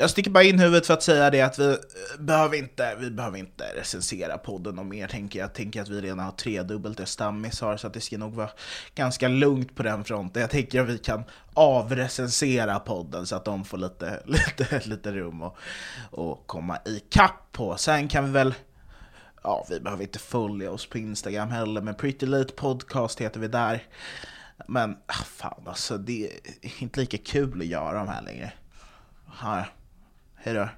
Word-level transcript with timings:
jag 0.00 0.10
sticker 0.10 0.30
bara 0.30 0.44
in 0.44 0.58
huvudet 0.58 0.86
för 0.86 0.94
att 0.94 1.02
säga 1.02 1.30
det 1.30 1.40
att 1.40 1.58
vi 1.58 1.70
eh, 1.70 1.76
behöver 2.18 2.56
inte, 2.56 2.96
vi 3.00 3.10
behöver 3.10 3.38
inte 3.38 3.64
recensera 3.76 4.38
podden 4.38 4.78
och 4.78 4.86
mer 4.86 5.08
tänker 5.08 5.38
jag. 5.38 5.44
Jag 5.44 5.54
tänker 5.54 5.82
att 5.82 5.88
vi 5.88 6.00
redan 6.00 6.18
har 6.18 6.32
tredubbelt 6.32 6.98
det 6.98 7.06
Stammis 7.06 7.60
har 7.60 7.76
så 7.76 7.86
att 7.86 7.94
det 7.94 8.00
ska 8.00 8.18
nog 8.18 8.34
vara 8.34 8.50
ganska 8.94 9.28
lugnt 9.28 9.74
på 9.74 9.82
den 9.82 10.04
fronten. 10.04 10.40
Jag 10.40 10.50
tänker 10.50 10.80
att 10.80 10.88
vi 10.88 10.98
kan 10.98 11.24
avrecensera 11.54 12.78
podden 12.78 13.26
så 13.26 13.36
att 13.36 13.44
de 13.44 13.64
får 13.64 13.78
lite, 13.78 14.22
lite, 14.26 14.80
lite 14.84 15.12
rum 15.12 15.42
och, 15.42 15.56
och 16.10 16.46
komma 16.46 16.78
ikapp 16.84 17.52
på. 17.52 17.76
Sen 17.76 18.08
kan 18.08 18.24
vi 18.24 18.30
väl 18.30 18.54
Ja, 19.42 19.66
vi 19.70 19.80
behöver 19.80 20.02
inte 20.02 20.18
följa 20.18 20.70
oss 20.70 20.86
på 20.86 20.98
Instagram 20.98 21.50
heller, 21.50 21.80
men 21.80 21.94
Pretty 21.94 22.26
Late 22.26 22.52
Podcast 22.52 23.20
heter 23.20 23.40
vi 23.40 23.48
där. 23.48 23.82
Men 24.68 24.96
ah, 25.06 25.12
fan 25.12 25.62
alltså, 25.66 25.98
det 25.98 26.24
är 26.62 26.82
inte 26.82 27.00
lika 27.00 27.18
kul 27.18 27.60
att 27.60 27.66
göra 27.66 27.98
de 27.98 28.08
här 28.08 28.22
längre. 28.22 28.52
Här 29.32 29.72
hej 30.42 30.54
då. 30.54 30.68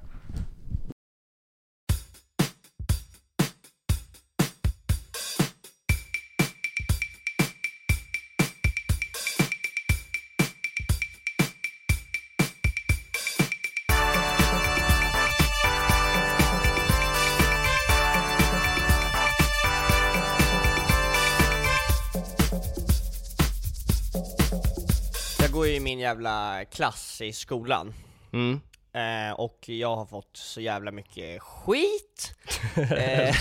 Jag 25.38 25.50
går 25.52 25.66
ju 25.66 25.74
i 25.74 25.80
min 25.80 25.98
jävla 25.98 26.64
klass 26.64 27.20
i 27.20 27.32
skolan, 27.32 27.94
Mm. 28.32 28.60
Eh, 28.92 29.32
och 29.32 29.68
jag 29.68 29.96
har 29.96 30.06
fått 30.06 30.36
så 30.36 30.60
jävla 30.60 30.92
mycket 30.92 31.42
skit. 31.42 32.34
eh, 32.76 33.34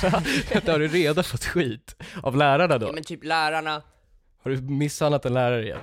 har 0.72 0.80
du 0.80 0.88
redan 0.88 1.24
fått 1.24 1.46
skit 1.46 1.96
av 2.24 2.36
lärarna 2.36 2.78
då? 2.78 2.88
ja, 2.88 2.92
men 2.92 3.04
typ 3.04 3.24
lärarna, 3.24 3.82
Har 4.44 4.52
du 4.52 4.62
misshandlat 4.62 5.26
en 5.26 5.34
lärare 5.34 5.64
igen? 5.64 5.80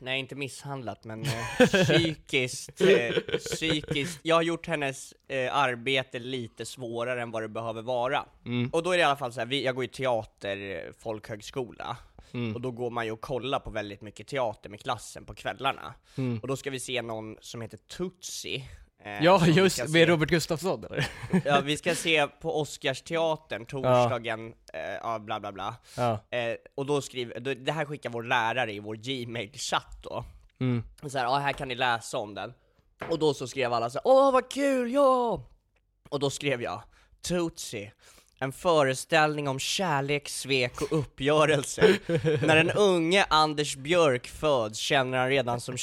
nej 0.00 0.20
inte 0.20 0.34
misshandlat 0.34 1.04
men 1.04 1.22
eh, 1.22 1.66
psykiskt, 1.66 2.80
eh, 2.80 3.38
psykiskt, 3.38 4.20
jag 4.22 4.34
har 4.34 4.42
gjort 4.42 4.66
hennes 4.66 5.14
eh, 5.28 5.56
arbete 5.56 6.18
lite 6.18 6.66
svårare 6.66 7.22
än 7.22 7.30
vad 7.30 7.42
det 7.42 7.48
behöver 7.48 7.82
vara. 7.82 8.24
Mm. 8.46 8.70
Och 8.72 8.82
då 8.82 8.92
är 8.92 8.96
det 8.96 9.00
i 9.00 9.04
alla 9.04 9.16
fall 9.16 9.32
så 9.32 9.40
här, 9.40 9.46
vi, 9.46 9.64
jag 9.64 9.74
går 9.74 9.84
i 9.84 9.88
teater, 9.88 10.56
eh, 10.56 10.92
folkhögskola, 10.98 11.96
Mm. 12.32 12.54
och 12.54 12.60
då 12.60 12.70
går 12.70 12.90
man 12.90 13.04
ju 13.06 13.12
och 13.12 13.20
kollar 13.20 13.60
på 13.60 13.70
väldigt 13.70 14.00
mycket 14.00 14.26
teater 14.26 14.70
med 14.70 14.80
klassen 14.80 15.24
på 15.24 15.34
kvällarna. 15.34 15.94
Mm. 16.16 16.38
Och 16.38 16.48
då 16.48 16.56
ska 16.56 16.70
vi 16.70 16.80
se 16.80 17.02
någon 17.02 17.36
som 17.40 17.60
heter 17.60 17.76
Tutsi. 17.78 18.64
eh, 19.04 19.24
Ja 19.24 19.46
just, 19.46 19.78
med 19.78 19.90
se. 19.90 20.06
Robert 20.06 20.28
Gustafsson 20.28 20.84
eller? 20.84 21.08
Ja, 21.44 21.60
vi 21.60 21.76
ska 21.76 21.94
se 21.94 22.26
på 22.26 22.60
Oscarsteatern 22.60 23.66
torsdagen, 23.66 24.54
eh, 24.72 24.80
ja 25.02 25.18
bla 25.18 25.40
bla 25.40 25.52
bla. 25.52 25.74
Ja. 25.96 26.20
Eh, 26.30 26.56
och 26.74 26.86
då 26.86 27.02
skriver, 27.02 27.40
då, 27.40 27.54
det 27.54 27.72
här 27.72 27.84
skickar 27.84 28.10
vår 28.10 28.22
lärare 28.22 28.72
i 28.72 28.78
vår 28.80 28.94
gmail-chatt 28.96 29.98
då. 30.02 30.24
Mm. 30.60 30.82
Så 31.08 31.18
här, 31.18 31.24
ja 31.24 31.38
här 31.38 31.52
kan 31.52 31.68
ni 31.68 31.74
läsa 31.74 32.18
om 32.18 32.34
den. 32.34 32.52
Och 33.10 33.18
då 33.18 33.34
så 33.34 33.46
skrev 33.48 33.72
alla 33.72 33.90
så 33.90 33.98
här, 33.98 34.02
åh 34.06 34.32
vad 34.32 34.50
kul, 34.50 34.92
ja! 34.92 35.42
Och 36.08 36.20
då 36.20 36.30
skrev 36.30 36.62
jag, 36.62 36.82
Tootsie, 37.22 37.92
en 38.42 38.52
föreställning 38.52 39.48
om 39.48 39.58
kärlek, 39.58 40.28
svek 40.28 40.82
och 40.82 40.98
uppgörelse. 40.98 41.98
När 42.42 42.56
den 42.56 42.70
unge 42.70 43.24
Anders 43.30 43.76
Björk 43.76 44.26
föds 44.26 44.78
känner 44.78 45.18
han 45.18 45.28
redan 45.28 45.60
som, 45.60 45.76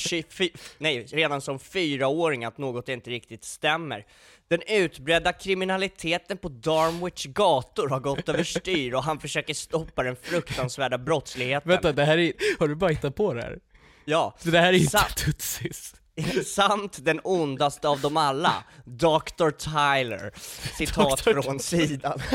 nej, 0.78 1.04
redan 1.04 1.42
som 1.42 1.60
fyraåring 1.60 2.46
att 2.46 2.58
något 2.58 2.90
inte 2.90 3.10
riktigt 3.10 3.44
stämmer. 3.44 4.06
Den 4.48 4.62
utbredda 4.68 5.34
kriminaliteten 5.34 6.38
på 6.38 6.50
Darmwich 6.50 7.26
gator 7.26 7.90
har 7.90 8.00
gått 8.00 8.30
överstyr 8.30 8.94
och 8.94 9.04
han 9.04 9.20
försöker 9.20 9.54
stoppa 9.54 10.04
den 10.04 10.16
fruktansvärda 10.16 10.98
brottsligheten. 10.98 11.70
Vänta, 11.72 11.92
det 11.92 12.06
här 12.06 12.17
är, 12.17 12.34
har 12.60 12.67
du 12.67 12.76
bara 12.76 12.90
hittat 12.90 13.16
på 13.16 13.34
det 13.34 13.42
här? 13.42 13.60
Ja, 14.06 14.36
Så 14.40 14.50
det 14.50 14.60
här 14.60 14.73
är 14.73 14.78
inte 14.78 14.98
Tutsis? 15.16 15.96
samt 16.45 17.05
den 17.05 17.22
ondaste 17.23 17.88
av 17.88 18.02
dem 18.02 18.17
alla, 18.17 18.64
Dr. 18.86 19.50
Tyler. 19.50 20.32
Citat 20.78 21.26
Dr. 21.26 21.42
från 21.42 21.60
sidan. 21.60 22.22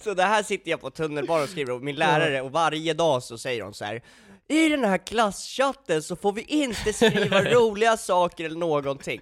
så 0.00 0.14
det 0.14 0.22
här 0.22 0.42
sitter 0.42 0.70
jag 0.70 0.80
på 0.80 0.90
tunnelbanan 0.90 1.42
och 1.42 1.48
skriver 1.48 1.72
och 1.72 1.82
min 1.82 1.96
lärare, 1.96 2.42
och 2.42 2.52
varje 2.52 2.94
dag 2.94 3.22
så 3.22 3.38
säger 3.38 3.62
hon 3.62 3.74
så 3.74 3.84
här. 3.84 4.02
I 4.48 4.68
den 4.68 4.84
här 4.84 4.98
klasschatten 4.98 6.02
så 6.02 6.16
får 6.16 6.32
vi 6.32 6.42
inte 6.42 6.92
skriva 6.92 7.42
roliga 7.54 7.96
saker 7.96 8.44
eller 8.44 8.58
någonting. 8.58 9.20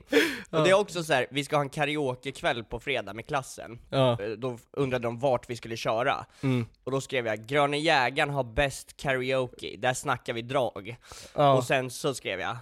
Och 0.50 0.64
det 0.64 0.70
är 0.70 0.74
också 0.74 1.04
så 1.04 1.12
här, 1.12 1.26
vi 1.30 1.44
ska 1.44 1.56
ha 1.56 1.60
en 1.62 1.68
karaokekväll 1.68 2.64
på 2.64 2.80
fredag 2.80 3.12
med 3.14 3.26
klassen. 3.26 3.78
Ja. 3.90 4.22
Eh, 4.22 4.28
Då 4.30 4.58
undrade 4.72 5.02
de 5.02 5.18
vart 5.18 5.50
vi 5.50 5.56
skulle 5.56 5.76
köra. 5.76 6.26
Mm. 6.42 6.66
Och 6.84 6.90
då 6.92 7.00
skrev 7.00 7.26
jag 7.26 7.46
'Gröna 7.46 7.76
jägaren 7.76 8.30
har 8.30 8.44
bäst 8.44 8.96
karaoke, 8.96 9.76
där 9.78 9.94
snackar 9.94 10.32
vi 10.32 10.42
drag' 10.42 10.96
Ja. 11.34 11.52
Och 11.54 11.64
sen 11.64 11.90
så 11.90 12.14
skrev 12.14 12.40
jag 12.40 12.56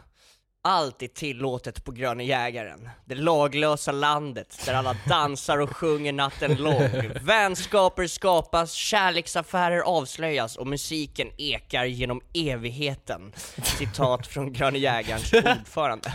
allt 0.65 1.03
är 1.03 1.07
tillåtet 1.09 1.85
på 1.85 1.93
Gröna 1.93 2.23
jägaren, 2.23 2.89
det 3.05 3.15
laglösa 3.15 3.93
landet 3.93 4.63
där 4.67 4.75
alla 4.75 4.97
dansar 5.09 5.59
och 5.59 5.77
sjunger 5.77 6.13
natten 6.13 6.55
lång. 6.55 6.89
Vänskaper 7.23 8.07
skapas, 8.07 8.73
kärleksaffärer 8.73 9.79
avslöjas 9.81 10.57
och 10.57 10.67
musiken 10.67 11.29
ekar 11.39 11.85
genom 11.85 12.21
evigheten. 12.35 13.33
Citat 13.79 14.27
från 14.27 14.53
Gröna 14.53 14.79
jägarens 14.79 15.33
ordförande. 15.33 16.13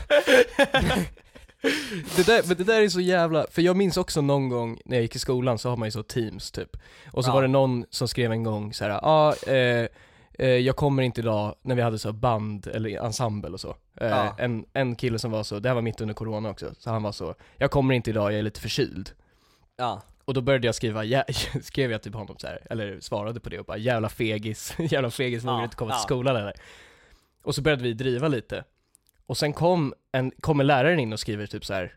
Det 2.16 2.26
där, 2.26 2.44
men 2.48 2.58
det 2.58 2.64
där 2.64 2.82
är 2.82 2.90
så 2.90 3.00
jävla, 3.02 3.46
för 3.52 3.62
jag 3.62 3.76
minns 3.76 3.98
också 3.98 4.22
någon 4.22 4.50
gång 4.50 4.80
när 4.86 4.98
jag 4.98 5.02
gick 5.02 5.16
i 5.16 5.20
skolan 5.20 5.58
så 5.60 5.70
har 5.70 5.78
man 5.78 5.88
ju 5.88 5.92
så 5.92 6.04
teams 6.04 6.52
typ 6.52 6.70
Och 7.12 7.24
så 7.26 7.30
Ja. 7.30 7.34
var 7.34 7.42
det 7.42 7.48
någon 7.48 7.86
som 7.90 8.08
skrev 8.08 8.32
en 8.32 8.44
gång 8.44 8.74
så 8.74 8.84
här, 8.84 8.92
ja, 8.92 9.00
ah, 9.04 9.50
eh, 9.52 9.88
jag 10.46 10.76
kommer 10.76 11.04
inte 11.04 11.22
idag, 11.22 11.56
när 11.62 11.76
vi 11.76 11.82
hade 11.82 12.00
så 12.00 12.14
band 12.14 12.68
eller 12.68 13.00
ensemble 13.06 13.50
och 13.52 13.60
så 13.60 13.70
eh, 14.02 14.08
Ja. 14.08 14.36
en, 14.40 14.66
en 14.74 14.96
kille 14.96 15.20
som 15.20 15.32
var 15.32 15.44
så, 15.44 15.60
det 15.60 15.70
här 15.70 15.74
var 15.76 15.82
mitt 15.82 16.02
under 16.02 16.14
corona 16.14 16.50
också, 16.50 16.74
så 16.80 16.90
han 16.90 17.04
var 17.04 17.12
så, 17.12 17.36
jag 17.58 17.72
kommer 17.72 17.94
inte 17.94 18.10
idag, 18.10 18.32
jag 18.32 18.40
är 18.40 18.44
lite 18.44 18.60
förkyld 18.62 19.12
Ja. 19.78 20.02
Och 20.26 20.34
då 20.34 20.42
började 20.42 20.66
jag 20.68 20.76
skriva, 20.76 21.04
jä- 21.04 21.60
skrev 21.62 21.92
jag 21.92 22.02
till 22.04 22.14
honom 22.14 22.36
så 22.40 22.48
här, 22.48 22.60
eller 22.70 23.00
svarade 23.00 23.40
på 23.40 23.50
det 23.50 23.60
och 23.60 23.66
bara 23.66 23.78
'Jävla 23.78 24.10
fegis, 24.10 24.74
jävla 24.80 25.12
fegis, 25.12 25.44
vågar 25.44 25.58
Ja, 25.58 25.64
inte 25.64 25.76
komma 25.76 25.92
ja. 25.92 25.96
till 25.98 26.04
skolan 26.04 26.36
eller?' 26.36 26.54
Och 27.44 27.56
så 27.56 27.62
började 27.62 27.84
vi 27.84 27.94
driva 27.94 28.28
lite 28.28 28.64
Och 29.26 29.38
sen 29.38 29.54
kom 29.54 29.94
en, 30.12 30.32
kommer 30.40 30.64
läraren 30.64 31.00
in 31.00 31.14
och 31.14 31.20
skriver 31.20 31.46
typ 31.48 31.66
så 31.66 31.74
här. 31.74 31.96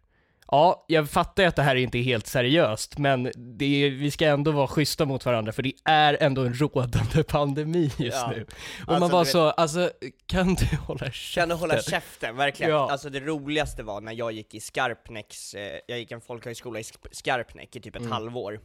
Ja, 0.50 0.84
jag 0.88 1.10
fattar 1.10 1.42
ju 1.42 1.48
att 1.48 1.56
det 1.56 1.62
här 1.62 1.76
inte 1.76 1.98
är 1.98 2.02
helt 2.02 2.26
seriöst, 2.26 2.98
men 2.98 3.26
är, 3.26 3.90
vi 3.90 4.10
ska 4.10 4.26
ändå 4.26 4.50
vara 4.50 4.66
schyssta 4.66 5.04
mot 5.04 5.24
varandra 5.26 5.52
för 5.52 5.62
det 5.62 5.72
är 5.84 6.16
ändå 6.20 6.42
en 6.44 6.54
rådande 6.54 7.22
pandemi 7.22 7.84
just 7.98 8.16
Ja. 8.16 8.32
nu. 8.36 8.42
Och 8.42 8.48
Alltså, 8.78 9.00
man 9.00 9.10
bara 9.10 9.22
vet- 9.22 9.32
så, 9.32 9.50
alltså 9.50 9.90
kan 10.26 10.54
du 10.54 10.76
hålla 10.86 11.10
käften? 11.10 11.40
Kan 11.42 11.48
du 11.48 11.54
hålla 11.54 11.82
käften, 11.82 12.36
verkligen? 12.36 12.72
Ja. 12.72 12.90
Alltså 12.90 13.10
det 13.10 13.20
roligaste 13.20 13.82
var 13.82 14.00
när 14.00 14.12
jag 14.12 14.32
gick 14.32 14.54
i 14.54 14.60
Skarpnäcks, 14.60 15.54
eh, 15.54 15.78
jag 15.86 15.98
gick 15.98 16.10
en 16.10 16.20
folkhögskola 16.20 16.78
i 16.78 16.82
Sk- 16.82 17.08
Skarpnäck 17.12 17.76
i 17.76 17.80
typ 17.80 17.96
ett 17.96 18.10
halvår. 18.10 18.60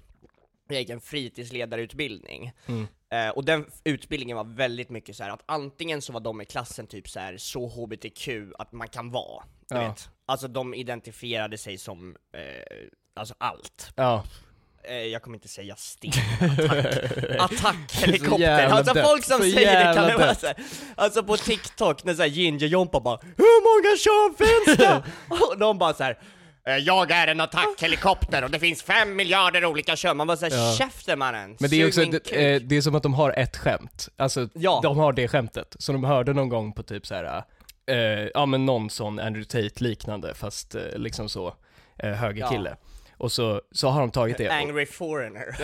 Jag 0.68 0.80
gick 0.80 0.90
en 0.90 1.02
fritidsledarutbildning. 1.02 2.52
Mm. 2.66 2.88
Eh, 3.10 3.30
och 3.30 3.46
den 3.46 3.66
utbildningen 3.84 4.38
var 4.38 4.44
väldigt 4.44 4.90
mycket 4.90 5.16
så 5.16 5.24
här 5.24 5.30
att 5.32 5.44
antingen 5.46 6.02
så 6.02 6.14
var 6.14 6.20
de 6.20 6.42
i 6.42 6.46
klassen 6.46 6.88
typ 6.88 7.10
så 7.10 7.20
här 7.20 7.38
så 7.38 7.68
hbtq 7.68 8.30
att 8.60 8.72
man 8.72 8.88
kan 8.88 9.12
vara, 9.12 9.44
du 9.70 9.76
Ja. 9.76 9.88
vet. 9.88 10.10
Alltså 10.26 10.48
de 10.48 10.74
identifierade 10.74 11.58
sig 11.58 11.78
som, 11.78 12.16
eh, 12.34 12.42
alltså 13.16 13.36
allt. 13.38 13.92
Ja. 13.96 14.24
Eh, 14.84 14.96
jag 14.98 15.22
kommer 15.22 15.38
inte 15.38 15.48
säga 15.48 15.76
sten, 15.76 16.12
attack, 17.40 17.40
attackhelikopter, 17.40 18.66
alltså 18.68 18.94
dött. 18.94 19.08
folk 19.08 19.24
som 19.26 19.38
Så 19.38 19.44
säger 19.44 19.88
det 19.88 19.94
kan 19.94 20.08
det 20.08 20.18
vara 20.18 20.36
såhär, 20.36 20.56
alltså 20.96 21.24
på 21.24 21.38
TikTok 21.38 22.04
när 22.04 22.14
såhär 22.14 22.30
Ginger-Jompa 22.30 23.00
bara 23.02 23.20
'Hur 23.22 23.62
många 23.68 23.98
kön 23.98 24.48
finns 24.48 24.78
det?' 24.78 25.04
och 25.30 25.58
de 25.60 25.78
bara 25.78 25.94
såhär 25.94 26.12
"Eh, 26.12 26.18
jag 26.66 27.12
är 27.12 27.28
en 27.28 27.42
attackhelikopter 27.42 28.44
och 28.44 28.52
det 28.52 28.60
finns 28.60 28.84
fem 28.84 29.16
miljarder 29.16 29.66
olika 29.66 29.96
kön, 29.96 30.18
man 30.18 30.28
bara 30.28 30.38
såhär 30.38 30.52
Ja. 30.58 30.76
'Käften 30.78 31.20
mannen, 31.20 31.56
Men 31.60 31.70
det 31.70 31.82
är 31.82 31.88
också, 31.88 32.02
det, 32.06 32.20
kuk." 32.20 32.32
eh, 32.34 32.62
det 32.62 32.78
är 32.78 32.82
som 32.82 32.96
att 32.96 33.04
de 33.04 33.14
har 33.14 33.32
ett 33.32 33.58
skämt. 33.58 34.10
Alltså, 34.18 34.50
Ja. 34.54 34.80
de 34.84 34.98
har 34.98 35.14
det 35.14 35.28
skämtet. 35.28 35.76
Som 35.80 35.96
de 35.96 36.04
hörde 36.04 36.34
någon 36.34 36.50
gång 36.50 36.74
på 36.74 36.84
typ 36.84 37.08
så 37.08 37.16
här. 37.16 37.44
Eh, 37.88 37.96
ja 38.34 38.46
men 38.46 38.66
någon 38.66 38.90
sån 38.90 39.20
Andrew 39.20 39.46
Tate 39.70 39.84
liknande, 39.84 40.34
fast 40.34 40.76
eh, 40.76 40.82
liksom 40.96 41.30
så, 41.30 41.56
eh, 42.00 42.12
högerkille. 42.12 42.76
Och 43.18 43.32
så, 43.32 43.62
så 43.72 43.88
har 43.90 44.00
de 44.02 44.12
tagit 44.12 44.38
det. 44.38 44.50
Angry 44.50 44.86
foreigner. 44.86 45.56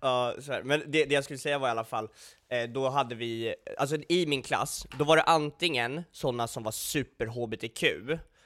Ja, 0.00 0.34
här. 0.48 0.62
Men 0.62 0.82
det, 0.86 1.04
det 1.04 1.14
jag 1.14 1.24
skulle 1.24 1.38
säga 1.38 1.58
var 1.58 1.68
i 1.68 1.70
alla 1.70 1.84
fall, 1.84 2.08
eh, 2.52 2.70
då 2.70 2.88
hade 2.90 3.14
vi, 3.14 3.54
alltså 3.78 3.96
i 4.08 4.26
min 4.26 4.42
klass, 4.42 4.86
då 4.98 5.04
var 5.04 5.16
det 5.16 5.22
antingen 5.22 6.02
sådana 6.12 6.46
som 6.48 6.62
var 6.62 6.72
super 6.72 7.26
HBTQ, 7.26 7.84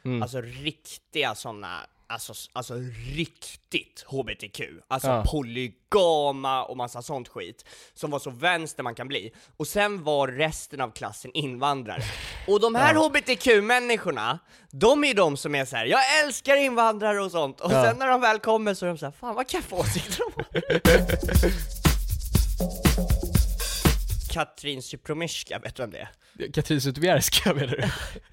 Mm. 0.07 0.23
alltså 0.23 0.41
riktiga 0.41 1.35
sådana 1.35 1.81
alltså, 2.09 2.33
alltså 2.53 2.75
riktigt 3.17 4.05
HBTQ, 4.07 4.61
alltså 4.89 5.09
Ja. 5.09 5.25
polygama 5.31 6.65
och 6.65 6.77
massa 6.77 7.03
sånt 7.03 7.29
skit, 7.29 7.65
som 7.95 8.11
var 8.11 8.19
så 8.19 8.31
vänster 8.31 8.83
man 8.83 8.95
kan 8.95 9.09
bli. 9.09 9.33
Och 9.57 9.67
sen 9.67 10.05
var 10.05 10.29
resten 10.29 10.81
av 10.81 10.91
klassen 10.91 11.31
invandrare. 11.35 12.03
Och 12.49 12.61
de 12.61 12.75
här 12.75 12.95
HBTQ-människorna, 12.95 14.39
de 14.71 15.05
är 15.05 15.09
ju 15.09 15.15
de 15.15 15.37
som 15.37 15.55
är 15.55 15.65
så 15.65 15.77
här: 15.77 15.87
jag 15.87 16.01
älskar 16.25 16.57
invandrare 16.57 17.21
och 17.23 17.31
sånt, 17.31 17.61
och 17.61 17.73
Ja. 17.73 17.85
sen 17.85 17.99
när 17.99 18.07
de 18.07 18.21
väl 18.21 18.39
kommer 18.39 18.75
så 18.75 18.85
är 18.87 18.89
de 18.89 18.99
så 18.99 19.07
här, 19.07 19.13
fan 19.13 19.35
vad 19.35 19.49
kaffe 19.49 19.75
åsikter 19.75 20.19
de 20.19 20.33
har. 20.37 21.76
Katrin 24.37 24.83
Zypromyska, 24.83 25.59
vet 25.59 25.75
du 25.75 25.83
vem 25.83 25.91
det 25.91 25.99
är? 25.99 26.53
Katrin 26.53 26.81
Zytomierska 26.81 27.55
menar 27.55 27.67
du? 27.67 27.85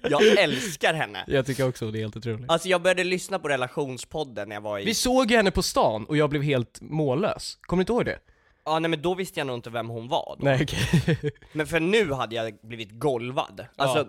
Jag 0.10 0.38
älskar 0.38 0.94
henne! 0.94 1.24
Jag 1.26 1.46
tycker 1.46 1.68
också 1.68 1.90
det 1.90 1.98
är 1.98 2.00
helt 2.00 2.16
otroligt. 2.16 2.50
Alltså 2.50 2.68
jag 2.68 2.82
började 2.82 3.04
lyssna 3.04 3.38
på 3.38 3.48
relationspodden 3.48 4.48
när 4.48 4.56
jag 4.56 4.60
var 4.60 4.78
i... 4.78 4.84
Vi 4.84 4.94
såg 4.94 5.30
henne 5.30 5.50
på 5.50 5.62
stan 5.62 6.04
och 6.04 6.16
jag 6.16 6.30
blev 6.30 6.42
helt 6.42 6.78
mållös. 6.80 7.58
Kommer 7.60 7.80
du 7.80 7.82
inte 7.82 7.92
ihåg 7.92 8.04
det? 8.04 8.18
Ja 8.64 8.78
nej 8.78 8.88
men 8.90 9.02
då 9.02 9.14
visste 9.14 9.40
jag 9.40 9.46
nog 9.46 9.56
inte 9.56 9.70
vem 9.70 9.88
hon 9.88 10.08
var 10.08 10.36
då. 10.38 10.44
Nej 10.44 10.62
okej. 10.62 11.32
Men 11.52 11.66
för 11.66 11.80
nu 11.80 12.12
hade 12.12 12.34
jag 12.34 12.58
blivit 12.62 12.90
golvad. 12.92 13.66
Alltså, 13.76 13.98
Ja. 13.98 14.04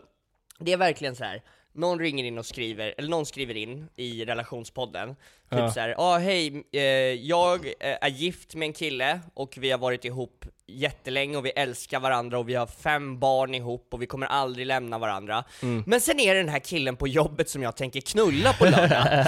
det 0.65 0.71
är 0.73 0.77
verkligen 0.77 1.15
så 1.15 1.23
här. 1.23 1.41
Någon 1.75 1.99
ringer 1.99 2.23
in 2.23 2.37
och 2.37 2.45
skriver, 2.45 2.93
eller 2.97 3.09
någon 3.09 3.25
skriver 3.25 3.57
in 3.57 3.87
i 3.95 4.25
relationspodden, 4.25 5.09
typ 5.09 5.59
Ja. 5.59 5.71
så 5.71 5.79
här, 5.79 5.89
ja 5.89 5.95
ah, 5.97 6.17
hej, 6.17 6.63
eh, 6.73 6.81
jag 7.13 7.65
eh, 7.65 7.97
är 8.01 8.09
gift 8.09 8.55
med 8.55 8.65
en 8.65 8.73
kille 8.73 9.19
och 9.33 9.57
vi 9.57 9.71
har 9.71 9.77
varit 9.77 10.05
ihop 10.05 10.45
jättelänge 10.67 11.37
och 11.37 11.45
vi 11.45 11.49
älskar 11.49 11.99
varandra 11.99 12.39
och 12.39 12.49
vi 12.49 12.55
har 12.55 12.67
fem 12.67 13.19
barn 13.19 13.55
ihop 13.55 13.87
och 13.91 14.01
vi 14.01 14.05
kommer 14.05 14.27
aldrig 14.27 14.67
lämna 14.67 14.97
varandra. 14.97 15.43
Mm. 15.61 15.83
Men 15.87 16.01
sen 16.01 16.19
är 16.19 16.33
det 16.33 16.39
den 16.39 16.49
här 16.49 16.59
killen 16.59 16.95
på 16.95 17.07
jobbet 17.07 17.49
som 17.49 17.63
jag 17.63 17.75
tänker 17.75 18.01
knulla 18.01 18.53
på 18.53 18.65
lördag. 18.65 19.25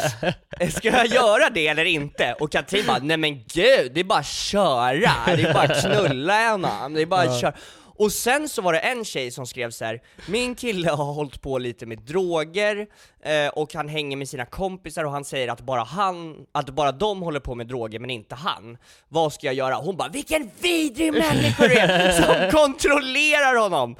Ska 0.71 0.89
jag 0.89 1.07
göra 1.07 1.49
det 1.49 1.67
eller 1.67 1.85
inte? 1.85 2.33
Och 2.39 2.51
Katrin 2.51 2.83
bara, 2.87 2.99
nej 2.99 3.17
men 3.17 3.33
gud, 3.35 3.91
det 3.93 3.99
är 3.99 4.03
bara 4.03 4.19
att 4.19 4.27
köra, 4.27 5.11
det 5.25 5.43
är 5.43 5.53
bara 5.53 5.63
att 5.63 5.81
knulla 5.81 6.51
honom, 6.51 6.93
det 6.93 7.01
är 7.01 7.05
bara 7.05 7.21
att 7.21 7.41
köra. 7.41 7.53
Och 7.97 8.11
sen 8.11 8.49
så 8.49 8.61
var 8.61 8.73
det 8.73 8.79
en 8.79 9.05
tjej 9.05 9.31
som 9.31 9.45
skrev 9.47 9.71
så 9.71 9.85
här: 9.85 10.01
min 10.27 10.55
kille 10.55 10.89
har 10.89 11.13
hållit 11.13 11.41
på 11.41 11.57
lite 11.57 11.85
med 11.85 11.99
droger, 11.99 12.87
eh, 13.23 13.47
och 13.53 13.73
han 13.73 13.89
hänger 13.89 14.17
med 14.17 14.29
sina 14.29 14.45
kompisar 14.45 15.03
och 15.03 15.11
han 15.11 15.25
säger 15.25 15.47
att 15.47 15.61
bara 15.61 15.83
han, 15.83 16.35
att 16.51 16.69
bara 16.69 16.91
de 16.91 17.21
håller 17.21 17.39
på 17.39 17.55
med 17.55 17.67
droger 17.67 17.99
men 17.99 18.09
inte 18.09 18.35
han. 18.35 18.77
Vad 19.09 19.33
ska 19.33 19.45
jag 19.47 19.55
göra? 19.55 19.75
Hon 19.75 19.97
bara 19.97 20.09
'Vilken 20.09 20.49
vidrig 20.61 21.13
människa 21.13 21.67
du 21.67 21.73
är 21.73 22.11
som 22.21 22.59
kontrollerar 22.59 23.55
honom!' 23.61 23.95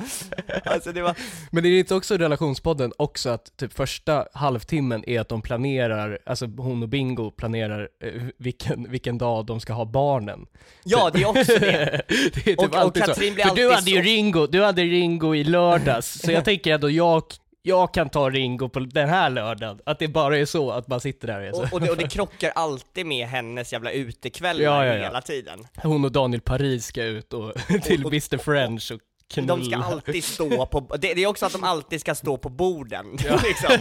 Alltså 0.65 0.91
det 0.91 1.01
var, 1.01 1.15
Men 1.51 1.65
är 1.65 1.69
det 1.69 1.79
inte 1.79 1.95
också 1.95 2.15
i 2.15 2.17
relationspodden 2.17 2.94
också 2.97 3.29
att 3.29 3.57
typ 3.57 3.73
första 3.73 4.25
halvtimmen 4.33 5.03
är 5.09 5.19
att 5.19 5.29
de 5.29 5.41
planerar, 5.41 6.19
alltså 6.25 6.45
hon 6.57 6.83
och 6.83 6.89
Bingo 6.89 7.31
planerar 7.31 7.89
eh, 8.03 8.11
vilken, 8.38 8.91
vilken 8.91 9.17
dag 9.17 9.45
de 9.45 9.59
ska 9.59 9.73
ha 9.73 9.85
barnen. 9.85 10.45
ja 10.83 11.09
det 11.13 11.21
är 11.21 11.27
också 11.29 11.59
det. 11.59 12.01
det 12.07 12.13
är 12.15 12.29
typ 12.29 12.59
Och- 12.59 12.65
och 12.65 12.75
alltid 12.75 13.03
Katrin 13.03 13.29
så. 13.29 13.35
blir 13.35 13.45
För 13.45 13.55
du 13.55 13.73
alltid 13.73 13.86
hade 13.95 14.07
ju 14.07 14.15
Ringo, 14.15 14.47
du 14.47 14.63
hade 14.63 14.81
Ringo 14.83 15.35
i 15.35 15.43
lördags, 15.43 16.19
så 16.21 16.31
jag 16.31 16.45
tänker 16.45 16.73
ändå 16.73 16.89
jag, 16.89 17.23
jag 17.61 17.93
kan 17.93 18.09
ta 18.09 18.29
Ringo 18.29 18.69
på 18.69 18.79
den 18.79 19.09
här 19.09 19.29
lördagen. 19.29 19.79
Att 19.85 19.99
det 19.99 20.07
bara 20.07 20.37
är 20.37 20.45
så, 20.45 20.71
att 20.71 20.87
man 20.87 20.99
sitter 21.01 21.27
där 21.27 21.39
och 21.39 21.45
är 21.45 21.51
så. 21.51 21.61
Och, 21.61 21.73
och, 21.73 21.81
det, 21.81 21.89
och 21.89 21.97
det 21.97 22.07
krockar 22.11 22.51
alltid 22.55 23.05
med 23.05 23.27
hennes 23.27 23.73
jävla 23.73 23.91
utekvällar 23.91 24.63
Ja, 24.63 24.85
ja, 24.85 24.93
ja. 24.95 25.03
hela 25.03 25.21
tiden. 25.21 25.67
Hon 25.75 26.05
och 26.05 26.11
Daniel 26.11 26.41
Paris 26.41 26.85
ska 26.85 27.03
ut 27.03 27.33
och 27.33 27.53
till 27.83 28.05
och- 28.05 28.11
Mr 28.13 28.37
French 28.37 28.91
och 28.91 28.99
knulla. 29.33 29.56
De 29.56 29.63
ska 29.65 29.75
alltid 29.77 30.24
stå 30.24 30.65
på, 30.65 30.79
det, 30.97 31.13
det 31.13 31.24
är 31.24 31.27
också 31.27 31.45
att 31.45 31.51
de 31.53 31.63
alltid 31.63 32.01
ska 32.01 32.15
stå 32.15 32.38
på 32.38 32.50
borden, 32.50 33.12
liksom. 33.44 33.71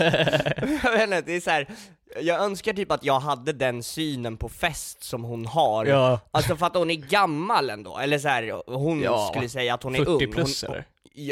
Jag 0.83 0.93
vet 0.93 1.03
inte, 1.03 1.21
det 1.21 1.33
är 1.37 1.41
så 1.41 1.51
här. 1.51 1.67
jag 2.21 2.41
önskar 2.45 2.73
typ 2.73 2.91
att 2.93 3.05
jag 3.05 3.21
hade 3.21 3.53
den 3.53 3.83
synen 3.83 4.37
på 4.37 4.49
fest 4.49 5.05
som 5.05 5.25
hon 5.25 5.47
har. 5.47 5.87
Ja, 5.87 6.21
Alltså 6.31 6.57
för 6.57 6.67
att 6.67 6.75
hon 6.75 6.91
är 6.91 6.95
gammal 6.95 7.71
ändå, 7.71 7.99
eller 7.99 8.19
så 8.19 8.29
här, 8.29 8.63
hon 8.67 9.03
Ja, 9.03 9.31
skulle 9.35 9.49
säga 9.49 9.75
att 9.75 9.83
hon 9.83 9.95
är 9.95 9.99
40 10.05 10.11
ung. 10.27 10.33
plus 10.33 10.63
hon, 10.65 10.73
eller? 10.73 10.87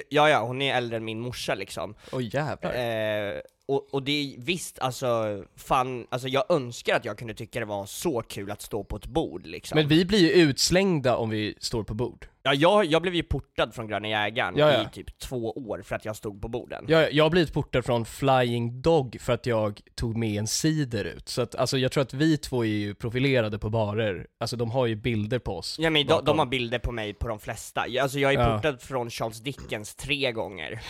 Ja, 0.08 0.28
ja, 0.30 0.40
hon 0.40 0.62
är 0.62 0.76
äldre 0.76 0.96
än 0.96 1.04
min 1.04 1.20
morsa 1.20 1.54
liksom. 1.54 1.94
Oj 2.12 2.30
jävlar. 2.32 2.74
Eh, 2.74 3.40
och, 3.68 3.94
och 3.94 4.02
det 4.02 4.12
är 4.12 4.40
visst, 4.40 4.78
alltså, 4.78 5.42
fan, 5.56 6.06
alltså 6.10 6.28
jag 6.28 6.44
önskar 6.48 6.96
att 6.96 7.04
jag 7.04 7.18
kunde 7.18 7.34
tycka 7.34 7.60
det 7.60 7.66
var 7.66 7.86
så 7.86 8.22
kul 8.22 8.50
att 8.50 8.62
stå 8.62 8.84
på 8.84 8.96
ett 8.96 9.06
bord 9.06 9.46
liksom. 9.46 9.76
Men 9.78 9.88
vi 9.88 10.04
blir 10.04 10.18
ju 10.18 10.30
utslängda 10.30 11.16
om 11.16 11.30
vi 11.30 11.54
står 11.60 11.82
på 11.82 11.94
bord. 11.94 12.26
Ja, 12.46 12.54
jag, 12.54 12.84
jag 12.84 13.02
blev 13.02 13.14
ju 13.14 13.22
portad 13.22 13.74
från 13.74 13.86
Gröna 13.88 14.08
Jägaren 14.08 14.54
Ja, 14.56 14.72
ja. 14.72 14.82
i 14.82 14.86
typ 14.94 15.18
två 15.18 15.50
år 15.52 15.82
för 15.82 15.96
att 15.96 16.04
jag 16.04 16.16
stod 16.16 16.42
på 16.42 16.48
borden. 16.48 16.84
Jag, 16.88 17.12
jag 17.12 17.24
har 17.24 17.30
blivit 17.30 17.52
portad 17.52 17.84
från 17.84 18.04
Flying 18.04 18.82
Dog 18.82 19.16
för 19.20 19.32
att 19.32 19.46
jag 19.46 19.80
tog 19.94 20.16
med 20.16 20.38
en 20.38 20.46
cider 20.46 21.04
ut. 21.04 21.28
Så 21.28 21.42
att, 21.42 21.54
alltså 21.54 21.78
jag 21.78 21.92
tror 21.92 22.02
att 22.02 22.14
vi 22.14 22.36
två 22.36 22.64
är 22.64 22.68
ju 22.68 22.94
profilerade 22.94 23.58
på 23.58 23.70
barer. 23.70 24.26
Alltså 24.40 24.56
de 24.56 24.70
har 24.70 24.86
ju 24.86 24.96
bilder 24.96 25.38
på 25.38 25.56
oss. 25.56 25.76
Ja 25.78 25.90
men 25.90 26.06
de, 26.06 26.24
de 26.24 26.38
har 26.38 26.46
bilder 26.46 26.78
på 26.78 26.92
mig 26.92 27.14
på 27.14 27.28
de 27.28 27.38
flesta. 27.40 27.86
Alltså 28.00 28.18
jag 28.18 28.34
är 28.34 28.38
Ja. 28.38 28.56
portad 28.56 28.80
från 28.82 29.10
Charles 29.10 29.40
Dickens 29.40 29.94
tre 29.94 30.32
gånger. 30.32 30.80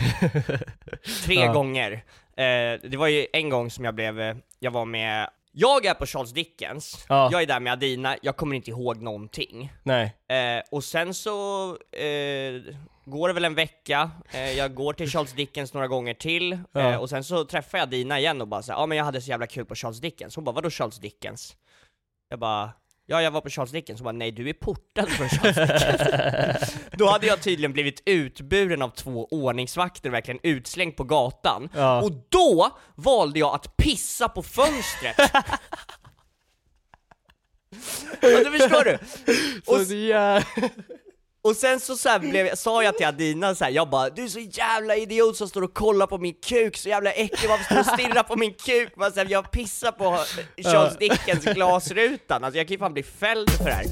tre 1.25 1.35
Ja. 1.35 1.53
gånger. 1.53 1.91
Eh, 2.37 2.79
det 2.89 2.97
var 2.97 3.07
ju 3.07 3.27
en 3.33 3.49
gång 3.49 3.71
som 3.71 3.85
jag 3.85 3.95
blev, 3.95 4.21
eh, 4.21 4.35
jag 4.59 4.71
var 4.71 4.85
med, 4.85 5.29
jag 5.57 5.85
är 5.85 5.93
på 5.93 6.05
Charles 6.05 6.31
Dickens, 6.31 7.05
Ja. 7.09 7.29
jag 7.31 7.41
är 7.41 7.45
där 7.45 7.59
med 7.59 7.73
Adina, 7.73 8.17
jag 8.21 8.35
kommer 8.37 8.55
inte 8.55 8.69
ihåg 8.69 9.01
någonting. 9.01 9.73
Nej. 9.83 10.15
Eh, 10.29 10.63
och 10.71 10.83
sen 10.83 11.13
så 11.13 11.69
eh, 11.91 12.61
går 13.05 13.27
det 13.27 13.33
väl 13.33 13.45
en 13.45 13.55
vecka, 13.55 14.11
eh, 14.33 14.51
jag 14.51 14.73
går 14.75 14.93
till 14.93 15.09
Charles 15.09 15.33
Dickens 15.33 15.73
några 15.73 15.87
gånger 15.87 16.13
till, 16.13 16.57
Ja. 16.71 16.79
eh, 16.91 16.97
och 16.97 17.09
sen 17.09 17.23
så 17.23 17.45
träffar 17.45 17.77
jag 17.77 17.89
Dina 17.89 18.19
igen 18.19 18.41
och 18.41 18.47
bara 18.47 18.61
såhär, 18.61 18.79
ja 18.79 18.83
ah, 18.83 18.87
men 18.87 18.97
jag 18.97 19.05
hade 19.05 19.21
så 19.21 19.29
jävla 19.29 19.47
kul 19.47 19.65
på 19.65 19.75
Charles 19.75 19.99
Dickens. 19.99 20.35
Hon 20.35 20.43
bara, 20.45 20.55
vadå 20.55 20.69
Charles 20.69 20.99
Dickens? 20.99 21.55
Jag 22.29 22.39
bara, 22.39 22.69
ja 23.05 23.21
jag 23.21 23.31
var 23.31 23.41
på 23.41 23.49
Charles 23.49 23.71
Dickens. 23.71 23.99
Hon 23.99 24.03
bara, 24.03 24.11
nej 24.11 24.31
du 24.31 24.49
är 24.49 24.53
portad 24.53 25.09
från 25.09 25.29
Charles 25.29 25.55
Dickens. 25.55 26.75
Då 26.91 27.09
hade 27.09 27.27
jag 27.27 27.41
tydligen 27.41 27.73
blivit 27.73 28.01
utburen 28.05 28.81
av 28.81 28.89
två 28.89 29.27
ordningsvakter, 29.31 30.09
verkligen 30.09 30.39
utslängd 30.43 30.95
på 30.95 31.03
gatan. 31.03 31.69
Ja. 31.75 32.01
Och 32.01 32.11
då 32.29 32.77
valde 32.95 33.39
jag 33.39 33.55
att 33.55 33.77
pissa 33.77 34.29
på 34.29 34.43
fönstret! 34.43 35.19
alltså 38.21 38.51
förstår 38.51 38.83
du? 38.83 38.97
Och, 39.65 39.81
Så. 39.87 39.93
Och 41.45 41.55
sen 41.55 41.79
så, 41.79 41.95
så 41.95 42.19
blev, 42.19 42.55
sa 42.55 42.83
jag 42.83 42.97
till 42.97 43.05
Adina 43.05 43.55
så 43.55 43.63
här, 43.63 43.71
jag 43.71 43.89
bara 43.89 44.09
'Du 44.09 44.23
är 44.23 44.27
så 44.27 44.39
jävla 44.39 44.95
idiot 44.95 45.37
som 45.37 45.49
står 45.49 45.61
och 45.61 45.73
kollar 45.73 46.07
på 46.07 46.17
min 46.17 46.33
kuk, 46.33 46.77
så 46.77 46.89
jävla 46.89 47.11
äcklig, 47.11 47.49
varför 47.49 47.63
står 47.63 47.75
du 47.75 47.81
och 47.81 47.85
stirrar 47.85 48.23
på 48.23 48.35
min 48.35 48.53
kuk?' 48.53 48.95
Bara 48.95 49.11
så 49.11 49.19
här, 49.19 49.27
jag 49.29 49.51
pissar 49.51 49.91
på 49.91 50.17
Charles 50.63 50.97
Dickens 50.97 51.45
glasrutan, 51.45 52.43
alltså 52.43 52.57
jag 52.57 52.67
kan 52.67 52.73
ju 52.73 52.79
fan 52.79 52.93
bli 52.93 53.03
fälld 53.03 53.49
för 53.49 53.65
det 53.65 53.71
här. 53.71 53.85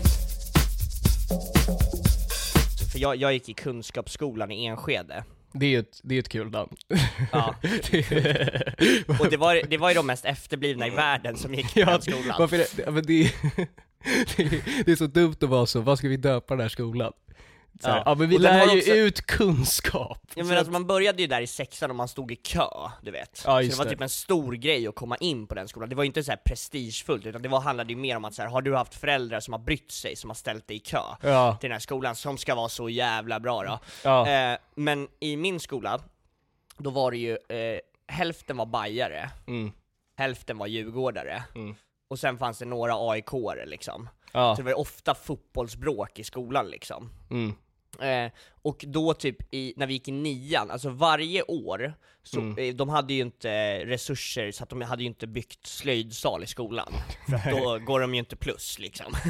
För 2.91 2.99
jag, 2.99 3.15
jag 3.15 3.33
gick 3.33 3.49
i 3.49 3.53
kunskapsskolan 3.53 4.51
i 4.51 4.65
Enskede. 4.65 5.23
Det 5.53 5.65
är 5.65 5.69
ju 5.69 5.79
ett, 5.79 5.99
det 6.03 6.15
är 6.15 6.19
ett 6.19 6.29
kul 6.29 6.51
namn. 6.51 6.75
Ja, 7.31 7.55
och 9.19 9.29
det 9.29 9.37
var, 9.37 9.69
det 9.69 9.77
var 9.77 9.89
ju 9.89 9.95
de 9.95 10.07
mest 10.07 10.25
efterblivna 10.25 10.87
i 10.87 10.89
världen 10.89 11.37
som 11.37 11.53
gick 11.53 11.77
i 11.77 11.83
den 11.83 12.01
skolan. 12.01 12.35
varför 12.39 12.57
det, 12.57 12.91
men 12.91 13.05
det, 13.05 13.31
det, 14.37 14.43
är- 14.43 14.83
det 14.85 14.91
är 14.91 14.95
så 14.95 15.07
dumt 15.07 15.35
att 15.41 15.49
vara 15.49 15.65
så, 15.65 15.79
vad 15.81 15.97
ska 15.97 16.07
vi 16.07 16.17
döpa 16.17 16.53
den 16.53 16.61
här 16.61 16.69
skolan? 16.69 17.13
Så 17.81 17.87
här, 17.89 17.97
Ja. 17.97 18.03
ja. 18.05 18.15
men 18.15 18.29
vi 18.29 18.37
lär 18.37 18.71
ju 18.73 18.77
också- 18.79 18.91
ut 18.91 19.21
kunskap. 19.25 20.19
Ja 20.35 20.43
men 20.43 20.57
alltså 20.57 20.71
man 20.71 20.87
började 20.87 21.21
ju 21.21 21.27
där 21.27 21.41
i 21.41 21.47
sexan 21.47 21.89
och 21.89 21.95
man 21.95 22.07
stod 22.07 22.31
i 22.31 22.35
kö, 22.35 22.67
du 23.01 23.11
vet. 23.11 23.43
Ja, 23.45 23.61
så 23.61 23.67
det 23.69 23.75
var 23.77 23.85
det. 23.85 23.91
typ 23.91 24.01
en 24.01 24.09
stor 24.09 24.53
grej 24.53 24.87
att 24.87 24.95
komma 24.95 25.17
in 25.17 25.47
på 25.47 25.55
den 25.55 25.67
skolan. 25.67 25.89
Det 25.89 25.95
var 25.95 26.03
ju 26.03 26.07
inte 26.07 26.23
så 26.23 26.31
här 26.31 26.37
prestigefullt, 26.45 27.25
utan 27.25 27.41
det 27.41 27.49
var, 27.49 27.59
handlade 27.61 27.89
ju 27.93 27.95
mer 27.99 28.17
om 28.17 28.25
att 28.25 28.33
så 28.33 28.41
här, 28.41 28.49
har 28.49 28.61
du 28.61 28.75
haft 28.75 28.95
föräldrar 28.95 29.39
som 29.39 29.53
har 29.53 29.59
brytt 29.59 29.91
sig, 29.91 30.15
som 30.15 30.29
har 30.29 30.35
ställt 30.35 30.67
dig 30.67 30.77
i 30.77 30.79
kö 30.79 30.99
Ja, 31.21 31.57
till 31.59 31.67
den 31.69 31.75
här 31.75 31.79
skolan, 31.79 32.15
som 32.15 32.37
ska 32.37 32.55
vara 32.55 32.69
så 32.69 32.89
jävla 32.89 33.39
bra 33.39 33.63
då. 33.63 33.79
ja, 34.03 34.27
Eh, 34.29 34.57
men 34.75 35.07
i 35.19 35.37
min 35.37 35.59
skola, 35.59 35.99
då 36.77 36.89
var 36.89 37.11
det 37.11 37.17
ju, 37.17 37.31
eh, 37.31 37.79
hälften 38.07 38.57
var 38.57 38.65
bajare, 38.65 39.29
mm, 39.47 39.71
hälften 40.17 40.57
var 40.57 40.67
djurgårdare, 40.67 41.43
Mm. 41.55 41.75
Och 42.13 42.19
sen 42.19 42.37
fanns 42.37 42.59
det 42.59 42.65
några 42.65 42.93
AIK-are 42.93 43.65
liksom. 43.65 44.09
ja, 44.33 44.55
Så 44.55 44.61
det 44.61 44.63
var 44.63 44.71
ju 44.71 44.75
ofta 44.81 45.15
fotbollsbråk 45.15 46.19
i 46.19 46.23
skolan 46.23 46.67
liksom. 46.67 47.09
mm, 47.31 47.53
Eh, 48.01 48.31
och 48.61 48.85
då 48.87 49.13
typ 49.13 49.53
i, 49.53 49.73
när 49.77 49.87
vi 49.87 49.93
gick 49.93 50.07
i 50.07 50.11
nian, 50.11 50.71
alltså 50.71 50.89
varje 50.89 51.43
år, 51.43 51.93
så, 52.23 52.39
Mm. 52.39 52.57
eh, 52.69 52.75
de 52.75 52.89
hade 52.89 53.13
ju 53.13 53.21
inte 53.21 53.79
resurser 53.85 54.51
så 54.51 54.63
att 54.63 54.69
de 54.69 54.81
hade 54.81 55.03
ju 55.03 55.07
inte 55.07 55.27
byggt 55.27 55.67
slöjdsal 55.67 56.43
i 56.43 56.47
skolan, 56.47 56.93
för 57.29 57.35
att 57.35 57.51
då 57.51 57.79
går 57.79 57.99
de 57.99 58.13
ju 58.13 58.19
inte 58.19 58.35
plus 58.35 58.79
liksom. 58.79 59.13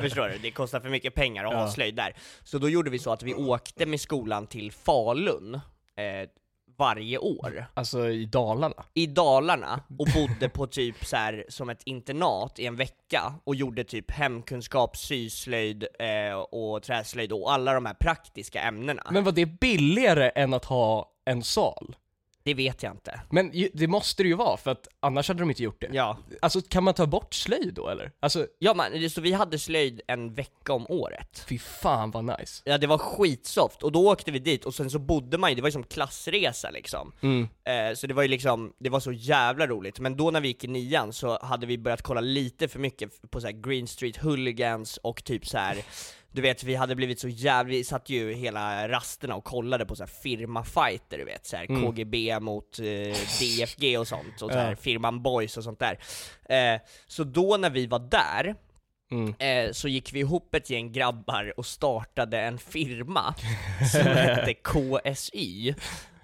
Förstår 0.00 0.28
du? 0.28 0.38
Det 0.42 0.50
kostar 0.50 0.80
för 0.80 0.88
mycket 0.88 1.14
pengar 1.14 1.44
att 1.44 1.52
ha 1.54 1.60
Ja. 1.60 1.68
slöjd 1.70 1.94
där. 1.94 2.16
Så 2.44 2.58
då 2.58 2.68
gjorde 2.68 2.90
vi 2.90 2.98
så 2.98 3.12
att 3.12 3.22
vi 3.22 3.34
åkte 3.34 3.86
med 3.86 4.00
skolan 4.00 4.46
till 4.46 4.72
Falun, 4.72 5.54
eh, 5.54 6.28
varje 6.76 7.18
år 7.18 7.66
alltså 7.74 8.08
i 8.08 8.26
Dalarna. 8.26 8.84
i 8.94 9.06
Dalarna 9.06 9.80
och 9.98 10.06
bodde 10.14 10.48
på 10.48 10.66
typ 10.66 11.04
så 11.04 11.16
här 11.16 11.44
som 11.48 11.70
ett 11.70 11.82
internat 11.84 12.58
i 12.58 12.66
en 12.66 12.76
vecka 12.76 13.34
och 13.44 13.54
gjorde 13.54 13.84
typ 13.84 14.10
hemkunskap, 14.10 14.96
syslöjd 14.96 15.86
eh, 15.98 16.38
och 16.38 16.82
träslöjd 16.82 17.32
och 17.32 17.52
alla 17.52 17.72
de 17.72 17.86
här 17.86 17.94
praktiska 17.94 18.60
ämnena. 18.60 19.02
Men 19.10 19.24
var 19.24 19.32
det 19.32 19.46
billigare 19.46 20.30
än 20.34 20.54
att 20.54 20.64
ha 20.64 21.12
en 21.24 21.42
sal? 21.42 21.96
Det 22.46 22.54
vet 22.54 22.82
jag 22.82 22.92
inte. 22.92 23.20
Men 23.30 23.50
ju- 23.52 23.70
det 23.74 23.86
måste 23.86 24.22
det 24.22 24.28
ju 24.28 24.34
vara, 24.34 24.56
för 24.56 24.70
att 24.70 24.88
annars 25.00 25.28
hade 25.28 25.40
de 25.40 25.50
inte 25.50 25.62
gjort 25.62 25.80
det. 25.80 25.88
Ja. 25.92 26.18
Alltså 26.42 26.60
kan 26.68 26.84
man 26.84 26.94
ta 26.94 27.06
bort 27.06 27.34
slöjd 27.34 27.74
då 27.74 27.88
eller? 27.88 28.12
Alltså, 28.20 28.46
Ja 28.58 28.74
men, 28.74 29.10
så 29.10 29.20
vi 29.20 29.32
hade 29.32 29.58
slöjd 29.58 30.00
en 30.06 30.34
vecka 30.34 30.72
om 30.72 30.86
året. 30.88 31.44
fy 31.48 31.58
fan 31.58 32.10
vad 32.10 32.24
nice. 32.24 32.62
Ja 32.64 32.78
det 32.78 32.86
var 32.86 32.98
skitsoft, 32.98 33.82
och 33.82 33.92
då 33.92 34.10
åkte 34.12 34.30
vi 34.30 34.38
dit 34.38 34.64
och 34.64 34.74
sen 34.74 34.90
så 34.90 34.98
bodde 34.98 35.38
man 35.38 35.50
ju, 35.50 35.56
det 35.56 35.62
var 35.62 35.68
ju 35.68 35.72
som 35.72 35.84
klassresa 35.84 36.70
liksom. 36.70 37.12
Mm. 37.20 37.48
Eh, 37.64 37.94
så 37.94 38.06
det 38.06 38.14
var 38.14 38.22
ju 38.22 38.28
liksom, 38.28 38.72
det 38.78 38.90
var 38.90 39.00
så 39.00 39.12
jävla 39.12 39.66
roligt. 39.66 39.98
Men 40.00 40.16
då 40.16 40.30
när 40.30 40.40
vi 40.40 40.48
gick 40.48 40.64
i 40.64 40.68
nian 40.68 41.12
så 41.12 41.38
hade 41.42 41.66
vi 41.66 41.78
börjat 41.78 42.02
kolla 42.02 42.20
lite 42.20 42.68
för 42.68 42.78
mycket 42.78 43.30
på 43.30 43.40
så 43.40 43.46
här 43.46 43.54
Green 43.54 43.86
Street 43.86 44.16
Hooligans 44.16 44.96
och 44.96 45.24
typ 45.24 45.46
så 45.46 45.58
här. 45.58 45.76
Du 46.36 46.42
vet, 46.42 46.64
vi 46.64 46.74
hade 46.74 46.94
blivit 46.94 47.20
så 47.20 47.28
jävla, 47.28 47.70
vi 47.70 47.84
satt 47.84 48.08
ju 48.10 48.32
hela 48.34 48.88
rasterna 48.88 49.34
och 49.34 49.44
kollade 49.44 49.86
på 49.86 49.96
så 49.96 50.02
här 50.02 50.10
firmafighter, 50.22 51.18
du 51.18 51.24
vet, 51.24 51.46
så 51.46 51.56
här 51.56 51.66
Mm. 51.70 51.82
KGB 51.86 52.40
mot 52.40 52.78
eh, 52.78 52.84
DFG 53.40 53.98
och 53.98 54.08
sånt, 54.08 54.42
och 54.42 54.50
så 54.52 54.58
här 54.58 54.70
Ja. 54.70 54.76
firman 54.76 55.22
Boys 55.22 55.56
och 55.56 55.64
sånt 55.64 55.78
där. 55.80 55.98
Eh, 56.48 56.80
så 57.06 57.24
då 57.24 57.56
när 57.56 57.70
vi 57.70 57.86
var 57.86 57.98
där, 57.98 58.54
Mm. 59.10 59.34
eh, 59.38 59.72
så 59.72 59.88
gick 59.88 60.12
vi 60.12 60.20
ihop 60.20 60.54
ett 60.54 60.70
gäng 60.70 60.92
grabbar 60.92 61.52
och 61.56 61.66
startade 61.66 62.40
en 62.40 62.58
firma 62.58 63.34
som 63.92 64.00
hette 64.06 64.54
KSY, 64.54 65.74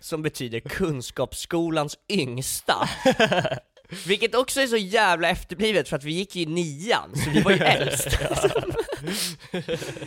som 0.00 0.22
betyder 0.22 0.60
Kunskapsskolans 0.60 1.98
yngsta. 2.08 2.88
Vilket 4.06 4.34
också 4.34 4.60
är 4.60 4.66
så 4.66 4.76
jävla 4.76 5.28
efterblivet 5.28 5.88
för 5.88 5.96
att 5.96 6.04
vi 6.04 6.12
gick 6.12 6.36
ju 6.36 6.42
i 6.42 6.46
nian, 6.46 7.16
så 7.16 7.30
vi 7.30 7.40
var 7.42 7.50
ju 7.50 7.58
äldst. 7.64 8.18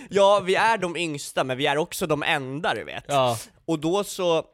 ja, 0.10 0.40
vi 0.46 0.56
är 0.56 0.78
de 0.78 0.96
yngsta, 0.98 1.44
men 1.44 1.58
vi 1.58 1.66
är 1.68 1.78
också 1.78 2.08
de 2.08 2.24
enda 2.24 2.74
du 2.74 2.84
vet. 2.84 3.06
Ja. 3.08 3.38
Och 3.66 3.80
då 3.80 4.04
så 4.04 4.46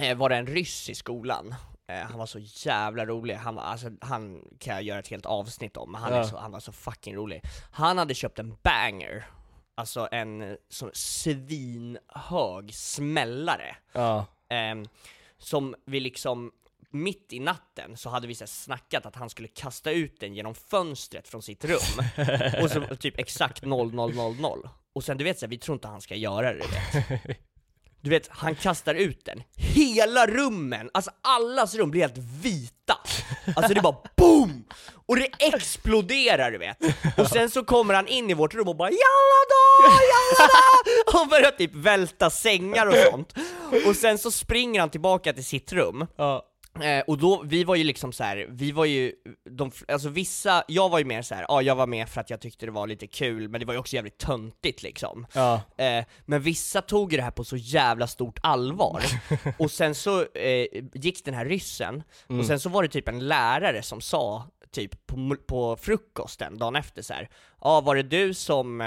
eh, 0.00 0.16
var 0.16 0.28
det 0.28 0.36
en 0.36 0.46
ryss 0.46 0.88
i 0.90 0.94
skolan, 0.94 1.54
eh, 1.88 1.96
han 1.98 2.18
var 2.18 2.26
så 2.26 2.38
jävla 2.42 3.06
rolig, 3.06 3.34
han, 3.34 3.54
var, 3.54 3.62
alltså, 3.62 3.90
han 4.00 4.42
kan 4.58 4.74
jag 4.74 4.82
göra 4.82 4.98
ett 4.98 5.08
helt 5.08 5.26
avsnitt 5.26 5.76
om, 5.76 5.92
men 5.92 6.00
han, 6.02 6.12
Ja. 6.14 6.24
så, 6.24 6.36
han 6.38 6.52
var 6.52 6.60
så 6.60 6.72
fucking 6.72 7.14
rolig. 7.16 7.40
Han 7.72 7.98
hade 7.98 8.14
köpt 8.14 8.38
en 8.38 8.56
banger, 8.62 9.26
alltså 9.74 10.08
en 10.12 10.42
eh, 10.42 10.54
så 10.68 10.90
svinhög 10.94 12.74
smällare, 12.74 13.76
Ja. 13.92 14.26
ehm, 14.50 14.86
som 15.38 15.74
vi 15.86 16.00
liksom 16.00 16.52
mitt 17.02 17.32
i 17.32 17.40
natten 17.40 17.96
så 17.96 18.10
hade 18.10 18.26
vi 18.26 18.34
så 18.34 18.46
snackat 18.46 19.06
att 19.06 19.16
han 19.16 19.30
skulle 19.30 19.48
kasta 19.48 19.90
ut 19.90 20.20
den 20.20 20.34
genom 20.34 20.54
fönstret 20.54 21.28
från 21.28 21.42
sitt 21.42 21.64
rum, 21.64 22.04
och 22.62 22.70
så 22.70 22.96
typ 22.96 23.18
exakt 23.18 23.62
0000, 23.62 24.44
och 24.94 25.04
sen 25.04 25.18
du 25.18 25.24
vet 25.24 25.38
så 25.38 25.46
här, 25.46 25.50
vi 25.50 25.58
tror 25.58 25.74
inte 25.74 25.88
han 25.88 26.00
ska 26.00 26.14
göra 26.14 26.52
det 26.52 26.58
du 26.58 26.66
vet. 26.68 27.36
Du 28.00 28.10
vet, 28.10 28.28
han 28.30 28.54
kastar 28.54 28.94
ut 28.94 29.24
den, 29.24 29.42
hela 29.56 30.26
rummen, 30.26 30.90
alltså 30.94 31.10
allas 31.22 31.74
rum 31.74 31.90
blir 31.90 32.00
helt 32.00 32.18
vita! 32.42 32.98
Alltså 33.56 33.74
det 33.74 33.80
bara 33.80 33.96
BOOM! 34.16 34.64
Och 35.06 35.16
det 35.16 35.28
exploderar 35.38 36.50
du 36.50 36.58
vet! 36.58 36.78
Och 37.18 37.26
sen 37.26 37.50
så 37.50 37.64
kommer 37.64 37.94
han 37.94 38.08
in 38.08 38.30
i 38.30 38.34
vårt 38.34 38.54
rum 38.54 38.68
och 38.68 38.76
bara 38.76 38.90
'Jalla 38.90 39.40
då, 39.48 39.84
jalla 39.92 40.48
då!' 41.12 41.20
Och 41.20 41.28
börjar 41.28 41.50
typ 41.50 41.74
välta 41.74 42.30
sängar 42.30 42.86
och 42.86 42.94
sånt. 43.10 43.34
Och 43.86 43.96
sen 43.96 44.18
så 44.18 44.30
springer 44.30 44.80
han 44.80 44.90
tillbaka 44.90 45.32
till 45.32 45.44
sitt 45.44 45.72
rum. 45.72 46.06
Eh, 46.82 47.04
och 47.06 47.18
då, 47.18 47.42
vi 47.44 47.64
var 47.64 47.76
ju 47.76 47.84
liksom 47.84 48.12
så 48.12 48.24
här, 48.24 48.46
vi 48.48 48.72
var 48.72 48.84
ju, 48.84 49.12
de, 49.50 49.70
alltså 49.88 50.08
vissa, 50.08 50.64
jag 50.68 50.88
var 50.88 50.98
ju 50.98 51.04
mer 51.04 51.22
så 51.22 51.34
här, 51.34 51.46
ja 51.48 51.62
jag 51.62 51.74
var 51.74 51.86
med 51.86 52.08
för 52.08 52.20
att 52.20 52.30
jag 52.30 52.40
tyckte 52.40 52.66
det 52.66 52.72
var 52.72 52.86
lite 52.86 53.06
kul, 53.06 53.48
men 53.48 53.60
det 53.60 53.66
var 53.66 53.74
ju 53.74 53.80
också 53.80 53.96
jävligt 53.96 54.18
töntigt 54.18 54.82
liksom. 54.82 55.26
Ja. 55.32 55.60
Eh, 55.76 56.04
men 56.24 56.42
vissa 56.42 56.82
tog 56.82 57.12
ju 57.12 57.16
det 57.16 57.22
här 57.22 57.30
på 57.30 57.44
så 57.44 57.56
jävla 57.56 58.06
stort 58.06 58.38
allvar, 58.42 59.02
och 59.58 59.70
sen 59.70 59.94
så 59.94 60.20
eh, 60.20 60.66
gick 60.92 61.24
den 61.24 61.34
här 61.34 61.44
ryssen, 61.44 62.02
och 62.26 62.46
sen 62.46 62.60
så 62.60 62.68
var 62.68 62.82
det 62.82 62.88
typ 62.88 63.08
en 63.08 63.28
lärare 63.28 63.82
som 63.82 64.00
sa, 64.00 64.48
typ 64.70 65.06
på, 65.06 65.36
på 65.46 65.76
frukosten 65.76 66.58
dagen 66.58 66.76
efter 66.76 67.02
så 67.02 67.14
här, 67.14 67.28
ja 67.60 67.80
var 67.80 67.96
det 67.96 68.02
du 68.02 68.34
som 68.34 68.80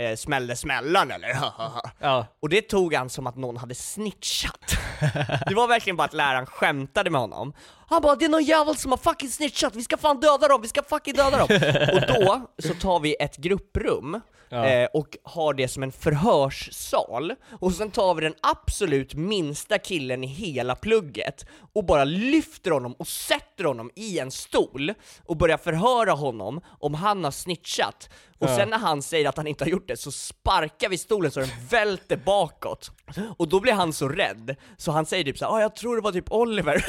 eh, 0.00 0.16
smällde 0.16 0.56
smällan 0.56 1.10
eller? 1.10 1.28
Ja. 1.98 2.26
Och 2.40 2.48
det 2.48 2.62
tog 2.62 2.94
han 2.94 3.10
som 3.10 3.26
att 3.26 3.36
någon 3.36 3.56
hade 3.56 3.74
snitchat. 3.74 4.76
Det 5.46 5.54
var 5.54 5.68
verkligen 5.68 5.96
bara 5.96 6.04
att 6.04 6.12
läraren 6.12 6.46
skämtade 6.46 7.10
med 7.10 7.20
honom. 7.20 7.52
Han 7.90 8.02
bara 8.02 8.14
'Det 8.16 8.24
är 8.24 8.28
någon 8.28 8.44
jävel 8.44 8.76
som 8.76 8.90
har 8.90 8.98
fucking 8.98 9.28
snitchat, 9.28 9.76
vi 9.76 9.82
ska 9.84 9.96
fan 9.96 10.20
döda 10.20 10.48
dem, 10.48 10.62
vi 10.62 10.68
ska 10.68 10.82
fucking 10.82 11.14
döda 11.14 11.36
dem' 11.46 11.94
Och 11.94 12.14
då 12.24 12.50
så 12.68 12.74
tar 12.74 13.00
vi 13.00 13.16
ett 13.20 13.36
grupprum 13.36 14.20
Ja. 14.52 14.66
eh, 14.66 14.88
och 14.94 15.16
har 15.24 15.54
det 15.54 15.68
som 15.68 15.82
en 15.82 15.92
förhörssal, 15.92 17.34
och 17.60 17.72
sen 17.72 17.90
tar 17.90 18.14
vi 18.14 18.20
den 18.20 18.34
absolut 18.40 19.14
minsta 19.14 19.78
killen 19.78 20.24
i 20.24 20.26
hela 20.26 20.74
plugget 20.76 21.44
och 21.72 21.84
bara 21.84 22.04
lyfter 22.04 22.70
honom 22.70 22.92
och 22.98 23.06
sätter 23.08 23.64
honom 23.64 23.90
i 23.96 24.18
en 24.18 24.30
stol 24.30 24.92
och 25.26 25.36
börjar 25.36 25.56
förhöra 25.58 26.12
honom 26.12 26.60
om 26.80 26.94
han 26.94 27.24
har 27.24 27.30
snitchat. 27.30 28.08
Och 28.38 28.48
Ja. 28.50 28.56
sen 28.56 28.68
när 28.70 28.78
han 28.78 29.02
säger 29.02 29.28
att 29.28 29.36
han 29.36 29.46
inte 29.46 29.64
har 29.64 29.70
gjort 29.70 29.88
det 29.88 29.96
så 29.96 30.12
sparkar 30.12 30.88
vi 30.88 30.98
stolen 30.98 31.30
så 31.30 31.40
den 31.40 31.48
välter 31.70 32.16
bakåt. 32.16 32.90
Och 33.36 33.48
då 33.48 33.60
blir 33.60 33.72
han 33.72 33.92
så 33.92 34.08
rädd, 34.08 34.56
så 34.76 34.92
han 34.92 35.06
säger 35.06 35.24
typ 35.24 35.38
såhär 35.38 35.60
jag 35.60 35.76
tror 35.76 35.96
det 35.96 36.02
var 36.02 36.12
typ 36.12 36.32
Oliver” 36.32 36.84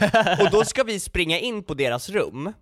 Och 0.40 0.50
då 0.50 0.64
ska 0.64 0.82
vi 0.82 1.00
springa 1.00 1.38
in 1.38 1.62
på 1.62 1.74
deras 1.74 2.08
rum, 2.08 2.52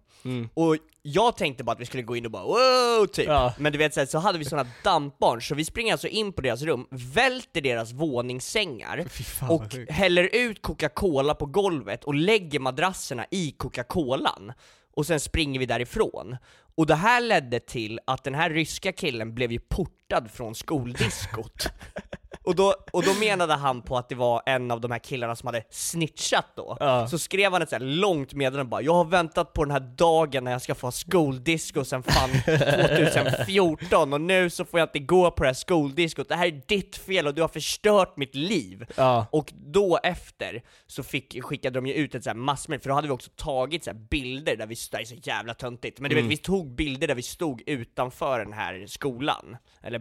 och 0.54 0.76
jag 1.02 1.36
tänkte 1.36 1.64
bara 1.64 1.72
att 1.72 1.80
vi 1.80 1.86
skulle 1.86 2.02
gå 2.02 2.16
in 2.16 2.24
och 2.24 2.30
bara 2.30 2.42
wow, 2.42 3.06
typ. 3.06 3.26
Ja. 3.26 3.54
Men 3.58 3.72
du 3.72 3.78
vet 3.78 3.94
så, 3.94 4.00
här, 4.00 4.06
så 4.06 4.18
hade 4.18 4.38
vi 4.38 4.44
såna 4.44 4.66
dampbarn, 4.84 5.42
så 5.42 5.54
vi 5.54 5.64
springer 5.64 5.92
alltså 5.92 6.08
in 6.08 6.32
på 6.32 6.42
deras 6.42 6.62
rum, 6.62 6.86
välter 6.90 7.60
deras 7.60 7.92
våningssängar, 7.92 9.04
fan, 9.08 9.50
och 9.50 9.74
häller 9.88 10.28
ut 10.32 10.62
Coca-Cola 10.62 11.34
på 11.34 11.46
golvet 11.46 12.04
och 12.04 12.14
lägger 12.14 12.60
madrasserna 12.60 13.26
i 13.30 13.54
Coca-Colan. 13.58 14.52
Och 14.94 15.06
sen 15.06 15.20
springer 15.20 15.60
vi 15.60 15.66
därifrån. 15.66 16.36
Och 16.74 16.86
det 16.86 16.94
här 16.94 17.20
ledde 17.20 17.60
till 17.60 18.00
att 18.06 18.24
den 18.24 18.34
här 18.34 18.50
ryska 18.50 18.92
killen 18.92 19.34
blev 19.34 19.52
ju 19.52 19.58
portad 19.58 20.30
från 20.30 20.54
skoldiskot. 20.54 21.66
Och 22.48 22.54
då, 22.54 22.74
och 22.92 23.02
då 23.02 23.14
menade 23.14 23.54
han 23.54 23.82
på 23.82 23.96
att 23.98 24.08
det 24.08 24.14
var 24.14 24.42
en 24.46 24.70
av 24.70 24.80
de 24.80 24.90
här 24.90 24.98
killarna 24.98 25.36
som 25.36 25.46
hade 25.46 25.64
snitchat 25.70 26.46
då. 26.56 26.76
Ja. 26.80 27.08
Så 27.08 27.18
skrev 27.18 27.52
han 27.52 27.62
ett 27.62 27.68
så 27.68 27.74
här 27.74 27.84
långt 27.84 28.34
meddelande 28.34 28.70
bara 28.70 28.82
'Jag 28.82 28.94
har 28.94 29.04
väntat 29.04 29.52
på 29.52 29.64
den 29.64 29.70
här 29.70 29.80
dagen 29.80 30.44
när 30.44 30.52
jag 30.52 30.62
ska 30.62 30.74
få 30.74 30.86
ha 30.86 30.92
skoldisco 30.92 31.84
sen 31.84 32.02
fan 32.02 32.30
2014 32.44 34.12
och 34.12 34.20
nu 34.20 34.50
så 34.50 34.64
får 34.64 34.80
jag 34.80 34.86
inte 34.86 34.98
gå 34.98 35.30
på 35.30 35.42
det 35.42 35.48
här 35.48 35.54
skoldiskot, 35.54 36.28
det 36.28 36.34
här 36.34 36.46
är 36.46 36.62
ditt 36.66 36.96
fel 36.96 37.26
och 37.26 37.34
du 37.34 37.40
har 37.40 37.48
förstört 37.48 38.16
mitt 38.16 38.34
liv' 38.34 38.86
Ja. 38.96 39.26
Och 39.32 39.52
då 39.56 39.98
efter 40.02 40.62
så 40.86 41.02
fick, 41.02 41.42
skickade 41.44 41.74
de 41.80 41.86
ju 41.86 41.94
ut 41.94 42.14
ett 42.14 42.24
så 42.24 42.30
här 42.30 42.34
massmail, 42.34 42.80
för 42.80 42.88
då 42.88 42.94
hade 42.94 43.08
vi 43.08 43.14
också 43.14 43.30
tagit 43.36 43.84
så 43.84 43.94
bilder 43.94 44.56
där 44.56 44.66
vi, 44.66 44.74
det 44.90 44.96
är 44.96 45.04
så 45.04 45.14
jävla 45.22 45.54
töntigt, 45.54 46.00
men 46.00 46.10
du 46.10 46.16
vet 46.16 46.24
vi 46.24 46.36
tog 46.36 46.74
bilder 46.74 47.06
där 47.06 47.14
vi 47.14 47.22
stod 47.22 47.62
utanför 47.66 48.38
den 48.38 48.52
här 48.52 48.84
skolan, 48.86 49.56
eller 49.82 50.00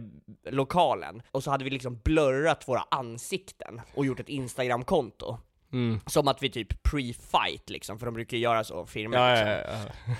lokalen, 0.50 1.22
och 1.30 1.44
så 1.44 1.50
hade 1.50 1.64
vi 1.64 1.70
liksom 1.70 2.00
blurrat 2.04 2.37
våra 2.66 2.84
ansikten 2.90 3.80
och 3.94 4.06
gjort 4.06 4.20
ett 4.20 4.28
instagramkonto. 4.28 5.38
Mm. 5.72 6.00
Som 6.06 6.28
att 6.28 6.42
vi 6.42 6.50
typ 6.50 6.88
pre-fight 6.88 7.70
liksom, 7.70 7.98
för 7.98 8.06
de 8.06 8.14
brukar 8.14 8.36
ju 8.36 8.42
göra 8.42 8.64
så, 8.64 8.86
firmor 8.86 9.18
Ja, 9.18 9.30
liksom. 9.30 9.48
ja, 9.48 9.58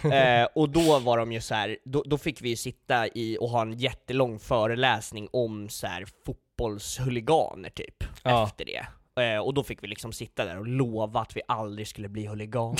ja. 0.03 0.15
Eh, 0.43 0.49
och 0.55 0.69
då 0.69 0.99
var 0.99 1.19
de 1.19 1.33
ju 1.33 1.41
så 1.41 1.55
här, 1.55 1.79
då, 1.85 2.03
då 2.07 2.19
fick 2.19 2.43
vi 2.43 2.49
ju 2.49 2.57
sitta 2.57 3.07
i 3.07 3.39
och 3.41 3.49
ha 3.49 3.63
en 3.63 3.73
jättelång 3.73 4.39
föreläsning 4.39 5.29
om 5.33 5.69
så 5.69 5.87
här 5.87 6.07
fotbollshuliganer 6.27 7.71
typ, 7.71 8.05
efter 8.25 8.65
det. 8.65 8.87
Eh, 9.23 9.39
och 9.39 9.55
då 9.55 9.63
fick 9.63 9.83
vi 9.83 9.87
liksom 9.87 10.13
sitta 10.13 10.45
där 10.45 10.59
och 10.59 10.67
lova 10.67 11.21
att 11.21 11.37
vi 11.37 11.41
aldrig 11.49 11.89
skulle 11.89 12.09
bli 12.09 12.27
huliganer. 12.27 12.79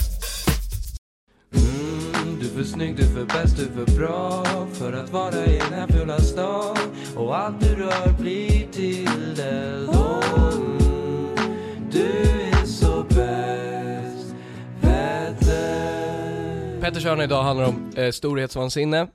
Är 2.50 2.54
för 2.54 2.64
snygg, 2.64 2.96
du 2.96 3.02
är 3.02 3.06
för 3.06 3.24
bäst, 3.24 3.56
du 3.56 3.62
är 3.62 3.86
för 3.86 3.98
bra 3.98 4.44
för 4.72 4.92
att 4.92 5.12
vara 5.12 5.44
i 5.46 5.58
den 5.58 5.72
här 5.72 5.86
fula 5.86 6.18
stan 6.18 6.76
och 7.16 7.38
allt 7.38 7.60
du 7.60 7.74
rör 7.74 8.12
blir 8.20 8.66
till 8.72 9.40
eld. 9.40 9.88
Oh, 9.88 10.54
du 11.90 12.06
är 12.52 12.66
så 12.66 13.02
bäst, 13.08 14.34
Petter. 14.80 16.80
Petters 16.80 17.04
hörna 17.04 17.24
idag 17.24 17.42
handlar 17.42 17.68
om 17.68 17.90
eh, 17.96 18.10
storhetsvansinne. 18.10 19.06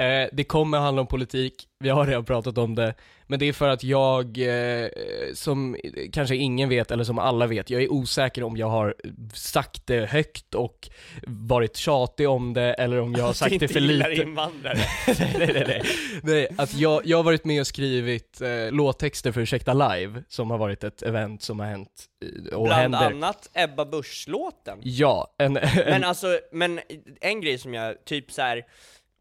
Eh, 0.00 0.28
det 0.32 0.44
kommer 0.44 0.78
handla 0.78 1.00
om 1.00 1.06
politik, 1.06 1.66
vi 1.78 1.88
har 1.88 2.06
redan 2.06 2.24
pratat 2.24 2.58
om 2.58 2.74
det, 2.74 2.94
men 3.26 3.38
det 3.38 3.48
är 3.48 3.52
för 3.52 3.68
att 3.68 3.84
jag, 3.84 4.38
eh, 4.38 4.88
som 5.34 5.76
kanske 6.12 6.36
ingen 6.36 6.68
vet, 6.68 6.90
eller 6.90 7.04
som 7.04 7.18
alla 7.18 7.46
vet, 7.46 7.70
jag 7.70 7.82
är 7.82 7.92
osäker 7.92 8.42
om 8.42 8.56
jag 8.56 8.68
har 8.68 8.94
sagt 9.34 9.86
det 9.86 10.06
högt 10.06 10.54
och 10.54 10.88
varit 11.26 11.76
tjatig 11.76 12.28
om 12.28 12.52
det, 12.52 12.74
eller 12.74 13.00
om 13.00 13.14
jag 13.14 13.24
har 13.24 13.32
sagt 13.32 13.60
det 13.60 13.68
för 13.68 13.80
lite. 13.80 14.14
invandrare. 14.14 14.78
nej, 15.06 15.16
nej, 15.38 15.50
nej, 15.54 15.64
nej. 15.66 15.82
nej 16.22 16.48
att 16.58 16.74
jag, 16.74 17.06
jag 17.06 17.16
har 17.16 17.24
varit 17.24 17.44
med 17.44 17.60
och 17.60 17.66
skrivit 17.66 18.40
eh, 18.40 18.72
låttexter 18.72 19.32
för 19.32 19.40
Ursäkta 19.40 19.74
Live, 19.74 20.22
som 20.28 20.50
har 20.50 20.58
varit 20.58 20.84
ett 20.84 21.02
event 21.02 21.42
som 21.42 21.60
har 21.60 21.66
hänt 21.66 22.04
eh, 22.48 22.54
och 22.54 22.66
Bland 22.66 22.82
händer. 22.82 23.06
annat 23.06 23.50
Ebba 23.54 23.84
Busch-låten. 23.84 24.78
Ja, 24.82 25.34
en, 25.38 25.56
en 25.56 25.68
Men 25.76 26.04
alltså, 26.04 26.38
men 26.52 26.80
en 27.20 27.40
grej 27.40 27.58
som 27.58 27.74
jag, 27.74 28.04
typ 28.04 28.32
så 28.32 28.42
här. 28.42 28.64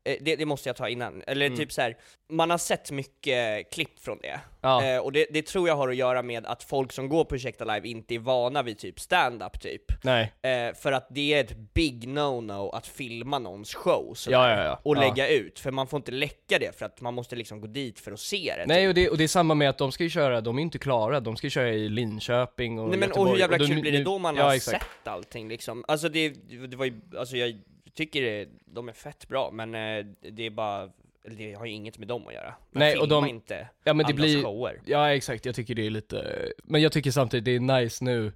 Eh, 0.03 0.15
Det, 0.21 0.35
det 0.35 0.45
måste 0.45 0.69
jag 0.69 0.75
ta 0.75 0.89
innan, 0.89 1.23
eller 1.27 1.45
Mm. 1.45 1.57
typ 1.57 1.71
så 1.71 1.81
här. 1.81 1.97
man 2.31 2.49
har 2.49 2.57
sett 2.57 2.91
mycket 2.91 3.71
klipp 3.73 3.99
från 3.99 4.17
det. 4.21 4.39
Ja. 4.61 4.83
Eh, 4.85 4.97
och 4.99 5.11
det, 5.11 5.25
det 5.29 5.41
tror 5.41 5.67
jag 5.67 5.75
har 5.75 5.89
att 5.89 5.95
göra 5.95 6.21
med 6.21 6.45
att 6.45 6.63
folk 6.63 6.91
som 6.91 7.09
går 7.09 7.25
på 7.25 7.35
Ursäkta 7.35 7.65
Live 7.65 7.87
inte 7.87 8.15
är 8.15 8.19
vana 8.19 8.63
vid 8.63 8.77
typ 8.77 8.99
stand-up 8.99 9.61
typ. 9.61 9.81
Nej. 10.03 10.33
Eh, 10.41 10.75
för 10.75 10.91
att 10.91 11.07
det 11.09 11.33
är 11.33 11.39
ett 11.43 11.55
big 11.73 12.07
no-no 12.07 12.75
att 12.75 12.87
filma 12.87 13.39
någons 13.39 13.73
show 13.75 14.13
sådär, 14.15 14.37
Ja, 14.37 14.49
ja, 14.57 14.63
ja. 14.63 14.79
och 14.83 14.97
lägga 14.97 15.27
ut, 15.27 15.59
för 15.59 15.71
man 15.71 15.87
får 15.87 15.97
inte 15.97 16.11
läcka 16.11 16.59
det 16.59 16.77
för 16.79 16.85
att 16.85 17.01
man 17.01 17.13
måste 17.13 17.35
liksom 17.35 17.61
gå 17.61 17.67
dit 17.67 17.99
för 17.99 18.11
att 18.11 18.19
se 18.19 18.53
det. 18.57 18.65
Nej 18.67 18.81
typ. 18.81 18.87
och 18.89 18.93
det, 18.93 19.09
och 19.09 19.17
det 19.17 19.23
är 19.23 19.27
samma 19.27 19.53
med 19.55 19.69
att 19.69 19.77
de 19.77 19.91
ska 19.91 20.03
ju 20.03 20.09
köra, 20.09 20.41
de 20.41 20.57
är 20.57 20.61
inte 20.61 20.79
klara, 20.79 21.19
de 21.19 21.35
ska 21.37 21.47
ju 21.47 21.51
köra 21.51 21.69
i 21.69 21.89
Linköping 21.89 22.79
och 22.79 22.89
Nej 22.89 22.99
men 22.99 23.11
och 23.11 23.17
Göteborg. 23.17 23.31
hur 23.31 23.39
jävla 23.39 23.57
kul 23.57 23.81
blir 23.81 23.91
det 23.91 24.03
då 24.03 24.17
man 24.17 24.37
har 24.37 24.53
exakt. 24.53 24.83
sett 24.83 25.07
allting 25.07 25.49
liksom? 25.49 25.85
Alltså 25.87 26.09
det, 26.09 26.29
det 26.67 26.77
var 26.77 26.85
ju, 26.85 27.01
alltså 27.17 27.37
jag 27.37 27.59
tycker 27.93 28.21
det, 28.21 28.47
de 28.65 28.89
är 28.89 28.93
fett 28.93 29.27
bra, 29.27 29.49
men 29.53 29.75
eh, 29.75 30.05
det 30.31 30.45
är 30.45 30.49
bara, 30.49 30.89
det 31.37 31.53
har 31.53 31.65
ju 31.65 31.71
inget 31.71 31.97
med 31.97 32.07
dem 32.07 32.27
att 32.27 32.33
göra. 32.33 32.45
Man 32.71 32.79
Nej, 32.79 32.97
och 32.97 33.07
de- 33.07 33.27
inte 33.27 33.67
Ja 33.83 33.93
men 33.93 34.05
det 34.05 34.13
blir, 34.13 34.43
shower. 34.43 34.81
ja 34.85 35.13
exakt, 35.13 35.45
jag 35.45 35.55
tycker 35.55 35.75
det 35.75 35.85
är 35.85 35.89
lite, 35.89 36.45
men 36.63 36.81
jag 36.81 36.91
tycker 36.91 37.11
samtidigt 37.11 37.45
det 37.45 37.55
är 37.55 37.81
nice 37.81 38.03
nu 38.03 38.27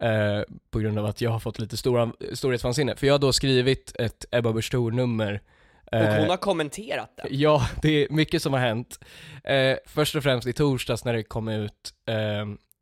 eh, 0.00 0.42
på 0.70 0.78
grund 0.78 0.98
av 0.98 1.06
att 1.06 1.20
jag 1.20 1.30
har 1.30 1.40
fått 1.40 1.58
lite 1.58 1.76
stora, 1.76 2.12
storhetsvansinne, 2.32 2.96
för 2.96 3.06
jag 3.06 3.14
har 3.14 3.18
då 3.18 3.32
skrivit 3.32 3.96
ett 3.98 4.24
Ebba 4.30 4.52
Busch 4.52 4.70
Thor-nummer 4.70 5.40
Och 5.86 5.94
eh, 5.98 6.20
hon 6.20 6.30
har 6.30 6.36
kommenterat 6.36 7.16
det. 7.16 7.26
Ja, 7.30 7.68
det 7.82 7.88
är 8.04 8.08
mycket 8.10 8.42
som 8.42 8.52
har 8.52 8.60
hänt. 8.60 8.98
Eh, 9.44 9.76
först 9.86 10.16
och 10.16 10.22
främst 10.22 10.46
i 10.46 10.52
torsdags 10.52 11.04
när 11.04 11.12
det 11.12 11.22
kom 11.22 11.48
ut, 11.48 11.94
eh, 12.06 12.14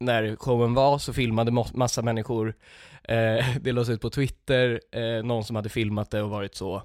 när 0.01 0.37
showen 0.37 0.75
var 0.75 0.99
så 0.99 1.13
filmade 1.13 1.51
massa 1.75 2.03
människor, 2.03 2.55
eh, 3.05 3.47
det 3.61 3.73
lades 3.73 3.89
ut 3.89 4.01
på 4.01 4.11
Twitter, 4.11 4.81
eh, 4.93 5.23
någon 5.25 5.45
som 5.45 5.57
hade 5.57 5.69
filmat 5.69 6.11
det 6.11 6.23
och 6.23 6.31
varit 6.31 6.55
så, 6.55 6.83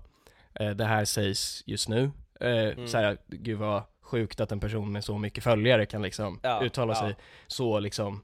eh, 0.53 0.69
det 0.69 0.85
här 0.85 1.05
sägs 1.05 1.63
just 1.65 1.89
nu. 1.89 2.11
Eh, 2.39 2.49
Mm. 2.49 2.87
så 2.87 2.97
här, 2.97 3.17
gud 3.27 3.57
vad 3.57 3.83
sjukt 4.01 4.39
att 4.39 4.51
en 4.51 4.59
person 4.59 4.91
med 4.91 5.03
så 5.03 5.17
mycket 5.17 5.43
följare 5.43 5.85
kan 5.85 6.01
liksom 6.01 6.39
Ja, 6.43 6.63
uttala 6.63 6.93
ja. 6.93 6.99
sig 6.99 7.15
så 7.47 7.79
liksom 7.79 8.23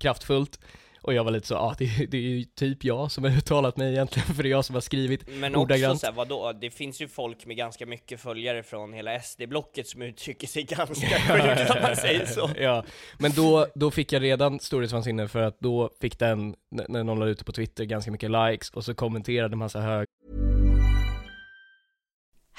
kraftfullt. 0.00 0.60
Och 1.02 1.14
jag 1.14 1.24
var 1.24 1.30
lite 1.30 1.46
så, 1.46 1.54
ja 1.54 1.58
ah, 1.58 1.74
det, 1.78 2.06
det 2.10 2.16
är 2.16 2.20
ju 2.20 2.44
typ 2.44 2.84
jag 2.84 3.12
som 3.12 3.24
har 3.24 3.30
uttalat 3.30 3.76
mig 3.76 3.92
egentligen, 3.92 4.26
för 4.34 4.42
det 4.42 4.48
är 4.48 4.50
jag 4.50 4.64
som 4.64 4.74
har 4.74 4.80
skrivit 4.80 5.28
Men 5.28 5.54
också 5.54 5.62
ordagrant. 5.62 6.00
såhär, 6.00 6.12
vadå? 6.12 6.52
Det 6.52 6.70
finns 6.70 7.00
ju 7.00 7.08
folk 7.08 7.46
med 7.46 7.56
ganska 7.56 7.86
mycket 7.86 8.20
följare 8.20 8.62
från 8.62 8.92
hela 8.92 9.20
SD-blocket 9.20 9.86
som 9.86 10.02
uttrycker 10.02 10.46
sig 10.46 10.62
ganska 10.68 11.06
sjukt 11.06 11.70
om 11.70 11.82
man 11.82 11.96
säger 11.96 12.26
så. 12.26 12.50
ja, 12.60 12.84
men 13.18 13.32
då, 13.32 13.66
då 13.74 13.90
fick 13.90 14.12
jag 14.12 14.22
redan 14.22 14.60
storhetsvansinne 14.60 15.28
för 15.28 15.42
att 15.42 15.60
då 15.60 15.90
fick 16.00 16.18
den, 16.18 16.54
när 16.88 17.04
någon 17.04 17.18
la 17.18 17.26
ut 17.26 17.38
det 17.38 17.44
på 17.44 17.52
Twitter, 17.52 17.84
ganska 17.84 18.10
mycket 18.10 18.30
likes 18.30 18.70
och 18.70 18.84
så 18.84 18.94
kommenterade 18.94 19.56
massa 19.56 19.80
hög 19.80 20.06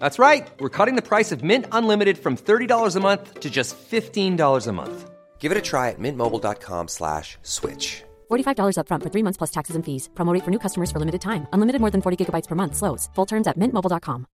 That's 0.00 0.18
right. 0.18 0.50
We're 0.58 0.76
cutting 0.78 0.96
the 0.96 1.08
price 1.08 1.30
of 1.30 1.44
Mint 1.44 1.66
Unlimited 1.72 2.18
from 2.18 2.36
$30 2.36 2.96
a 2.96 3.00
month 3.00 3.40
to 3.40 3.50
just 3.50 3.76
$15 3.90 4.66
a 4.66 4.72
month. 4.72 5.10
Give 5.38 5.52
it 5.52 5.58
a 5.58 5.62
try 5.62 5.88
at 5.90 5.98
mintmobile.com 5.98 6.88
slash 6.88 7.38
switch. 7.42 8.02
$45 8.30 8.76
upfront 8.76 9.02
for 9.02 9.10
three 9.10 9.22
months 9.22 9.38
plus 9.38 9.50
taxes 9.50 9.76
and 9.76 9.84
fees. 9.84 10.08
Promo 10.14 10.34
rate 10.34 10.44
for 10.44 10.50
new 10.50 10.58
customers 10.58 10.90
for 10.90 10.98
limited 10.98 11.20
time. 11.20 11.46
Unlimited 11.52 11.80
more 11.80 11.90
than 11.90 12.02
40 12.02 12.16
gigabytes 12.16 12.48
per 12.48 12.54
month. 12.54 12.76
Slows. 12.76 13.08
Full 13.14 13.26
terms 13.26 13.46
at 13.46 13.56
mintmobile.com. 13.56 14.26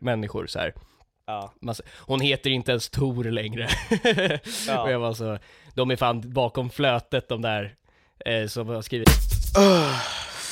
människor 0.00 0.46
så 0.46 0.58
här. 0.58 0.74
Ja. 1.26 1.52
Hon 2.06 2.20
heter 2.20 2.50
inte 2.50 2.70
ens 2.70 2.90
Tor 2.90 3.24
längre. 3.24 3.68
Ja. 4.66 4.82
och 4.82 4.90
jag 4.90 4.98
var 4.98 5.12
så, 5.12 5.38
de 5.74 5.90
är 5.90 5.96
fan 5.96 6.32
bakom 6.32 6.70
flötet 6.70 7.28
de 7.28 7.42
där 7.42 7.74
eh, 8.26 8.46
som 8.46 8.68
har 8.68 8.82
skrivit. 8.82 9.08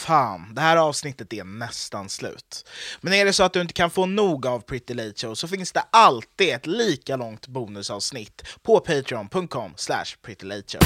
Fan, 0.08 0.54
det 0.54 0.60
här 0.60 0.76
avsnittet 0.76 1.32
är 1.32 1.44
nästan 1.44 2.08
slut. 2.08 2.68
Men 3.00 3.12
är 3.12 3.24
det 3.24 3.32
så 3.32 3.42
att 3.42 3.52
du 3.52 3.60
inte 3.60 3.72
kan 3.72 3.90
få 3.90 4.06
nog 4.06 4.46
av 4.46 4.60
Pretty 4.60 4.94
Late 4.94 5.12
Show 5.16 5.34
så 5.34 5.48
finns 5.48 5.72
det 5.72 5.80
alltid 5.90 6.48
ett 6.54 6.66
lika 6.66 7.16
långt 7.16 7.46
bonusavsnitt 7.46 8.42
på 8.62 8.80
patreon.com 8.80 9.72
slash 9.76 10.04
prettylateshow. 10.22 10.80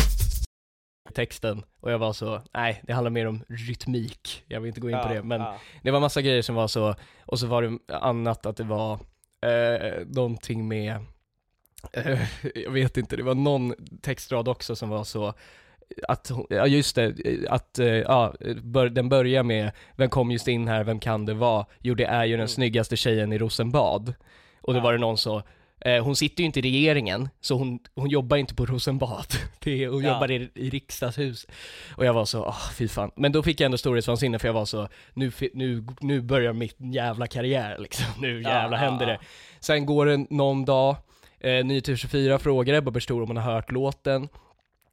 texten 1.14 1.64
och 1.80 1.92
jag 1.92 1.98
var 1.98 2.12
så, 2.12 2.42
nej 2.54 2.82
det 2.86 2.92
handlar 2.92 3.10
mer 3.10 3.26
om 3.26 3.44
rytmik, 3.48 4.44
jag 4.46 4.60
vill 4.60 4.68
inte 4.68 4.80
gå 4.80 4.90
in 4.90 4.96
på 4.96 5.08
Ja, 5.08 5.14
det 5.14 5.22
men 5.22 5.40
ja. 5.40 5.60
det 5.82 5.90
var 5.90 6.00
massa 6.00 6.22
grejer 6.22 6.42
som 6.42 6.54
var 6.54 6.68
så, 6.68 6.94
och 7.20 7.38
så 7.38 7.46
var 7.46 7.62
det 7.62 7.96
annat 7.96 8.46
att 8.46 8.56
det 8.56 8.64
var 8.64 8.92
eh, 9.42 10.06
någonting 10.06 10.68
med, 10.68 10.96
eh, 11.92 12.20
jag 12.54 12.70
vet 12.70 12.96
inte, 12.96 13.16
det 13.16 13.22
var 13.22 13.34
någon 13.34 13.74
textrad 14.02 14.48
också 14.48 14.76
som 14.76 14.88
var 14.88 15.04
så 15.04 15.34
att, 16.08 16.30
ja 16.50 16.66
just 16.66 16.96
det, 16.96 17.14
att, 17.48 17.78
eh, 17.78 17.86
ja, 17.86 18.34
bör, 18.62 18.88
den 18.88 19.08
börjar 19.08 19.42
med 19.42 19.70
Vem 19.96 20.10
kom 20.10 20.30
just 20.30 20.48
in 20.48 20.68
här, 20.68 20.84
vem 20.84 21.00
kan 21.00 21.26
det 21.26 21.34
vara? 21.34 21.66
Jo 21.80 21.94
det 21.94 22.04
är 22.04 22.24
ju 22.24 22.36
den 22.36 22.48
snyggaste 22.48 22.96
tjejen 22.96 23.32
i 23.32 23.38
Rosenbad 23.38 24.14
Och 24.60 24.72
då 24.74 24.78
Ja. 24.78 24.82
var 24.82 24.92
det 24.92 24.98
någon 24.98 25.18
så 25.18 25.42
eh, 25.80 26.04
hon 26.04 26.16
sitter 26.16 26.40
ju 26.42 26.46
inte 26.46 26.58
i 26.58 26.62
regeringen, 26.62 27.28
så 27.40 27.54
hon, 27.58 27.78
hon 27.94 28.08
jobbar 28.10 28.36
inte 28.36 28.54
på 28.54 28.66
Rosenbad. 28.66 29.26
Det 29.64 29.84
är, 29.84 29.88
hon 29.88 30.04
Ja. 30.04 30.12
jobbar 30.14 30.30
i, 30.30 30.50
i 30.54 30.70
riksdagshus. 30.70 31.46
Och 31.96 32.04
jag 32.06 32.12
var 32.14 32.24
så, 32.24 32.44
ah 32.44 32.70
fy 32.74 32.88
fan. 32.88 33.10
Men 33.16 33.32
då 33.32 33.42
fick 33.42 33.60
jag 33.60 33.64
ändå 33.64 33.78
storhetsvansinne 33.78 34.38
för 34.38 34.48
jag 34.48 34.52
var 34.52 34.64
så, 34.64 34.88
nu, 35.14 35.32
nu, 35.54 35.84
nu 36.00 36.20
börjar 36.20 36.52
mitt 36.52 36.76
jävla 36.78 37.26
karriär 37.26 37.76
liksom. 37.78 38.06
Nu 38.18 38.42
jävla 38.42 38.76
ja, 38.76 38.90
händer 38.90 39.06
det. 39.06 39.18
Sen 39.60 39.86
går 39.86 40.06
det 40.06 40.16
någon 40.30 40.64
dag, 40.64 40.96
eh, 41.40 41.64
Nyheter 41.64 41.96
24 41.96 42.38
frågar 42.38 42.74
Ebba 42.74 42.90
Busch 42.90 43.10
om 43.10 43.26
hon 43.28 43.36
har 43.36 43.52
hört 43.54 43.70
låten. 43.72 44.28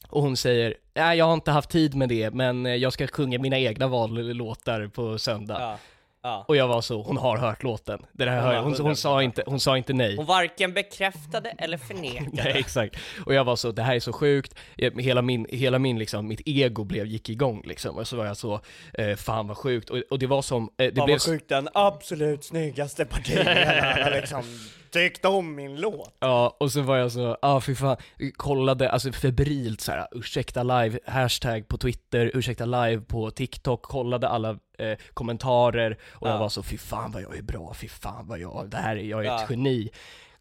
Och 0.10 0.22
hon 0.22 0.38
säger, 0.38 0.76
nej 0.94 1.18
jag 1.18 1.26
har 1.26 1.34
inte 1.34 1.52
haft 1.52 1.70
tid 1.70 1.96
med 1.96 2.10
det, 2.10 2.34
men 2.34 2.66
eh, 2.66 2.76
jag 2.76 2.94
ska 2.94 3.08
sjunga 3.08 3.40
mina 3.40 3.58
egna 3.58 3.88
vallåtar 3.88 4.88
på 4.88 5.18
söndag. 5.18 5.58
Ja. 5.60 5.78
Ja. 6.22 6.46
Och 6.48 6.56
jag 6.56 6.68
var 6.68 6.82
så, 6.82 7.02
hon 7.02 7.18
har 7.18 7.38
hört 7.38 7.64
låten. 7.64 8.06
Det 8.12 8.26
där 8.26 8.32
Hon 8.32 8.44
hör 8.44 8.54
jag. 8.54 8.62
har 8.62 8.70
Hon, 8.70 8.80
hon, 8.80 8.96
sa 8.96 9.20
100% 9.20 9.22
inte, 9.22 9.44
hon 9.46 9.60
sa 9.60 9.78
inte 9.78 9.94
nej. 9.94 10.16
Hon 10.16 10.26
varken 10.26 10.74
bekräftade 10.74 11.50
eller 11.58 11.78
förnekade. 11.78 12.30
Nej 12.44 12.54
exakt. 12.58 12.96
Och 13.26 13.34
jag 13.34 13.44
var 13.44 13.56
så, 13.56 13.72
det 13.72 13.82
här 13.82 13.96
är 13.96 14.00
så 14.00 14.14
sjukt, 14.14 14.56
hela 14.98 15.22
min, 15.22 15.46
hela 15.50 15.80
min 15.80 16.00
liksom, 16.00 16.28
mitt 16.28 16.42
ego 16.46 16.84
blev, 16.84 17.06
gick 17.06 17.30
igång 17.30 17.64
liksom. 17.66 17.98
Och 17.98 18.08
så 18.08 18.18
var 18.18 18.26
jag 18.26 18.38
så, 18.38 18.62
eh, 18.94 19.16
fan 19.16 19.48
vad 19.48 19.58
sjukt. 19.58 19.90
Och, 19.90 19.98
och 20.10 20.20
det 20.20 20.28
var 20.28 20.42
som, 20.42 20.64
eh, 20.64 20.68
det 20.78 20.96
Fan 20.96 21.06
blev 21.06 21.16
vad 21.16 21.22
sjukt, 21.22 21.50
den 21.50 21.70
absolut 21.74 22.44
snyggaste 22.44 23.06
partiledaren 23.06 24.12
liksom 24.22 24.44
tyckt 24.92 25.26
om 25.26 25.56
min 25.56 25.82
låt. 25.82 26.16
Ja, 26.20 26.58
och 26.60 26.72
så 26.72 26.82
var 26.82 26.98
jag 26.98 27.12
så, 27.12 27.38
ah, 27.42 27.62
fy 27.62 27.76
fan, 27.76 27.98
kollade 28.38 28.90
alltså 28.92 29.12
febrilt 29.12 29.82
så 29.82 29.92
här, 29.92 30.08
ursäkta 30.12 30.64
live, 30.64 31.00
hashtag 31.06 31.68
på 31.68 31.78
Twitter, 31.78 32.32
ursäkta 32.34 32.66
live 32.66 33.02
på 33.02 33.32
TikTok, 33.32 33.82
kollade 33.82 34.28
alla 34.28 34.50
eh, 34.80 34.98
kommentarer 35.14 35.98
och 36.12 36.28
Ja. 36.28 36.32
jag 36.32 36.40
var 36.40 36.50
så, 36.50 36.64
fy 36.64 36.78
fan 36.78 37.12
vad 37.12 37.22
jag 37.22 37.38
är 37.38 37.42
bra, 37.42 37.74
fy 37.74 37.88
fan 37.88 38.28
vad 38.28 38.40
jag, 38.40 38.68
det 38.70 38.78
här 38.78 38.96
är, 38.96 39.04
jag 39.04 39.20
är 39.20 39.24
Ja. 39.26 39.44
ett 39.44 39.50
geni. 39.50 39.90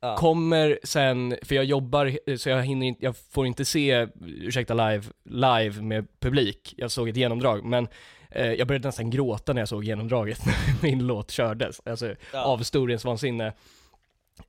Ja. 0.01 0.17
Kommer 0.17 0.79
sen, 0.85 1.37
för 1.43 1.55
jag 1.55 1.65
jobbar, 1.65 2.13
eh, 2.27 2.37
så 2.37 2.49
jag 2.49 2.63
hinner 2.63 2.87
inte, 2.87 3.05
jag 3.05 3.15
får 3.31 3.47
inte 3.47 3.65
se 3.65 4.07
ursäkta 4.27 4.75
live, 4.75 5.03
live 5.25 5.83
med 5.83 6.07
publik, 6.21 6.75
jag 6.77 6.91
såg 6.91 7.09
ett 7.09 7.17
genomdrag, 7.17 7.65
men 7.65 7.89
eh, 8.31 8.53
jag 8.53 8.67
började 8.69 8.89
nästan 8.89 9.11
gråta 9.11 9.53
när 9.53 9.61
jag 9.61 9.69
såg 9.69 9.85
genomdraget 9.85 10.47
när 10.47 10.55
min 10.83 11.07
låt 11.07 11.31
kördes, 11.31 11.81
alltså 11.85 12.15
Ja. 12.33 12.43
av 12.45 12.59
Storens 12.59 13.05
vansinne. 13.05 13.53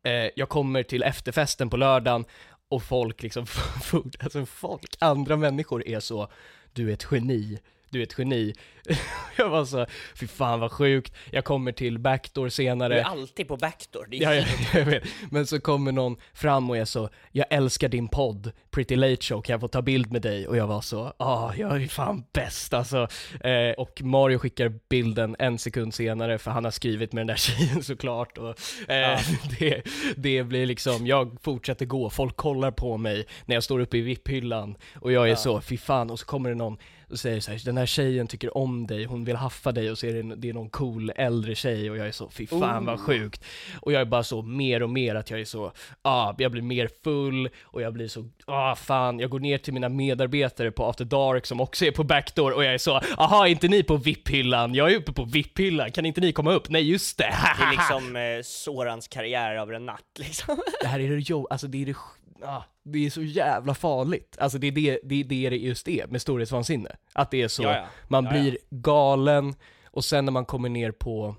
Eh, 0.03 0.29
jag 0.35 0.49
kommer 0.49 0.83
till 0.83 1.03
efterfesten 1.03 1.69
på 1.69 1.77
lördagen 1.77 2.25
och 2.69 2.83
folk 2.83 3.23
liksom, 3.23 3.45
alltså, 3.75 4.03
alltså 4.19 4.45
folk, 4.45 4.95
andra 4.99 5.37
människor 5.37 5.87
är 5.87 5.99
så, 5.99 6.31
du 6.73 6.89
är 6.89 6.93
ett 6.93 7.07
geni, 7.11 7.59
du 7.89 7.99
är 7.99 8.03
ett 8.03 8.15
geni. 8.19 8.53
jag 9.37 9.49
var 9.49 9.65
så, 9.65 9.85
fy 10.15 10.27
fan 10.27 10.59
vad 10.59 10.71
sjukt, 10.71 11.13
jag 11.31 11.45
kommer 11.45 11.71
till 11.71 11.99
backdoor 11.99 12.45
Du 12.45 12.51
senare. 12.51 12.99
är 12.99 13.03
alltid 13.03 13.47
på 13.47 13.57
backdoor, 13.57 14.07
det 14.09 14.17
är 14.17 14.21
Ja, 14.21 14.35
jag, 14.35 14.45
jag 14.81 14.85
vet. 14.85 15.03
Men 15.31 15.47
så 15.47 15.59
kommer 15.59 15.91
någon 15.91 16.17
fram 16.33 16.69
och 16.69 16.77
är 16.77 16.85
så, 16.85 17.09
jag 17.31 17.45
älskar 17.49 17.89
din 17.89 18.07
podd, 18.07 18.51
Pretty 18.71 18.95
Late 18.95 19.21
Show, 19.21 19.41
kan 19.41 19.53
jag 19.53 19.61
få 19.61 19.67
ta 19.67 19.81
bild 19.81 20.11
med 20.11 20.21
dig? 20.21 20.47
Och 20.47 20.57
jag 20.57 20.67
var 20.67 20.81
så, 20.81 21.13
ah, 21.17 21.53
jag 21.57 21.83
är 21.83 21.87
fan 21.87 22.23
bäst 22.33 22.73
alltså. 22.73 23.07
Eh, 23.41 23.71
och 23.77 24.01
Mario 24.01 24.37
skickar 24.37 24.73
bilden 24.89 25.35
en 25.39 25.57
sekund 25.59 25.93
senare, 25.93 26.37
för 26.37 26.51
han 26.51 26.63
har 26.63 26.71
skrivit 26.71 27.13
med 27.13 27.19
den 27.21 27.27
där 27.27 27.35
tjejen 27.37 27.83
såklart. 27.83 28.37
Och, 28.37 28.49
eh, 28.91 29.19
det, 29.59 29.81
det 30.15 30.43
blir 30.43 30.65
liksom, 30.65 31.07
jag 31.07 31.37
fortsätter 31.41 31.85
gå, 31.85 32.09
folk 32.09 32.35
kollar 32.35 32.71
på 32.71 32.97
mig 32.97 33.25
när 33.45 33.55
jag 33.55 33.63
står 33.63 33.79
uppe 33.79 33.97
i 33.97 34.01
VIP-hyllan, 34.01 34.75
och 34.95 35.11
jag 35.11 35.29
är 35.29 35.35
så, 35.35 35.61
fy 35.61 35.77
fan, 35.77 36.09
och 36.09 36.19
så 36.19 36.25
kommer 36.25 36.49
det 36.49 36.55
någon 36.55 36.77
och 37.09 37.19
säger 37.19 37.39
så 37.39 37.51
här, 37.51 37.61
den 37.65 37.77
här 37.77 37.85
tjejen 37.85 38.27
tycker 38.27 38.57
om 38.57 38.87
dig, 38.87 39.05
hon 39.05 39.25
vill 39.25 39.35
haffa 39.35 39.71
dig 39.71 39.91
och 39.91 39.97
så 39.97 40.05
är 40.05 40.13
det, 40.13 40.35
det 40.35 40.49
är 40.49 40.53
någon 40.53 40.69
cool 40.69 41.11
äldre 41.15 41.55
tjej 41.55 41.91
och 41.91 41.97
jag 41.97 42.07
är 42.07 42.11
så, 42.11 42.29
fy 42.29 42.47
fan 42.47 42.85
vad 42.85 42.99
sjukt. 42.99 43.43
Och 43.81 43.91
jag 43.91 44.01
är 44.01 44.05
bara 44.05 44.23
så 44.23 44.41
mer 44.41 44.83
och 44.83 44.89
mer 44.89 45.15
att 45.15 45.29
jag 45.29 45.39
är 45.39 45.45
så, 45.45 45.71
ah, 46.01 46.33
jag 46.37 46.51
blir 46.51 46.61
mer 46.61 46.89
full 47.03 47.49
och 47.61 47.81
jag 47.81 47.93
blir 47.93 48.07
så, 48.07 48.29
ah 48.45 48.75
fan, 48.75 49.19
jag 49.19 49.29
går 49.29 49.39
ner 49.39 49.57
till 49.57 49.73
mina 49.73 49.89
medarbetare 49.89 50.71
på 50.71 50.85
After 50.85 51.05
Dark 51.05 51.45
som 51.45 51.61
också 51.61 51.85
är 51.85 51.91
på 51.91 52.03
backdoor 52.03 52.51
och 52.51 52.63
jag 52.63 52.73
är 52.73 52.77
så, 52.77 53.01
aha, 53.17 53.45
är 53.45 53.51
inte 53.51 53.67
ni 53.67 53.83
på 53.83 53.97
VIP-hyllan? 53.97 54.75
Jag 54.75 54.91
är 54.91 54.95
uppe 54.95 55.13
på 55.13 55.25
VIP-hyllan, 55.25 55.91
kan 55.91 56.05
inte 56.05 56.21
ni 56.21 56.31
komma 56.31 56.51
upp? 56.53 56.69
Nej 56.69 56.89
just 56.91 57.17
det, 57.17 57.35
Det 57.57 57.63
är 57.63 57.71
liksom 57.99 58.15
eh, 58.15 58.41
Sorans 58.43 59.07
karriär 59.07 59.55
över 59.55 59.73
en 59.73 59.85
natt 59.85 60.01
liksom. 60.19 60.61
det 60.81 60.87
här 60.87 60.99
är 60.99 61.09
det 61.09 61.23
jo, 61.29 61.47
alltså 61.49 61.67
det 61.67 61.81
är 61.81 61.85
det, 61.85 61.95
ah, 62.43 62.63
det 62.83 63.05
är 63.05 63.09
så 63.09 63.21
jävla 63.21 63.73
farligt. 63.73 64.35
Alltså 64.39 64.57
det 64.57 64.67
är 64.67 64.71
det 64.71 64.99
det, 65.03 65.15
är 65.15 65.23
det, 65.23 65.49
det 65.49 65.57
just 65.57 65.87
är 65.87 66.07
med 66.07 66.21
storhetsvansinne. 66.21 66.95
Att 67.13 67.31
det 67.31 67.41
är 67.41 67.47
så, 67.47 67.63
Ja, 67.63 67.75
ja. 67.75 67.85
man 68.07 68.23
Ja, 68.25 68.35
ja. 68.35 68.41
blir 68.41 68.57
galen 68.69 69.55
och 69.85 70.05
sen 70.05 70.25
när 70.25 70.31
man 70.31 70.45
kommer 70.45 70.69
ner 70.69 70.91
på, 70.91 71.35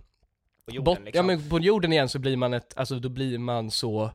På 0.67 0.73
jorden, 0.75 0.85
bot, 0.85 1.05
liksom. 1.05 1.17
ja 1.17 1.23
men 1.37 1.49
på 1.49 1.59
jorden 1.59 1.93
igen 1.93 2.09
så 2.09 2.19
blir 2.19 2.37
man 2.37 2.55
ett, 2.55 2.73
alltså 2.77 2.99
då 2.99 3.09
blir 3.09 3.39
man 3.39 3.71
så, 3.71 4.11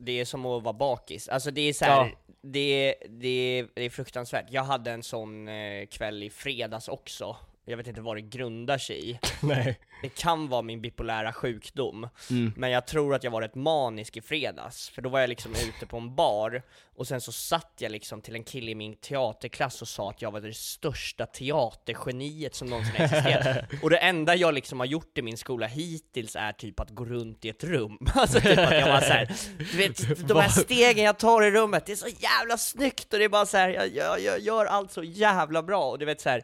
Det 0.00 0.20
är 0.20 0.24
som 0.24 0.46
att 0.46 0.62
vara 0.62 0.72
bakis, 0.72 1.28
alltså 1.28 1.50
det 1.50 1.60
är 1.60 1.72
så 1.72 1.84
här, 1.84 2.06
Ja. 2.06 2.10
det, 2.42 2.94
det, 3.08 3.66
det 3.74 3.82
är 3.82 3.90
fruktansvärt. 3.90 4.46
Jag 4.50 4.64
hade 4.64 4.90
en 4.90 5.02
sån 5.02 5.48
eh, 5.48 5.86
kväll 5.86 6.22
i 6.22 6.30
fredags 6.30 6.88
också, 6.88 7.36
jag 7.64 7.76
vet 7.76 7.86
inte 7.86 8.00
vad 8.00 8.16
det 8.16 8.20
grundar 8.20 8.78
sig 8.78 9.10
i. 9.10 9.18
nej. 9.42 9.78
Det 10.02 10.08
kan 10.08 10.48
vara 10.48 10.62
min 10.62 10.80
bipolära 10.80 11.32
sjukdom, 11.32 12.08
Mm. 12.30 12.52
men 12.56 12.70
jag 12.70 12.86
tror 12.86 13.14
att 13.14 13.24
jag 13.24 13.30
var 13.30 13.40
rätt 13.42 13.54
manisk 13.54 14.16
i 14.16 14.20
fredags, 14.20 14.88
för 14.88 15.02
då 15.02 15.08
var 15.08 15.20
jag 15.20 15.28
liksom 15.28 15.52
ute 15.52 15.86
på 15.86 15.96
en 15.96 16.14
bar, 16.14 16.62
och 16.96 17.06
sen 17.06 17.20
så 17.20 17.32
satt 17.32 17.72
jag 17.78 17.92
liksom 17.92 18.22
till 18.22 18.34
en 18.34 18.44
kille 18.44 18.70
i 18.70 18.74
min 18.74 18.96
teaterklass 18.96 19.82
och 19.82 19.88
sa 19.88 20.10
att 20.10 20.22
jag 20.22 20.30
var 20.30 20.40
det 20.40 20.56
största 20.56 21.26
teatergeniet 21.26 22.54
som 22.54 22.68
någonsin 22.68 22.94
existerat. 22.96 23.56
och 23.82 23.90
det 23.90 23.96
enda 23.98 24.34
jag 24.34 24.54
liksom 24.54 24.78
har 24.80 24.86
gjort 24.86 25.18
i 25.18 25.22
min 25.22 25.36
skola 25.36 25.66
hittills 25.66 26.36
är 26.36 26.52
typ 26.52 26.80
att 26.80 26.90
gå 26.90 27.04
runt 27.04 27.44
i 27.44 27.48
ett 27.48 27.64
rum. 27.64 27.98
Alltså 28.14 28.40
typ 28.40 28.58
att 28.58 28.70
jag 28.74 28.88
var 28.88 29.00
såhär, 29.00 29.32
du 29.72 29.76
vet, 29.78 30.28
de 30.28 30.40
här 30.40 30.48
stegen 30.48 31.04
jag 31.04 31.18
tar 31.18 31.42
i 31.42 31.50
rummet, 31.50 31.86
det 31.86 31.92
är 31.92 31.96
så 31.96 32.08
jävla 32.18 32.58
snyggt, 32.58 33.12
och 33.12 33.18
det 33.18 33.24
är 33.24 33.28
bara 33.28 33.46
så 33.46 33.56
här, 33.56 33.68
jag, 33.68 33.94
jag, 33.94 34.20
jag 34.20 34.40
gör 34.40 34.66
allt 34.66 34.92
så 34.92 35.02
jävla 35.02 35.62
bra, 35.62 35.90
och 35.90 35.98
du 35.98 36.04
vet 36.04 36.20
så 36.20 36.28
här. 36.28 36.42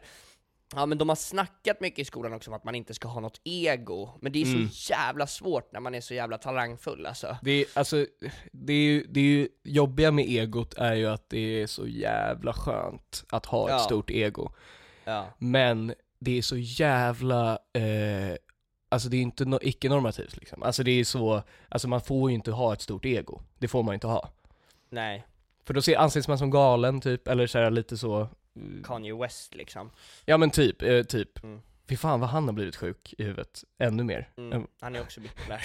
Ja 0.75 0.85
men 0.85 0.97
de 0.97 1.09
har 1.09 1.15
snackat 1.15 1.81
mycket 1.81 1.99
i 1.99 2.05
skolan 2.05 2.33
också 2.33 2.49
om 2.51 2.55
att 2.55 2.63
man 2.63 2.75
inte 2.75 2.93
ska 2.93 3.07
ha 3.07 3.19
något 3.19 3.41
ego, 3.43 4.09
men 4.21 4.31
det 4.31 4.41
är 4.41 4.45
Mm. 4.45 4.69
så 4.69 4.91
jävla 4.91 5.27
svårt 5.27 5.71
när 5.73 5.79
man 5.79 5.95
är 5.95 6.01
så 6.01 6.13
jävla 6.13 6.37
talangfull 6.37 7.05
alltså. 7.05 7.37
Det 7.41 7.51
är, 7.51 7.65
alltså, 7.73 8.05
det 8.51 8.73
är 8.73 8.77
ju, 8.83 9.05
det 9.09 9.19
är 9.19 9.23
ju 9.23 9.47
jobbiga 9.63 10.11
med 10.11 10.25
egot 10.25 10.73
är 10.73 10.93
ju 10.93 11.07
att 11.07 11.29
det 11.29 11.61
är 11.61 11.67
så 11.67 11.87
jävla 11.87 12.53
skönt 12.53 13.23
att 13.29 13.45
ha 13.45 13.67
ett 13.67 13.71
Ja. 13.73 13.79
stort 13.79 14.09
ego. 14.11 14.51
Ja. 15.03 15.25
Men 15.37 15.93
det 16.19 16.37
är 16.37 16.41
så 16.41 16.57
jävla, 16.57 17.51
eh, 17.73 18.35
alltså 18.89 19.09
det 19.09 19.17
är 19.17 19.21
inte 19.21 19.43
no- 19.45 19.59
icke-normativt 19.61 20.37
liksom. 20.37 20.63
Alltså 20.63 20.83
det 20.83 20.91
är 20.91 21.03
så, 21.03 21.43
alltså 21.69 21.87
man 21.87 22.01
får 22.01 22.29
ju 22.29 22.35
inte 22.35 22.51
ha 22.51 22.73
ett 22.73 22.81
stort 22.81 23.05
ego. 23.05 23.41
Det 23.59 23.67
får 23.67 23.83
man 23.83 23.93
inte 23.93 24.07
ha. 24.07 24.29
Nej, 24.89 25.25
För 25.65 25.73
då 25.73 25.81
anses 25.97 26.27
man 26.27 26.37
som 26.37 26.49
galen 26.49 27.01
typ, 27.01 27.27
eller 27.27 27.47
så 27.47 27.57
här 27.57 27.71
lite 27.71 27.97
så, 27.97 28.27
Kanye 28.83 29.13
West 29.13 29.55
liksom. 29.55 29.91
ja 30.25 30.37
men 30.37 30.51
typ, 30.51 30.81
eh, 30.81 31.03
typ. 31.03 31.43
Mm. 31.43 31.61
Fy 31.89 31.97
fan 31.97 32.19
vad 32.19 32.29
han 32.29 32.45
har 32.45 32.53
blivit 32.53 32.75
sjuk 32.75 33.13
i 33.17 33.23
huvudet, 33.23 33.63
ännu 33.79 34.03
mer. 34.03 34.29
Mm. 34.37 34.67
Han 34.81 34.95
är 34.95 35.01
också 35.01 35.21
bipolär. 35.21 35.61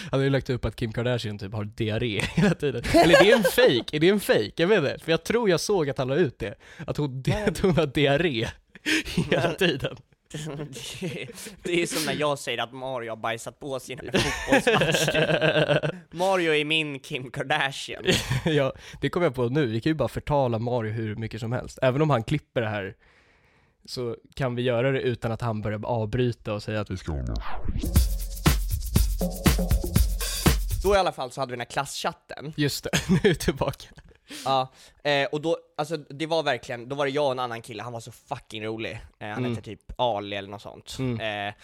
Han 0.10 0.20
har 0.20 0.24
ju 0.24 0.30
lagt 0.30 0.50
upp 0.50 0.64
att 0.64 0.76
Kim 0.76 0.92
Kardashian 0.92 1.38
typ 1.38 1.52
har 1.52 1.64
diarré 1.64 2.20
hela 2.20 2.54
tiden. 2.54 2.82
Eller 2.94 3.24
det 3.24 3.30
är 3.30 3.36
en 3.36 3.42
fake, 3.42 3.96
är 3.96 4.00
det 4.00 4.08
en 4.08 4.20
fake? 4.20 4.52
Jag 4.56 4.66
vet 4.66 4.78
inte, 4.78 5.04
för 5.04 5.10
jag 5.10 5.24
tror 5.24 5.50
jag 5.50 5.60
såg 5.60 5.90
att 5.90 5.98
han 5.98 6.08
la 6.08 6.14
ut 6.14 6.38
det. 6.38 6.54
Att 6.86 6.96
hon, 6.96 7.24
att 7.46 7.58
hon 7.58 7.76
har 7.76 7.86
diarré 7.86 8.48
hela 9.30 9.52
tiden. 9.52 9.96
Det, 11.62 11.82
är 11.82 11.86
som 11.86 12.06
när 12.06 12.20
jag 12.20 12.38
säger 12.38 12.62
att 12.62 12.72
Mario 12.72 13.10
har 13.10 13.16
bajsat 13.16 13.58
på 13.58 13.80
sin 13.80 13.98
fotbollsmatch. 14.12 15.08
Mario 16.10 16.54
är 16.54 16.64
min 16.64 17.00
Kim 17.00 17.30
Kardashian. 17.30 18.04
ja, 18.44 18.72
det 19.00 19.10
kom 19.10 19.22
jag 19.22 19.34
på 19.34 19.48
nu, 19.48 19.66
vi 19.66 19.80
kan 19.80 19.90
ju 19.90 19.94
bara 19.94 20.08
förtala 20.08 20.58
Mario 20.58 20.92
hur 20.92 21.16
mycket 21.16 21.40
som 21.40 21.52
helst. 21.52 21.78
Även 21.82 22.02
om 22.02 22.10
han 22.10 22.22
klipper 22.22 22.60
det 22.60 22.68
här 22.68 22.94
så 23.84 24.16
kan 24.34 24.54
vi 24.54 24.62
göra 24.62 24.92
det 24.92 25.00
utan 25.00 25.32
att 25.32 25.40
han 25.40 25.62
börjar 25.62 25.80
avbryta 25.84 26.54
och 26.54 26.62
säga 26.62 26.80
att 26.80 26.90
vi 26.90 26.96
ska 26.96 27.12
Då 30.82 30.94
i 30.94 30.98
alla 30.98 31.12
fall 31.12 31.30
så 31.30 31.40
hade 31.40 31.50
vi 31.50 31.52
den 31.52 31.60
här 31.60 31.66
klasschatten. 31.66 32.52
Just 32.56 32.84
det, 32.84 32.90
nu 33.08 33.16
är 33.16 33.28
vi 33.28 33.34
tillbaka. 33.34 33.86
Ja, 34.44 34.72
eh, 35.04 35.28
och 35.32 35.40
då, 35.40 35.56
alltså 35.76 35.96
det 35.96 36.26
var 36.26 36.42
verkligen, 36.42 36.88
då 36.88 36.96
var 36.96 37.04
det 37.06 37.10
jag 37.10 37.24
och 37.26 37.32
en 37.32 37.38
annan 37.38 37.62
kille, 37.62 37.82
han 37.82 37.92
var 37.92 38.00
så 38.00 38.12
fucking 38.12 38.64
rolig. 38.64 38.92
Eh, 39.18 39.28
han 39.28 39.38
Mm. 39.38 39.50
hette 39.50 39.62
typ 39.64 39.92
Ali 40.00 40.36
eller 40.36 40.48
något 40.48 40.62
sånt. 40.62 40.96
Mm. 40.98 41.48
Eh, 41.48 41.54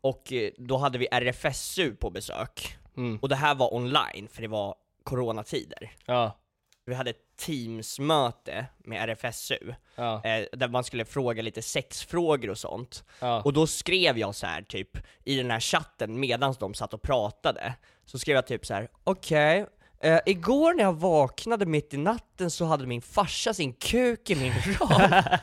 och 0.00 0.32
eh, 0.32 0.50
då 0.58 0.76
hade 0.76 0.98
vi 0.98 1.08
RFSU 1.10 1.94
på 1.96 2.10
besök. 2.10 2.76
Mm. 2.96 3.18
Och 3.22 3.28
det 3.28 3.36
här 3.36 3.54
var 3.54 3.74
online, 3.74 4.28
för 4.32 4.42
det 4.42 4.48
var 4.48 4.74
coronatider. 5.04 5.90
Ja, 6.06 6.36
Vi 6.84 6.94
hade 6.94 7.10
ett 7.10 7.36
Teams-möte 7.36 8.66
med 8.78 9.02
RFSU, 9.08 9.74
ja, 9.94 10.24
eh, 10.24 10.46
där 10.52 10.68
man 10.68 10.84
skulle 10.84 11.04
fråga 11.04 11.42
lite 11.42 11.62
sexfrågor 11.62 12.50
och 12.50 12.58
sånt. 12.58 13.04
ja. 13.20 13.42
Och 13.42 13.52
då 13.52 13.66
skrev 13.66 14.18
jag 14.18 14.34
så 14.34 14.46
här 14.46 14.62
typ, 14.62 14.98
i 15.24 15.36
den 15.36 15.50
här 15.50 15.60
chatten 15.60 16.20
medan 16.20 16.54
de 16.60 16.74
satt 16.74 16.94
och 16.94 17.02
pratade, 17.02 17.74
så 18.06 18.18
skrev 18.18 18.34
jag 18.34 18.46
typ 18.46 18.66
så 18.66 18.74
här: 18.74 18.88
okej, 19.04 19.66
eh, 20.02 20.18
igår 20.26 20.74
när 20.74 20.84
jag 20.84 20.92
vaknade 20.92 21.66
mitt 21.66 21.94
i 21.94 21.96
natten 21.96 22.50
så 22.50 22.64
hade 22.64 22.86
min 22.86 23.02
farsa 23.02 23.54
sin 23.54 23.72
kuk 23.72 24.30
i 24.30 24.34
min 24.34 24.52
rad. 24.80 25.12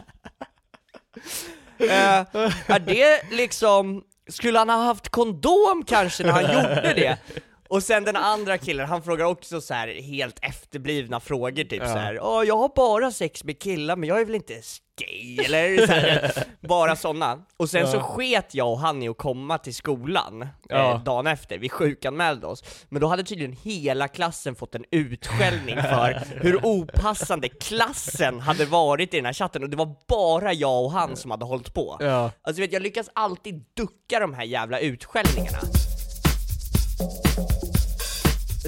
eh, 1.77 2.19
är 2.67 2.79
det 2.79 3.31
liksom, 3.31 4.03
skulle 4.29 4.59
han 4.59 4.69
ha 4.69 4.83
haft 4.83 5.09
kondom 5.09 5.83
kanske 5.87 6.23
när 6.23 6.31
han 6.31 6.43
gjorde 6.43 6.93
det? 6.93 7.17
Och 7.69 7.83
sen 7.83 8.03
den 8.03 8.15
andra 8.15 8.57
killen, 8.57 8.87
han 8.87 9.03
frågar 9.03 9.25
också 9.25 9.61
så 9.61 9.73
här 9.73 9.87
helt 9.87 10.39
efterblivna 10.41 11.19
frågor, 11.19 11.63
typ 11.63 11.73
Ja. 11.81 11.87
så 11.87 11.97
här. 11.97 12.19
Åh, 12.21 12.43
jag 12.43 12.57
har 12.57 12.71
bara 12.75 13.11
sex 13.11 13.43
med 13.43 13.59
killar, 13.61 13.95
men 13.95 14.09
jag 14.09 14.21
är 14.21 14.25
väl 14.25 14.35
inte 14.35 14.61
gay, 15.01 15.37
eller 15.45 15.87
så 15.87 15.93
här, 15.93 16.31
bara 16.67 16.95
sådana. 16.95 17.39
Och 17.57 17.69
sen 17.69 17.87
så 17.87 17.97
Ja. 17.97 18.01
sket 18.03 18.53
jag 18.55 18.71
och 18.71 18.79
han 18.79 19.03
i 19.03 19.09
att 19.09 19.17
komma 19.17 19.57
till 19.57 19.75
skolan 19.75 20.47
Ja. 20.69 20.91
eh, 20.91 21.03
dagen 21.03 21.27
efter, 21.27 21.57
vi 21.57 21.69
sjukanmälde 21.69 22.47
oss. 22.47 22.63
Men 22.89 23.01
då 23.01 23.07
hade 23.07 23.23
tydligen 23.23 23.57
hela 23.63 24.07
klassen 24.07 24.55
fått 24.55 24.75
en 24.75 24.83
utskällning 24.91 25.75
för 25.75 26.23
hur 26.41 26.65
opassande 26.65 27.49
klassen 27.49 28.39
hade 28.39 28.65
varit 28.65 29.13
i 29.13 29.17
den 29.17 29.25
här 29.25 29.33
chatten, 29.33 29.63
och 29.63 29.69
det 29.69 29.77
var 29.77 29.95
bara 30.07 30.53
jag 30.53 30.83
och 30.83 30.91
han 30.91 31.15
som 31.15 31.31
hade 31.31 31.45
hållit 31.45 31.73
på. 31.73 31.97
ja. 31.99 32.31
Alltså 32.41 32.61
vet, 32.61 32.73
jag 32.73 32.81
lyckas 32.81 33.09
alltid 33.13 33.65
ducka 33.73 34.19
de 34.19 34.33
här 34.33 34.43
jävla 34.43 34.79
utskällningarna. 34.79 35.57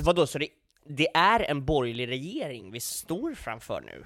Vadå, 0.03 0.27
så 0.27 0.37
det, 0.37 0.47
det 0.85 1.07
är 1.13 1.39
en 1.39 1.65
borgerlig 1.65 2.07
regering 2.09 2.71
vi 2.71 2.79
står 2.79 3.33
framför 3.35 3.81
nu? 3.81 4.05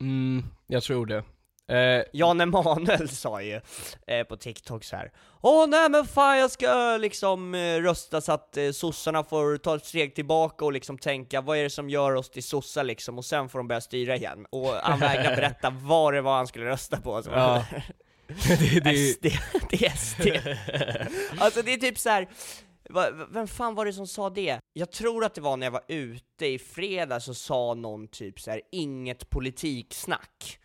Mm, 0.00 0.44
jag 0.66 0.82
tror 0.82 1.06
det. 1.06 1.24
Eh, 1.68 2.04
Jan 2.12 2.40
Emanuel 2.40 3.08
sa 3.08 3.42
ju 3.42 3.60
eh, 4.06 4.24
på 4.24 4.36
TikTok 4.36 4.84
så 4.84 4.96
här. 4.96 5.12
Åh 5.40 5.66
nej 5.68 5.90
men 5.90 6.06
fan 6.06 6.38
jag 6.38 6.50
ska 6.50 6.96
liksom 7.00 7.54
eh, 7.54 7.76
rösta 7.80 8.20
så 8.20 8.32
att 8.32 8.56
eh, 8.56 8.70
sossarna 8.70 9.24
får 9.24 9.56
ta 9.56 9.76
ett 9.76 9.84
steg 9.84 10.14
tillbaka 10.14 10.64
och 10.64 10.72
liksom 10.72 10.98
tänka 10.98 11.40
vad 11.40 11.58
är 11.58 11.62
det 11.62 11.70
som 11.70 11.90
gör 11.90 12.14
oss 12.14 12.30
till 12.30 12.42
sossar 12.42 12.84
liksom, 12.84 13.18
och 13.18 13.24
sen 13.24 13.48
får 13.48 13.58
de 13.58 13.68
börja 13.68 13.80
styra 13.80 14.16
igen. 14.16 14.46
Och 14.50 14.68
han 14.68 15.00
vägrade 15.00 15.36
berätta 15.36 15.70
vad 15.70 16.14
det 16.14 16.20
var 16.20 16.36
han 16.36 16.46
skulle 16.46 16.64
rösta 16.66 17.00
på. 17.00 17.22
Så. 17.22 17.30
Ja. 17.30 17.64
det, 18.48 18.80
det, 18.84 18.96
SD, 18.96 19.26
det 19.70 19.86
är 19.86 19.90
SD. 19.96 20.26
Alltså 21.38 21.62
det 21.62 21.72
är 21.72 21.76
typ 21.76 21.98
så 21.98 22.08
här. 22.08 22.28
va- 22.90 23.10
vem 23.30 23.48
fan 23.48 23.74
var 23.74 23.84
det 23.84 23.92
som 23.92 24.06
sa 24.06 24.30
det? 24.30 24.58
Jag 24.76 24.90
tror 24.92 25.24
att 25.24 25.34
det 25.34 25.40
var 25.40 25.56
när 25.56 25.66
jag 25.66 25.70
var 25.70 25.84
ute 25.88 26.46
i 26.46 26.58
fredag 26.58 27.20
så 27.20 27.34
sa 27.34 27.74
någon 27.74 28.08
typ 28.08 28.40
så 28.40 28.50
här: 28.50 28.60
inget 28.72 29.30
politiksnack. 29.30 30.58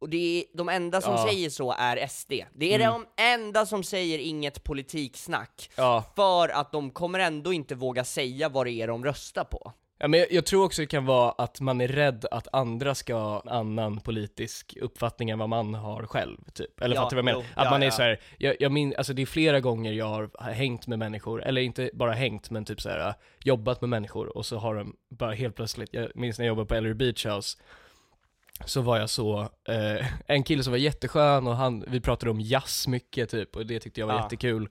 Och 0.00 0.08
det 0.10 0.16
är, 0.38 0.56
de 0.56 0.68
enda 0.68 1.00
som 1.00 1.12
Ja. 1.12 1.26
säger 1.28 1.50
så 1.50 1.72
är 1.72 2.06
SD. 2.08 2.32
Det 2.54 2.74
är 2.74 2.78
de 2.78 3.06
enda 3.16 3.66
som 3.66 3.82
säger 3.84 4.18
inget 4.18 4.64
politiksnack. 4.64 5.70
Ja. 5.76 6.04
För 6.16 6.48
att 6.48 6.72
de 6.72 6.90
kommer 6.90 7.18
ändå 7.18 7.52
inte 7.52 7.74
våga 7.74 8.04
säga 8.04 8.48
vad 8.48 8.66
det 8.66 8.72
är 8.72 8.86
de 8.88 9.04
röstar 9.04 9.44
på. 9.44 9.72
Ja, 9.98 10.08
men 10.08 10.20
jag, 10.20 10.32
jag 10.32 10.46
tror 10.46 10.64
också 10.64 10.82
det 10.82 10.86
kan 10.86 11.04
vara 11.04 11.30
att 11.30 11.60
man 11.60 11.80
är 11.80 11.88
rädd 11.88 12.26
att 12.30 12.48
andra 12.52 12.94
ska 12.94 13.14
ha 13.14 13.40
en 13.40 13.48
annan 13.48 14.00
politisk 14.00 14.76
uppfattning 14.80 15.30
än 15.30 15.38
vad 15.38 15.48
man 15.48 15.74
har 15.74 16.06
själv, 16.06 16.38
typ. 16.54 16.80
Eller 16.80 16.94
Ja, 16.94 17.02
fattar 17.02 17.16
du 17.16 17.22
vad 17.22 17.30
jag 17.30 17.36
menar? 17.36 17.46
jo, 17.48 17.60
att 17.60 17.64
ja, 17.64 17.70
man 17.70 17.82
är 17.82 17.86
ja. 17.86 17.92
så 17.92 18.02
här, 18.02 18.20
jag, 18.38 18.56
jag 18.60 18.72
min, 18.72 18.94
alltså 18.98 19.12
det 19.12 19.22
är 19.22 19.26
flera 19.26 19.60
gånger 19.60 19.92
jag 19.92 20.30
har 20.34 20.52
hängt 20.52 20.86
med 20.86 20.98
människor, 20.98 21.42
eller 21.44 21.60
inte 21.60 21.90
bara 21.94 22.12
hängt, 22.12 22.50
men 22.50 22.64
typ 22.64 22.80
så 22.80 22.88
här 22.88 23.14
jobbat 23.44 23.80
med 23.80 23.90
människor 23.90 24.36
och 24.36 24.46
så 24.46 24.58
har 24.58 24.74
de 24.74 24.96
bara 25.10 25.32
helt 25.32 25.56
plötsligt, 25.56 25.88
jag 25.92 26.10
minns 26.14 26.38
när 26.38 26.46
jag 26.46 26.50
jobbade 26.50 26.66
på 26.66 26.74
Ellery 26.74 26.94
Beach 26.94 27.26
House, 27.26 27.58
så 28.64 28.80
var 28.80 28.98
jag 28.98 29.10
så, 29.10 29.40
eh, 29.68 30.06
en 30.26 30.42
kille 30.42 30.62
som 30.62 30.70
var 30.70 30.78
jätteskön 30.78 31.46
och 31.46 31.56
han, 31.56 31.84
vi 31.88 32.00
pratade 32.00 32.30
om 32.30 32.40
jazz 32.40 32.88
mycket 32.88 33.30
typ, 33.30 33.56
och 33.56 33.66
det 33.66 33.80
tyckte 33.80 34.00
jag 34.00 34.06
var 34.06 34.22
jättekul. 34.22 34.68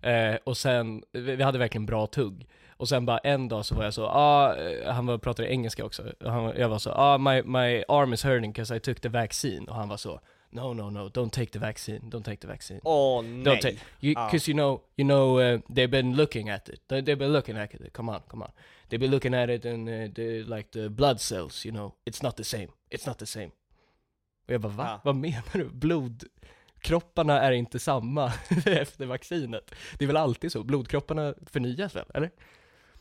Eh, 0.00 0.34
och 0.44 0.56
sen, 0.56 1.02
vi 1.12 1.36
vi 1.36 1.42
hade 1.42 1.58
verkligen 1.58 1.86
bra 1.86 2.06
tugg. 2.06 2.46
Och 2.76 2.88
sen 2.88 3.06
bara 3.06 3.18
en 3.18 3.48
dag 3.48 3.66
så 3.66 3.74
var 3.74 3.84
jag 3.84 3.94
så, 3.94 4.06
ah, 4.06 4.56
han 4.92 5.06
var, 5.06 5.18
pratade 5.18 5.48
engelska 5.48 5.84
också, 5.84 6.02
han, 6.20 6.52
jag 6.56 6.68
var 6.68 6.78
så, 6.78 6.90
ah 6.90 7.18
my, 7.18 7.42
my 7.42 7.84
arm 7.88 8.12
is 8.12 8.24
hurting 8.24 8.52
because 8.52 8.76
I 8.76 8.80
took 8.80 9.00
the 9.00 9.08
vaccine. 9.08 9.66
Och 9.68 9.74
han 9.74 9.88
var 9.88 9.96
så, 9.96 10.20
no 10.50 10.74
no 10.74 10.90
no, 10.90 11.08
don't 11.08 11.30
take 11.30 11.50
the 11.50 11.58
vaccine, 11.58 11.98
don't 11.98 12.24
take 12.24 12.36
the 12.36 12.46
vaccine. 12.46 12.80
Åh 12.84 13.22
Don't 13.22 13.44
nej! 13.44 13.60
take, 13.60 13.78
because 14.00 14.50
you 14.50 14.54
know, 14.54 14.80
you 14.96 15.04
know, 15.04 15.40
uh, 15.40 15.60
they've 15.74 15.90
been 15.90 16.16
looking 16.16 16.48
at 16.50 16.68
it. 16.68 16.88
They, 16.88 17.02
they've 17.02 17.18
been 17.18 17.32
looking 17.32 17.56
at 17.56 17.74
it. 17.74 17.92
Come 17.92 18.12
on, 18.12 18.20
come 18.28 18.44
on. 18.44 18.50
They've 18.88 19.00
been 19.00 19.10
looking 19.10 19.34
at 19.34 19.50
it 19.50 19.64
and 19.64 19.88
uh, 19.88 20.14
the, 20.14 20.42
like 20.42 20.70
the 20.70 20.88
blood 20.88 21.20
cells, 21.20 21.64
you 21.64 21.72
know, 21.72 21.94
it's 22.06 22.22
not 22.22 22.36
the 22.36 22.44
same. 22.44 22.68
It's 22.90 23.06
not 23.06 23.18
the 23.18 23.26
same. 23.26 23.50
Och 24.46 24.54
jag 24.54 24.60
bara, 24.60 24.72
va? 24.72 24.84
Ja. 24.84 25.00
Vad 25.04 25.16
menar 25.16 25.52
du? 25.52 25.64
Blodkropparna 25.64 27.40
är 27.40 27.52
inte 27.52 27.78
samma 27.78 28.26
efter 28.66 29.06
vaccinet. 29.06 29.74
Det 29.98 30.04
är 30.04 30.06
väl 30.06 30.16
alltid 30.16 30.52
så? 30.52 30.64
Blodkropparna 30.64 31.34
förnyas 31.46 31.96
väl, 31.96 32.06
eller? 32.14 32.30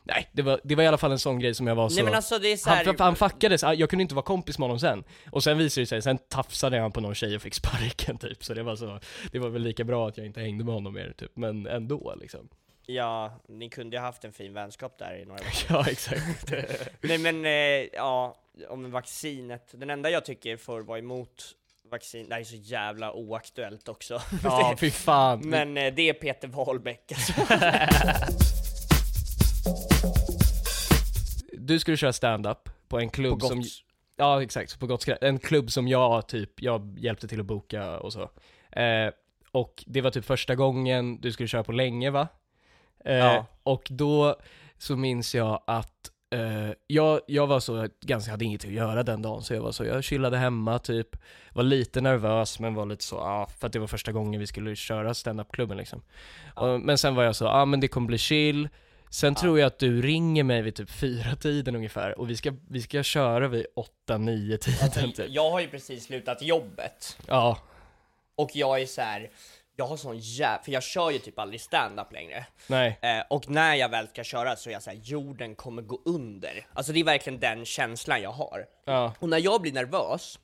Nej, 0.03 0.29
det 0.31 0.41
var, 0.41 0.61
det 0.63 0.75
var 0.75 0.83
i 0.83 0.87
alla 0.87 0.97
fall 0.97 1.11
en 1.11 1.19
sån 1.19 1.39
grej 1.39 1.53
som 1.53 1.67
jag 1.67 1.75
var 1.75 1.89
så... 1.89 1.95
Nej 1.95 2.03
men 2.03 2.13
alltså 2.13 2.39
det 2.39 2.51
är 2.51 2.57
så 2.57 2.69
han, 2.69 2.77
här, 2.77 2.83
för, 2.83 3.03
han 3.03 3.15
fuckades, 3.15 3.63
jag 3.63 3.89
kunde 3.89 4.01
inte 4.01 4.15
vara 4.15 4.25
kompis 4.25 4.59
med 4.59 4.63
honom 4.63 4.79
sen. 4.79 5.03
Och 5.31 5.43
sen 5.43 5.57
visade 5.57 5.81
det 5.81 5.87
sig, 5.87 6.01
sen 6.01 6.17
tafsade 6.17 6.79
han 6.79 6.91
på 6.91 7.01
någon 7.01 7.15
tjej 7.15 7.35
och 7.35 7.41
fick 7.41 7.53
sparken 7.53 8.17
typ. 8.21 8.43
Så 8.43 8.53
det 8.53 8.63
var 8.63 8.75
så, 8.75 8.99
det 9.31 9.39
var 9.39 9.49
väl 9.49 9.61
lika 9.61 9.83
bra 9.83 10.07
att 10.07 10.17
jag 10.17 10.25
inte 10.25 10.39
hängde 10.39 10.63
med 10.63 10.73
honom 10.73 10.93
mer 10.93 11.13
typ. 11.17 11.31
Men 11.37 11.67
ändå 11.67 12.15
liksom. 12.21 12.49
Ja, 12.85 13.41
ni 13.47 13.69
kunde 13.69 13.95
ju 13.97 14.01
haft 14.01 14.25
en 14.25 14.33
fin 14.33 14.53
vänskap 14.53 14.97
där 14.97 15.21
i 15.21 15.25
några 15.25 15.43
veckor. 15.43 15.69
Ja, 15.77 15.85
exakt. 15.89 16.53
Nej 17.01 17.17
men, 17.17 17.45
eh, 17.45 17.51
ja, 17.93 18.35
om 18.69 18.91
vaccinet. 18.91 19.71
Den 19.71 19.89
enda 19.89 20.09
jag 20.09 20.25
tycker 20.25 20.57
får 20.57 20.81
vara 20.81 20.99
emot 20.99 21.55
vaccin, 21.91 22.29
det 22.29 22.33
här 22.33 22.41
är 22.41 22.45
så 22.45 22.55
jävla 22.55 23.13
oaktuellt 23.13 23.89
också. 23.89 24.21
ja, 24.43 24.75
fy 24.79 24.91
fan. 24.91 25.39
men 25.43 25.77
eh, 25.77 25.93
det 25.93 26.09
är 26.09 26.13
Peter 26.13 26.47
Wahlbeck 26.47 27.11
alltså. 27.11 27.33
Du 31.65 31.79
skulle 31.79 31.97
köra 31.97 32.13
stand-up 32.13 32.69
på 32.87 32.99
en 32.99 33.07
På 33.07 33.13
klubb 33.13 33.39
gott. 33.39 33.49
som... 33.49 33.63
Ja, 34.15 34.41
exakt, 34.43 34.79
på 34.79 34.87
Gott 34.87 35.01
Skratt. 35.01 35.23
En 35.23 35.39
klubb 35.39 35.71
som 35.71 35.87
jag 35.87 36.27
typ, 36.27 36.61
jag 36.61 36.95
hjälpte 36.99 37.27
till 37.27 37.39
att 37.39 37.45
boka 37.45 37.99
och 37.99 38.13
så. 38.13 38.21
Eh, 38.71 39.11
och 39.51 39.83
det 39.87 40.01
var 40.01 40.11
typ 40.11 40.25
första 40.25 40.55
gången 40.55 41.21
du 41.21 41.31
skulle 41.31 41.47
köra 41.47 41.63
på 41.63 41.71
länge 41.71 42.09
va? 42.11 42.27
Eh, 43.05 43.15
Ja. 43.17 43.45
Och 43.63 43.87
då 43.89 44.35
så 44.77 44.95
minns 44.95 45.35
jag 45.35 45.63
att 45.67 46.11
eh, 46.33 46.71
jag, 46.87 47.19
jag 47.27 47.47
var 47.47 47.59
så, 47.59 47.87
ganska, 48.01 48.31
hade 48.31 48.45
inget 48.45 48.65
att 48.65 48.71
göra 48.71 49.03
den 49.03 49.21
dagen, 49.21 49.41
så 49.43 49.53
jag 49.53 49.61
var 49.61 49.71
så, 49.71 49.85
jag 49.85 50.03
chillade 50.03 50.37
hemma 50.37 50.79
typ, 50.79 51.15
var 51.51 51.63
lite 51.63 52.01
nervös 52.01 52.59
men 52.59 52.73
var 52.75 52.85
lite 52.85 53.03
så, 53.03 53.15
ja, 53.15 53.47
för 53.59 53.67
att 53.67 53.73
det 53.73 53.79
var 53.79 53.87
första 53.87 54.11
gången 54.11 54.39
vi 54.39 54.47
skulle 54.47 54.75
köra 54.75 55.13
stand-up-klubben 55.13 55.77
liksom. 55.77 56.01
Och, 56.55 56.81
men 56.81 56.97
sen 56.97 57.15
var 57.15 57.23
jag 57.23 57.35
så, 57.35 57.45
ja 57.45 57.65
men 57.65 57.79
det 57.79 57.87
kommer 57.87 58.07
bli 58.07 58.17
chill, 58.17 58.69
Sen 59.13 59.35
tror 59.35 59.59
jag 59.59 59.67
att 59.67 59.79
du 59.79 60.01
ringer 60.01 60.43
mig 60.43 60.61
vid 60.61 60.75
typ 60.75 60.89
fyra 60.89 61.35
tiden 61.35 61.75
ungefär 61.75 62.19
och 62.19 62.29
vi 62.29 62.37
ska, 62.37 62.53
vi 62.69 62.81
ska 62.81 63.03
köra 63.03 63.47
vid 63.47 63.65
åtta, 63.75 64.17
nio 64.17 64.57
tiden 64.57 65.11
typ. 65.11 65.25
Jag 65.29 65.51
har 65.51 65.59
ju 65.59 65.67
precis 65.67 66.03
slutat 66.05 66.41
jobbet, 66.41 67.17
Ja, 67.27 67.57
och 68.35 68.49
jag 68.53 68.81
är 68.81 68.85
så 68.85 69.01
här. 69.01 69.29
jag 69.75 69.87
har 69.87 69.97
sån 69.97 70.17
jävla, 70.19 70.63
för 70.63 70.71
jag 70.71 70.83
kör 70.83 71.11
ju 71.11 71.19
typ 71.19 71.39
aldrig 71.39 71.61
stand-up 71.61 72.13
längre. 72.13 72.45
nej. 72.67 72.99
Eh, 73.01 73.23
och 73.29 73.49
när 73.49 73.75
jag 73.75 73.89
väl 73.89 74.07
ska 74.07 74.23
köra 74.23 74.55
så 74.55 74.69
är 74.69 74.73
jag 74.73 74.83
såhär, 74.83 74.99
jorden 75.03 75.55
kommer 75.55 75.81
gå 75.81 76.01
under. 76.05 76.67
Alltså 76.73 76.93
det 76.93 76.99
är 76.99 77.03
verkligen 77.03 77.39
den 77.39 77.65
känslan 77.65 78.21
jag 78.21 78.31
har. 78.31 78.65
Ja. 78.85 79.13
Och 79.19 79.29
när 79.29 79.39
jag 79.39 79.61
blir 79.61 79.73
nervös, 79.73 80.39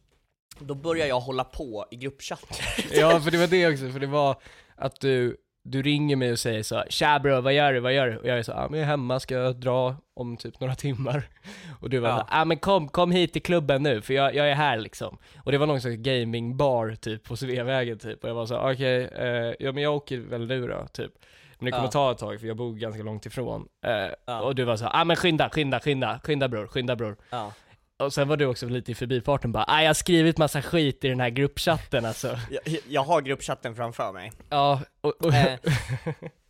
då 0.60 0.75
börjar 0.75 1.08
jag 1.08 1.19
hålla 1.19 1.43
på 1.43 1.86
i 1.91 1.95
gruppchatten. 1.95 2.58
ja, 2.91 3.19
för 3.21 3.32
det 3.32 3.38
var 3.38 3.47
det 3.47 3.67
också, 3.67 3.89
för 3.91 3.99
det 3.99 4.08
var 4.08 4.41
att 4.75 4.99
du, 4.99 5.38
du 5.71 5.82
ringer 5.82 6.15
mig 6.15 6.32
och 6.32 6.39
säger 6.39 6.63
så 6.63 6.84
Tja 6.89 7.19
bro, 7.19 7.41
vad 7.41 7.53
gör 7.53 7.73
du, 7.73 7.79
vad 7.79 7.93
gör 7.93 8.08
du? 8.08 8.17
Och 8.17 8.27
jag 8.27 8.39
är 8.39 8.43
så, 8.43 8.51
ja 8.51 8.67
men 8.69 8.79
jag 8.79 8.86
är 8.86 8.89
hemma, 8.89 9.19
ska 9.19 9.36
jag 9.36 9.55
dra 9.55 9.95
om 10.15 10.38
typ 10.38 10.60
några 10.60 10.75
timmar? 10.75 11.23
Och 11.82 11.89
du 11.89 11.99
var 11.99 12.10
Ja. 12.10 12.17
så, 12.19 12.25
ja 12.32 12.45
men 12.45 12.58
kom, 12.58 12.88
kom 12.88 13.12
hit 13.12 13.34
till 13.34 13.41
klubben 13.41 13.84
nu, 13.84 14.01
för 14.01 14.13
jag, 14.13 14.36
jag 14.36 14.49
är 14.51 14.55
här 14.55 14.77
liksom. 14.77 15.17
Och 15.43 15.51
det 15.51 15.58
var 15.58 15.67
någon 15.67 15.82
slags 15.82 15.95
gamingbar 15.97 16.95
typ 17.01 17.23
på 17.23 17.36
Sveavägen 17.38 17.99
typ, 17.99 18.23
och 18.23 18.29
jag 18.29 18.36
var 18.36 18.45
så, 18.45 18.71
okej, 18.71 19.03
eh, 19.03 19.53
ja 19.60 19.71
men 19.71 19.84
jag 19.84 19.95
åker 19.95 20.17
väl 20.17 20.47
nu 20.47 20.67
då, 20.67 20.88
typ. 20.93 21.12
Men 21.58 21.65
det 21.65 21.71
kommer 21.71 21.86
Ja. 21.88 21.91
ta 21.91 22.12
ett 22.12 22.17
tag, 22.17 22.39
för 22.39 22.47
jag 22.47 22.58
bor 22.58 22.73
ganska 22.73 23.03
långt 23.03 23.25
ifrån. 23.25 23.67
Eh, 23.86 23.91
Ja. 24.25 24.41
Och 24.41 24.55
du 24.55 24.63
var 24.63 24.75
så, 24.77 24.89
ja 24.93 25.03
men 25.03 25.15
skynda, 25.15 25.49
skynda, 25.49 25.79
skynda, 25.79 26.19
skynda 26.23 26.47
bror, 26.47 26.67
skynda 26.67 26.95
bror. 26.95 27.17
Ja. 27.29 27.53
Och 27.99 28.13
sen 28.13 28.27
var 28.27 28.38
du 28.38 28.45
också 28.45 28.65
lite 28.65 28.91
i 28.91 28.95
förbifarten 28.95 29.51
bara, 29.51 29.65
ah, 29.67 29.81
jag 29.81 29.89
har 29.89 29.93
skrivit 29.93 30.38
massa 30.38 30.62
skit 30.62 31.03
i 31.03 31.07
den 31.07 31.19
här 31.19 31.29
gruppchatten 31.29 32.05
alltså. 32.05 32.27
Jag, 32.49 32.77
jag 32.88 33.03
har 33.03 33.21
gruppchatten 33.21 33.75
framför 33.75 34.12
mig. 34.12 34.31
Ja, 34.49 34.81
och, 35.01 35.25
och, 35.25 35.33
Eh, 35.33 35.59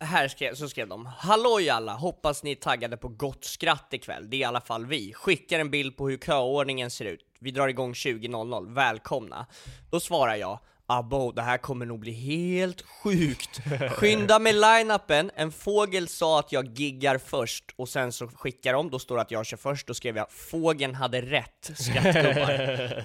här 0.00 0.28
skrev, 0.28 0.54
så 0.54 0.68
skrev 0.68 0.88
de 0.88 1.06
Halloj 1.06 1.70
alla, 1.70 1.92
hoppas 1.92 2.42
ni 2.42 2.50
är 2.50 2.54
taggade 2.54 2.96
på 2.96 3.08
gott 3.08 3.44
skratt 3.44 3.88
ikväll, 3.90 4.30
det 4.30 4.36
är 4.36 4.38
i 4.38 4.44
alla 4.44 4.60
fall 4.60 4.86
vi. 4.86 5.12
Skickar 5.12 5.58
en 5.58 5.70
bild 5.70 5.96
på 5.96 6.08
hur 6.08 6.18
köordningen 6.18 6.90
ser 6.90 7.04
ut. 7.04 7.20
Vi 7.40 7.50
drar 7.50 7.68
igång 7.68 7.92
20.00, 7.92 8.74
välkomna. 8.74 9.46
Då 9.90 10.00
svarar 10.00 10.36
jag 10.36 10.58
Abo, 10.90 11.32
det 11.32 11.42
här 11.42 11.58
kommer 11.58 11.86
nog 11.86 12.00
bli 12.00 12.12
helt 12.12 12.82
sjukt. 12.82 13.60
Skynda 13.90 14.38
med 14.38 14.54
line-upen, 14.54 15.30
en 15.34 15.52
fågel 15.52 16.08
sa 16.08 16.38
att 16.38 16.52
jag 16.52 16.78
giggar 16.78 17.18
först, 17.18 17.64
och 17.76 17.88
sen 17.88 18.12
så 18.12 18.28
skickar 18.28 18.72
de, 18.72 18.90
då 18.90 18.98
står 18.98 19.16
det 19.16 19.22
att 19.22 19.30
jag 19.30 19.46
kör 19.46 19.56
först, 19.56 19.86
då 19.86 19.94
skrev 19.94 20.16
jag 20.16 20.32
fågeln 20.32 20.94
hade 20.94 21.20
rätt, 21.20 21.70
skrattgubbar. 21.74 23.04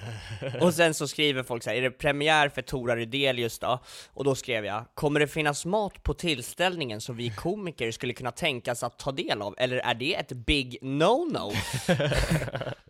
Och 0.60 0.74
sen 0.74 0.94
så 0.94 1.08
skriver 1.08 1.42
folk 1.42 1.62
så 1.62 1.70
här, 1.70 1.76
är 1.76 1.82
det 1.82 1.90
premiär 1.90 2.48
för 2.48 2.62
Tora 2.62 2.96
Rydelius 2.96 3.58
då? 3.58 3.82
Och 4.12 4.24
då 4.24 4.34
skrev 4.34 4.64
jag, 4.64 4.84
kommer 4.94 5.20
det 5.20 5.26
finnas 5.26 5.64
mat 5.64 6.02
på 6.02 6.14
tillställningen 6.14 7.00
som 7.00 7.16
vi 7.16 7.30
komiker 7.30 7.90
skulle 7.90 8.12
kunna 8.12 8.30
tänkas 8.30 8.82
att 8.82 8.98
ta 8.98 9.12
del 9.12 9.42
av, 9.42 9.54
eller 9.58 9.76
är 9.76 9.94
det 9.94 10.14
ett 10.14 10.32
big 10.32 10.78
no-no? 10.82 11.52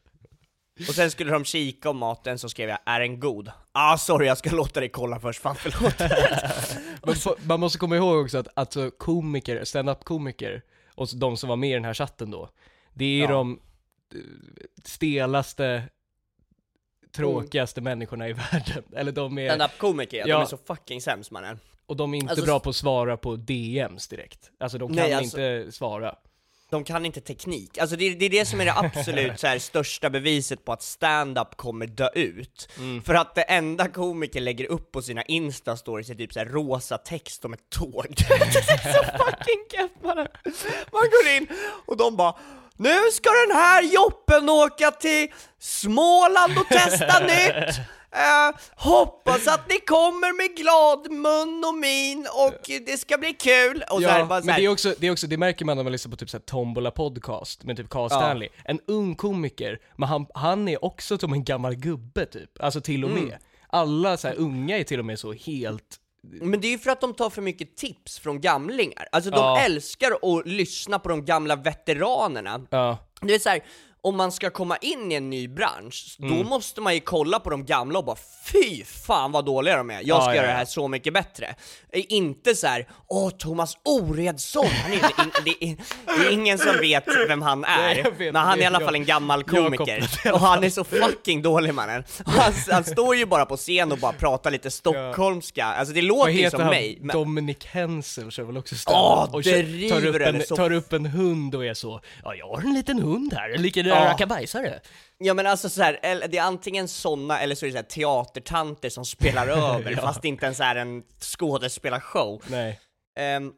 Och 0.78 0.94
sen 0.94 1.10
skulle 1.10 1.32
de 1.32 1.44
kika 1.44 1.90
om 1.90 1.98
maten, 1.98 2.38
så 2.38 2.48
skrev 2.48 2.68
jag, 2.68 2.78
är 2.86 3.00
den 3.00 3.20
god? 3.20 3.50
Ah 3.72 3.98
sorry, 3.98 4.26
jag 4.26 4.38
ska 4.38 4.50
låta 4.50 4.80
dig 4.80 4.88
kolla 4.88 5.20
först, 5.20 5.40
fan 5.42 5.56
förlåt. 5.56 5.98
Men 7.36 7.36
man 7.48 7.60
måste 7.60 7.78
komma 7.78 7.96
ihåg 7.96 8.24
också 8.24 8.38
att 8.38 8.48
alltså, 8.54 8.90
komiker, 8.90 9.64
stand-up-komiker, 9.64 10.62
och 10.94 11.08
de 11.16 11.36
som 11.36 11.48
var 11.48 11.56
med 11.56 11.70
i 11.70 11.72
den 11.72 11.84
här 11.84 11.94
chatten 11.94 12.30
då, 12.30 12.48
det 12.94 13.04
är 13.04 13.20
Ja. 13.20 13.26
de 13.28 13.60
eh, 14.14 14.20
stelaste, 14.84 15.82
tråkigaste 17.16 17.80
människorna 17.80 18.28
i 18.28 18.32
världen. 18.52 18.82
Eller 18.96 19.12
de 19.12 19.38
är, 19.38 19.48
Stand-up-komiker, 19.48 20.24
de 20.24 20.30
Ja. 20.30 20.42
är 20.42 20.46
så 20.46 20.56
fucking 20.56 21.00
sämst 21.00 21.30
mannen. 21.30 21.58
och 21.86 21.96
de 21.96 22.14
är 22.14 22.18
inte 22.18 22.30
Alltså, 22.30 22.46
bra 22.46 22.60
på 22.60 22.70
att 22.70 22.76
svara 22.76 23.16
på 23.16 23.36
DMs 23.36 24.08
direkt. 24.08 24.50
Alltså 24.60 24.78
de 24.78 24.88
kan 24.88 24.96
Nej, 24.96 25.12
alltså- 25.12 25.40
inte 25.40 25.72
svara. 25.72 26.14
De 26.70 26.84
kan 26.84 27.06
inte 27.06 27.20
teknik. 27.20 27.78
Alltså 27.78 27.96
det, 27.96 28.14
det 28.14 28.26
är 28.26 28.30
det 28.30 28.46
som 28.46 28.60
är 28.60 28.64
det 28.64 28.74
absolut 28.76 29.40
så 29.40 29.46
här, 29.46 29.58
största 29.58 30.10
beviset 30.10 30.64
på 30.64 30.72
att 30.72 30.82
stand-up 30.82 31.56
kommer 31.56 31.86
dö 31.86 32.08
ut. 32.14 32.68
För 33.04 33.14
att 33.14 33.34
det 33.34 33.42
enda 33.42 33.88
komiker 33.88 34.40
lägger 34.40 34.64
upp 34.64 34.92
på 34.92 35.02
sina 35.02 35.22
insta-stories 35.22 36.10
är 36.10 36.14
typ 36.14 36.32
så 36.32 36.38
här 36.38 36.46
rosa 36.46 36.98
text 36.98 37.44
om 37.44 37.52
ett 37.52 37.70
tåg. 37.70 38.06
det 38.28 38.34
är 38.34 38.92
så 38.92 39.04
fucking 39.04 39.78
gött 39.78 40.02
bara. 40.02 40.26
Man 40.92 41.02
går 41.10 41.36
in 41.36 41.48
och 41.86 41.96
de 41.96 42.16
bara 42.16 42.34
nu 42.78 43.10
ska 43.12 43.30
den 43.48 43.56
här 43.56 43.82
joppen 43.82 44.48
åka 44.48 44.90
till 44.90 45.28
Småland 45.58 46.58
och 46.58 46.68
testa 46.68 47.20
nytt! 47.20 47.80
Eh, 48.12 48.56
hoppas 48.76 49.48
att 49.48 49.68
ni 49.68 49.80
kommer 49.80 50.36
med 50.36 50.56
glad 50.56 51.12
mun 51.12 51.64
och 51.68 51.74
min 51.74 52.26
och 52.46 52.84
det 52.86 53.00
ska 53.00 53.18
bli 53.18 53.32
kul! 53.32 53.84
Och 53.90 54.02
så 54.02 54.08
här, 54.08 54.24
bara 54.24 54.40
så 54.40 54.46
men 54.46 54.52
här, 54.52 54.60
det 54.60 54.66
är, 54.66 54.72
också, 54.72 54.94
det 54.98 55.06
är 55.06 55.10
också, 55.12 55.26
det 55.26 55.36
märker 55.36 55.64
man 55.64 55.76
när 55.76 55.84
man 55.84 55.92
lyssnar 55.92 56.10
på 56.10 56.16
typ 56.16 56.30
såhär 56.30 56.42
Tombola 56.44 56.90
podcast 56.90 57.64
med 57.64 57.76
typ 57.76 57.88
Carl 57.88 58.10
Stanley. 58.10 58.48
En 58.64 58.80
ung 58.86 59.14
komiker, 59.14 59.78
men 59.96 60.08
han, 60.08 60.26
han 60.34 60.68
är 60.68 60.84
också 60.84 61.18
som 61.18 61.32
en 61.32 61.44
gammal 61.44 61.74
gubbe 61.74 62.26
typ. 62.26 62.62
Alltså 62.62 62.80
till 62.80 63.04
och 63.04 63.10
med. 63.10 63.22
Mm. 63.22 63.38
Alla 63.68 64.16
så 64.16 64.28
här 64.28 64.34
unga 64.34 64.78
är 64.78 64.84
till 64.84 64.98
och 64.98 65.04
med 65.04 65.18
så 65.18 65.32
helt 65.32 66.00
Men 66.22 66.60
det 66.60 66.66
är 66.66 66.70
ju 66.70 66.78
för 66.78 66.90
att 66.90 67.00
de 67.00 67.14
tar 67.14 67.30
för 67.30 67.42
mycket 67.42 67.76
tips 67.76 68.18
från 68.18 68.40
gamlingar. 68.40 69.08
Alltså 69.12 69.30
de 69.30 69.36
Ja. 69.38 69.60
älskar 69.60 70.10
att 70.22 70.46
lyssna 70.46 70.98
på 70.98 71.08
de 71.08 71.24
gamla 71.24 71.56
veteranerna. 71.56 72.60
Ja, 72.70 72.98
Det 73.20 73.34
är 73.34 73.38
så 73.38 73.48
här, 73.48 73.60
om 74.06 74.16
man 74.16 74.32
ska 74.32 74.50
komma 74.50 74.76
in 74.76 75.12
i 75.12 75.14
en 75.14 75.30
ny 75.30 75.48
bransch, 75.48 76.16
då 76.18 76.26
Mm. 76.26 76.46
måste 76.46 76.80
man 76.80 76.94
ju 76.94 77.00
kolla 77.00 77.40
på 77.40 77.50
de 77.50 77.64
gamla 77.64 77.98
och 77.98 78.04
bara 78.04 78.16
fy 78.44 78.84
fan 78.84 79.32
vad 79.32 79.44
dåliga 79.44 79.76
de 79.76 79.90
är, 79.90 80.00
jag 80.04 80.22
ska 80.22 80.30
ja, 80.30 80.34
göra 80.36 80.46
det 80.46 80.52
ja. 80.52 80.58
här 80.58 80.64
så 80.64 80.88
mycket 80.88 81.12
bättre. 81.14 81.54
Eh, 81.92 82.02
Inte 82.08 82.54
så 82.54 82.66
här, 82.66 82.88
åh 83.08 83.30
Thomas 83.30 83.76
Oredsson, 83.84 84.66
han 84.66 84.92
är, 84.92 84.96
det, 84.98 85.30
det, 85.44 85.64
är, 85.70 85.76
det 86.18 86.26
är 86.26 86.32
ingen 86.32 86.58
som 86.58 86.76
vet 86.80 87.04
vem 87.28 87.42
han 87.42 87.64
är, 87.64 88.06
men 88.18 88.36
han 88.36 88.58
är 88.58 88.62
i 88.62 88.66
alla 88.66 88.80
fall 88.80 88.94
en 88.94 89.04
gammal 89.04 89.44
komiker, 89.44 90.10
det 90.24 90.32
och 90.32 90.40
han 90.40 90.64
är 90.64 90.70
så 90.70 90.84
fucking 91.02 91.42
dålig 91.42 91.74
mannen. 91.74 92.04
Han, 92.26 92.52
han 92.70 92.84
står 92.84 93.16
ju 93.16 93.26
bara 93.26 93.46
på 93.46 93.56
scen 93.56 93.92
och 93.92 93.98
bara 93.98 94.12
pratar 94.12 94.50
lite 94.50 94.70
stockholmska, 94.70 95.64
alltså 95.64 95.94
det 95.94 96.02
låter 96.02 96.30
ju 96.32 96.50
som 96.50 96.60
han? 96.60 96.70
mig, 96.70 96.98
men 97.00 97.16
Dominic 97.16 97.64
Hensel 97.64 98.30
kör 98.30 98.42
väl 98.44 98.56
också 98.56 98.74
Åh, 98.74 98.78
stand 99.24 99.34
och 99.34 99.42
det 99.42 99.50
kör- 99.50 99.88
tar, 100.00 100.06
upp 100.06 100.16
en, 100.50 100.56
tar 100.56 100.72
upp 100.72 100.92
en 100.92 101.06
hund 101.06 101.54
och 101.54 101.66
är 101.66 101.74
så 101.74 102.00
Ja, 102.24 102.34
jag 102.34 102.48
har 102.48 102.58
en 102.62 102.74
liten 102.74 102.98
hund 103.02 103.32
här, 103.36 103.50
en 103.54 103.62
Ja. 104.04 104.10
rackabajsare. 104.10 104.80
Ja 105.18 105.34
men 105.34 105.46
alltså 105.46 105.68
så 105.68 105.82
här, 105.82 105.98
eller 106.02 106.28
det 106.28 106.38
är 106.38 106.42
antingen 106.42 106.88
såna 106.88 107.40
eller 107.40 107.54
så 107.54 107.66
är 107.66 107.68
det 107.68 107.72
så 107.72 107.78
här 107.78 107.84
teatertanter 107.84 108.88
som 108.90 109.04
spelar 109.04 109.48
över, 109.76 109.90
Ja. 109.90 109.96
fast 110.00 110.24
inte 110.24 110.44
ens 110.46 110.60
är 110.60 110.76
en 110.76 111.02
skådespelarshow. 111.20 112.42
Nej. 112.50 112.80
Um, 113.36 113.52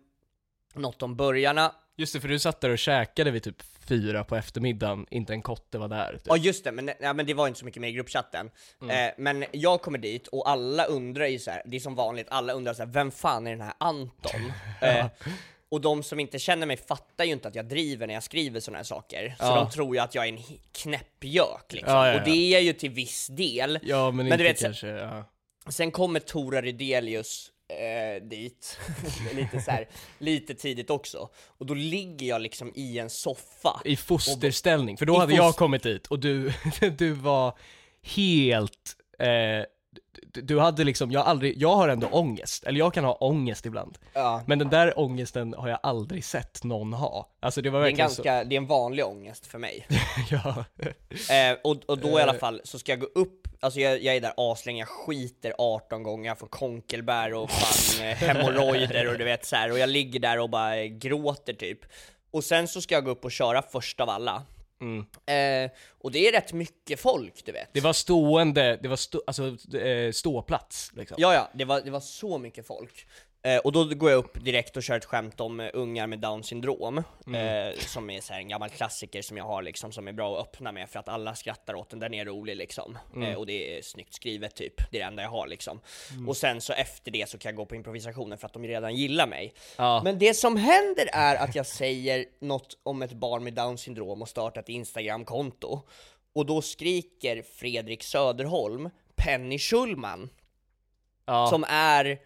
något 0.75 1.03
om 1.03 1.17
börjarna, 1.17 1.73
Just 1.97 2.13
det, 2.13 2.21
för 2.21 2.29
du 2.29 2.39
satt 2.39 2.61
där 2.61 2.71
och 2.71 2.79
käkade 2.79 3.31
vid 3.31 3.43
typ 3.43 3.63
fyra 3.89 4.25
på 4.25 4.37
eftermiddagen, 4.37 5.07
inte 5.11 5.33
en 5.33 5.43
kotte 5.43 5.79
var 5.79 5.89
där. 5.89 6.13
Typ. 6.13 6.23
ja 6.27 6.37
just 6.37 6.65
det, 6.65 6.73
men, 6.73 6.91
ja, 7.01 7.13
men 7.13 7.27
det 7.27 7.35
var 7.35 7.49
inte 7.49 7.59
så 7.61 7.65
mycket 7.65 7.81
med 7.81 7.91
i 7.91 7.93
gruppchatten. 7.93 8.51
Eh, 8.91 9.13
men 9.19 9.45
jag 9.53 9.83
kommer 9.83 9.99
dit 9.99 10.27
och 10.27 10.51
alla 10.51 10.85
undrar 10.85 11.27
ju 11.27 11.39
så 11.39 11.51
här, 11.51 11.63
det 11.67 11.77
är 11.77 11.81
som 11.81 11.95
vanligt, 11.95 12.27
alla 12.31 12.53
undrar 12.53 12.75
så 12.75 12.83
här, 12.83 12.91
vem 12.91 13.11
fan 13.11 13.47
är 13.47 13.51
den 13.51 13.61
här 13.61 13.75
Anton? 13.79 14.53
Eh, 14.81 15.07
och 15.71 15.81
de 15.81 16.03
som 16.03 16.21
inte 16.21 16.39
känner 16.39 16.67
mig 16.67 16.77
fattar 16.77 17.25
ju 17.25 17.33
inte 17.33 17.49
att 17.49 17.55
jag 17.55 17.69
driver 17.69 18.07
när 18.07 18.15
jag 18.15 18.23
skriver 18.23 18.61
såna 18.61 18.77
här 18.77 18.85
saker, 18.85 19.35
så 19.39 19.45
Ja. 19.45 19.55
de 19.55 19.71
tror 19.71 19.95
ju 19.97 20.01
att 20.03 20.15
jag 20.15 20.25
är 20.25 20.33
en 20.33 20.43
knäppjök 20.73 21.73
liksom. 21.73 21.95
Ja, 21.95 22.09
ja. 22.09 22.19
Och 22.19 22.25
det 22.25 22.31
är 22.31 22.53
jag 22.53 22.63
ju 22.63 22.73
till 22.73 22.91
viss 22.91 23.27
del. 23.27 23.79
Ja, 23.83 24.07
men, 24.11 24.17
Men 24.17 24.27
inte 24.27 24.37
du 24.37 24.43
vet, 24.45 24.61
kanske, 24.61 24.87
ja. 24.89 25.25
Sen 25.69 25.91
kommer 25.91 26.21
Tora 26.21 26.63
Rydelius 26.63 27.53
eh, 27.69 28.23
dit, 28.29 28.79
lite 29.35 29.61
så 29.61 29.71
här, 29.71 29.89
lite 30.19 30.55
tidigt 30.55 30.91
också. 30.91 31.29
Och 31.59 31.67
då 31.67 31.75
ligger 31.75 32.27
jag 32.27 32.41
liksom 32.41 32.73
i 32.75 32.99
en 32.99 33.11
soffa. 33.11 33.81
I 33.85 33.97
fosterställning, 33.97 34.97
för 34.97 35.07
då 35.07 35.19
hade 35.19 35.35
jag 35.35 35.55
kommit 35.57 35.83
dit 35.83 36.07
och 36.07 36.19
du, 36.19 36.53
du 36.99 37.11
var 37.13 37.59
helt, 38.03 38.97
eh, 39.19 39.29
du, 40.33 40.59
hade 40.59 40.85
liksom, 40.85 41.11
jag 41.11 41.21
har 41.21 41.31
aldrig, 41.31 41.55
jag 41.63 41.77
har 41.77 41.89
ändå 41.89 42.07
ångest, 42.07 42.65
eller 42.65 42.79
jag 42.79 42.95
kan 42.95 43.05
ha 43.05 43.13
ångest 43.13 43.67
ibland. 43.67 43.99
Ja. 44.13 44.43
Men 44.47 44.59
den 44.59 44.69
där 44.69 44.99
ångesten 44.99 45.55
har 45.59 45.69
jag 45.69 45.79
aldrig 45.83 46.25
sett 46.25 46.65
någon 46.65 46.93
ha. 46.93 47.29
Alltså 47.41 47.63
det 47.63 47.71
var 47.71 47.81
Det 47.81 47.87
är, 47.87 47.91
en 47.91 47.97
ganska, 47.97 48.45
det 48.45 48.55
är 48.55 48.57
en 48.57 48.67
vanlig 48.67 49.05
ångest 49.07 49.47
för 49.47 49.59
mig. 49.59 49.87
så, 49.89 50.35
ja. 50.35 50.65
Eh, 51.35 51.57
och, 51.65 51.77
och 51.87 51.99
då 51.99 52.09
i 52.19 52.23
alla 52.23 52.35
Eh. 52.35 52.39
fall 52.39 52.61
så 52.65 52.79
ska 52.79 52.93
jag 52.93 53.01
gå 53.01 53.07
upp, 53.07 53.49
alltså 53.61 53.81
jag, 53.81 54.03
jag 54.03 54.17
är 54.17 54.21
där 54.21 54.33
aslänge, 54.37 54.79
jag 54.79 54.89
skiter 54.89 55.55
18 55.59 56.03
gånger, 56.03 56.31
jag 56.31 56.39
får 56.39 56.47
konkelbär 56.47 57.35
och 57.35 57.51
fan 57.51 58.05
eh, 58.07 58.15
hemorrojder 58.17 59.09
och 59.13 59.19
du 59.19 59.25
vet 59.25 59.45
så 59.47 59.57
här. 59.57 59.73
och 59.73 59.79
jag 59.79 59.89
ligger 59.89 60.21
där 60.21 60.39
och 60.39 60.51
bara 60.51 60.87
gråter 60.87 61.53
typ. 61.53 61.81
Och 62.31 62.45
sen 62.45 62.69
så 62.69 62.81
ska 62.83 62.95
jag 62.95 63.05
gå 63.05 63.11
upp 63.11 63.25
och 63.25 63.33
köra 63.33 63.63
först 63.63 64.01
av 64.01 64.11
alla. 64.11 64.43
Mm. 64.81 64.99
Eh, 65.27 65.71
och 65.99 66.13
det 66.13 66.29
är 66.29 66.33
rätt 66.33 66.53
mycket 66.53 67.01
folk 67.01 67.45
du 67.45 67.53
vet. 67.53 67.69
Det 67.73 67.81
var 67.81 67.93
stående, 67.93 68.79
det 68.83 68.89
var 68.89 68.97
stå, 68.97 69.23
alltså, 69.27 69.77
eh, 69.77 70.13
ståplats 70.13 70.93
liksom. 70.95 71.17
Ja, 71.21 71.35
ja, 71.35 71.51
det 71.55 71.65
var, 71.65 71.81
det 71.81 71.91
var 71.91 72.01
så 72.01 72.39
mycket 72.39 72.67
folk. 72.67 73.07
Eh, 73.43 73.59
och 73.59 73.73
då 73.73 73.85
går 73.85 74.11
jag 74.11 74.19
upp 74.19 74.45
direkt 74.45 74.77
och 74.77 74.83
kör 74.83 74.97
ett 74.97 75.05
skämt 75.05 75.41
om 75.41 75.61
eh, 75.61 75.71
ungar 75.73 76.07
med 76.07 76.19
down 76.19 76.45
syndrom, 76.45 77.03
Mm. 77.27 77.69
eh, 77.69 77.79
som 77.79 78.11
är 78.11 78.21
så 78.21 78.33
här 78.33 78.41
en 78.41 78.49
gammal 78.49 78.71
klassiker 78.71 79.23
som 79.23 79.37
jag 79.37 79.45
har 79.45 79.63
liksom, 79.63 79.93
som 79.93 80.09
är 80.09 80.13
bra 80.13 80.41
att 80.41 80.47
öppna 80.47 80.73
med 80.73 80.91
för 80.91 80.99
att 80.99 81.09
alla 81.09 81.35
skrattar 81.35 81.75
åt 81.75 81.91
den, 81.91 81.99
den 81.99 82.15
är 82.15 82.25
rolig 82.25 82.57
liksom. 82.57 82.99
Mm. 83.15 83.29
Eh, 83.33 83.39
och 83.39 83.47
det 83.47 83.79
är 83.79 83.83
snyggt 83.83 84.15
skrivet 84.15 84.55
typ, 84.55 84.75
det 84.91 84.97
är 84.97 85.01
det 85.01 85.07
enda 85.07 85.23
jag 85.23 85.31
har 85.31 85.47
liksom. 85.47 85.81
Och 86.29 86.37
sen 86.37 86.61
så 86.61 86.73
efter 86.73 87.11
det 87.11 87.29
så 87.29 87.39
kan 87.39 87.49
jag 87.51 87.57
gå 87.57 87.67
på 87.67 87.75
improvisationen 87.75 88.39
för 88.39 88.47
att 88.47 88.53
de 88.53 88.67
redan 88.67 88.95
gillar 88.95 89.27
mig. 89.27 89.55
Ja. 89.77 90.01
Men 90.05 90.19
det 90.19 90.35
som 90.35 90.57
händer 90.57 91.09
är 91.13 91.37
att 91.37 91.55
jag 91.55 91.67
säger 91.67 92.25
något 92.41 92.79
om 92.83 93.03
ett 93.03 93.13
barn 93.13 93.45
med 93.45 93.55
down 93.55 93.79
syndrom 93.79 94.23
och 94.23 94.29
startar 94.29 94.61
ett 94.61 94.69
instagramkonto. 94.69 95.81
Och 96.35 96.47
då 96.47 96.63
skriker 96.63 97.43
Fredrik 97.43 98.03
Söderholm, 98.03 98.91
Penny 99.17 99.59
Schulman, 99.59 100.31
ja. 101.27 101.47
som 101.47 101.65
är 101.69 102.19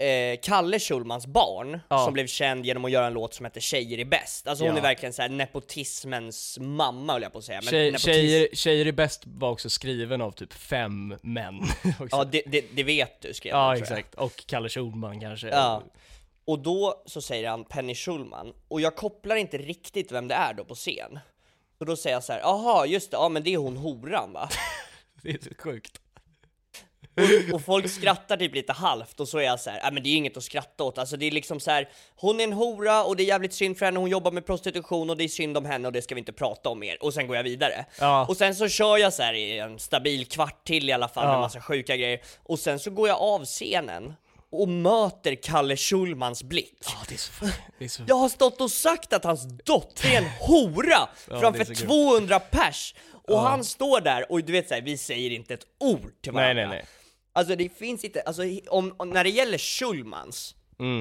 eh, 0.00 0.38
Kalle 0.42 0.78
Schulmans 0.78 1.26
barn, 1.26 1.80
Ja. 1.88 2.04
som 2.04 2.12
blev 2.12 2.26
känd 2.26 2.66
genom 2.66 2.84
att 2.84 2.90
göra 2.90 3.06
en 3.06 3.12
låt 3.12 3.34
som 3.34 3.46
heter 3.46 3.60
Tjejer 3.60 3.98
är 3.98 4.04
bäst. 4.04 4.46
Alltså 4.48 4.64
hon 4.64 4.72
Ja. 4.72 4.78
är 4.78 4.82
verkligen 4.82 5.12
så 5.12 5.22
här 5.22 5.28
nepotismens 5.28 6.58
mamma 6.60 7.12
höll 7.12 7.22
jag 7.22 7.32
på 7.32 7.38
att 7.38 7.44
säga. 7.44 7.60
Men 7.64 7.70
Tjej, 7.70 7.90
nepotis- 7.92 7.98
tjejer, 7.98 8.48
tjejer 8.52 8.86
är 8.86 8.92
bäst 8.92 9.22
var 9.26 9.50
också 9.50 9.70
skriven 9.70 10.20
av 10.20 10.30
typ 10.30 10.52
fem 10.52 11.14
män. 11.22 11.60
Ja 12.10 12.24
det, 12.24 12.42
det, 12.46 12.64
det 12.74 12.82
vet 12.82 13.20
du 13.22 13.34
skrev 13.34 13.50
ja 13.52 13.72
jag. 13.74 13.82
exakt, 13.82 14.14
och 14.14 14.44
Kalle 14.46 14.68
Schulman 14.68 15.20
kanske. 15.20 15.48
Ja. 15.48 15.82
Och 16.44 16.58
då 16.58 17.02
så 17.06 17.20
säger 17.20 17.48
han 17.48 17.64
Penny 17.64 17.94
Schulman, 17.94 18.52
och 18.68 18.80
jag 18.80 18.96
kopplar 18.96 19.36
inte 19.36 19.58
riktigt 19.58 20.12
vem 20.12 20.28
det 20.28 20.34
är 20.34 20.54
då 20.54 20.64
på 20.64 20.74
scen. 20.74 21.18
Så 21.78 21.84
då 21.84 21.96
säger 21.96 22.16
jag 22.16 22.24
så 22.24 22.32
här, 22.32 22.40
jaha 22.40 22.86
just 22.86 23.10
det, 23.10 23.14
ja 23.16 23.28
men 23.28 23.42
det 23.42 23.54
är 23.54 23.58
hon 23.58 23.76
horan 23.76 24.32
va? 24.32 24.48
Det 25.22 25.30
är 25.30 25.38
så 25.42 25.50
sjukt. 25.58 25.99
Och 27.52 27.62
folk 27.64 27.90
skrattar 27.90 28.36
typ 28.36 28.54
lite 28.54 28.72
halvt 28.72 29.20
och 29.20 29.28
så 29.28 29.38
är 29.38 29.42
jag 29.42 29.60
så 29.60 29.70
här, 29.70 29.80
"Nej 29.82 29.92
men 29.92 30.02
det 30.02 30.08
är 30.08 30.16
inget 30.16 30.36
att 30.36 30.44
skratta 30.44 30.84
åt, 30.84 30.98
alltså 30.98 31.16
det 31.16 31.26
är 31.26 31.30
liksom 31.30 31.60
så 31.60 31.70
här, 31.70 31.88
hon 32.16 32.40
är 32.40 32.44
en 32.44 32.52
hora 32.52 33.04
och 33.04 33.16
det 33.16 33.22
är 33.22 33.24
jävligt 33.26 33.52
synd 33.54 33.78
för 33.78 33.86
henne, 33.86 33.98
hon 33.98 34.10
jobbar 34.10 34.30
med 34.32 34.46
prostitution 34.46 35.10
och 35.10 35.16
det 35.16 35.24
är 35.24 35.28
synd 35.28 35.56
om 35.56 35.64
henne 35.64 35.88
och 35.88 35.92
det 35.92 36.02
ska 36.02 36.14
vi 36.14 36.18
inte 36.18 36.32
prata 36.32 36.68
om 36.68 36.78
mer, 36.80 37.02
och 37.04 37.14
sen 37.14 37.26
går 37.26 37.36
jag 37.36 37.42
vidare. 37.44 37.84
Ja. 38.00 38.26
Och 38.28 38.36
sen 38.36 38.54
så 38.54 38.68
kör 38.68 38.98
jag 38.98 39.12
så 39.12 39.22
här 39.22 39.34
i 39.34 39.58
en 39.58 39.78
stabil 39.78 40.26
kvart 40.26 40.64
till 40.66 40.88
i 40.88 40.92
alla 40.92 41.08
fall 41.08 41.26
med 41.26 41.34
Ja. 41.34 41.40
massa 41.40 41.60
sjuka 41.60 41.96
grejer, 41.96 42.20
och 42.42 42.58
sen 42.58 42.78
så 42.78 42.90
går 42.90 43.08
jag 43.08 43.18
av 43.20 43.44
scenen 43.44 44.14
och 44.52 44.68
möter 44.68 45.34
Kalle 45.34 45.76
Schulmans 45.76 46.42
blick. 46.42 46.78
Ja, 46.86 46.92
det 47.08 47.14
är 47.14 47.18
så, 47.18 47.32
det 47.78 47.84
är 47.84 47.88
så... 47.88 48.02
Jag 48.06 48.16
har 48.16 48.28
stått 48.28 48.60
och 48.60 48.70
sagt 48.70 49.12
att 49.12 49.24
hans 49.24 49.44
dotter 49.64 50.08
är 50.08 50.16
en 50.18 50.30
hora 50.40 51.08
framför 51.28 51.52
det 51.52 51.60
är 51.60 51.64
så 51.64 51.72
grymt. 51.72 51.88
200 51.90 52.40
pers, 52.40 52.94
och 53.28 53.40
han 53.40 53.64
står 53.64 54.00
där 54.00 54.32
och 54.32 54.44
du 54.44 54.52
vet 54.52 54.68
såhär, 54.68 54.82
vi 54.82 54.98
säger 54.98 55.30
inte 55.30 55.54
ett 55.54 55.66
ord 55.80 56.12
till 56.22 56.32
Nej, 56.32 56.42
varandra. 56.42 56.62
nej, 56.68 56.68
nej. 56.78 56.84
Alltså 57.32 57.56
det 57.56 57.68
finns 57.78 58.04
inte, 58.04 58.20
alltså 58.22 58.42
om, 58.68 58.94
om 58.96 59.10
när 59.10 59.24
det 59.24 59.30
gäller 59.30 59.58
Schulmans, 59.58 60.54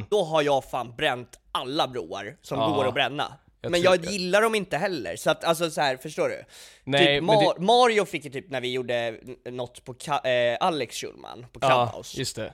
då 0.09 0.23
har 0.23 0.41
jag 0.41 0.63
fan 0.69 0.93
bränt 0.97 1.39
alla 1.51 1.87
broar 1.87 2.37
som 2.41 2.57
Mm. 2.59 2.69
Ja, 2.71 2.75
går 2.75 2.87
att 2.87 2.93
bränna. 2.93 3.33
jag 3.61 3.71
men 3.71 3.81
jag 3.81 4.01
det. 4.01 4.07
gillar 4.11 4.41
dem 4.41 4.55
inte 4.55 4.77
heller, 4.77 5.15
så 5.15 5.29
att 5.31 5.43
alltså 5.43 5.71
så 5.71 5.81
här, 5.81 5.97
förstår 5.97 6.29
du? 6.29 6.43
Nej, 6.83 7.05
typ 7.19 7.23
Mar- 7.29 7.53
det- 7.57 7.61
Mario 7.65 8.05
fick 8.05 8.25
ju 8.25 8.31
typ 8.31 8.49
när 8.49 8.61
vi 8.61 8.71
gjorde 8.71 9.19
något 9.45 9.85
på 9.85 9.93
Ka- 9.93 10.51
eh, 10.53 10.57
Alex 10.67 10.95
Schulman 10.95 11.45
på 11.53 11.59
Ja, 11.61 11.67
Clubhouse, 11.87 12.19
just 12.19 12.35
det. 12.35 12.53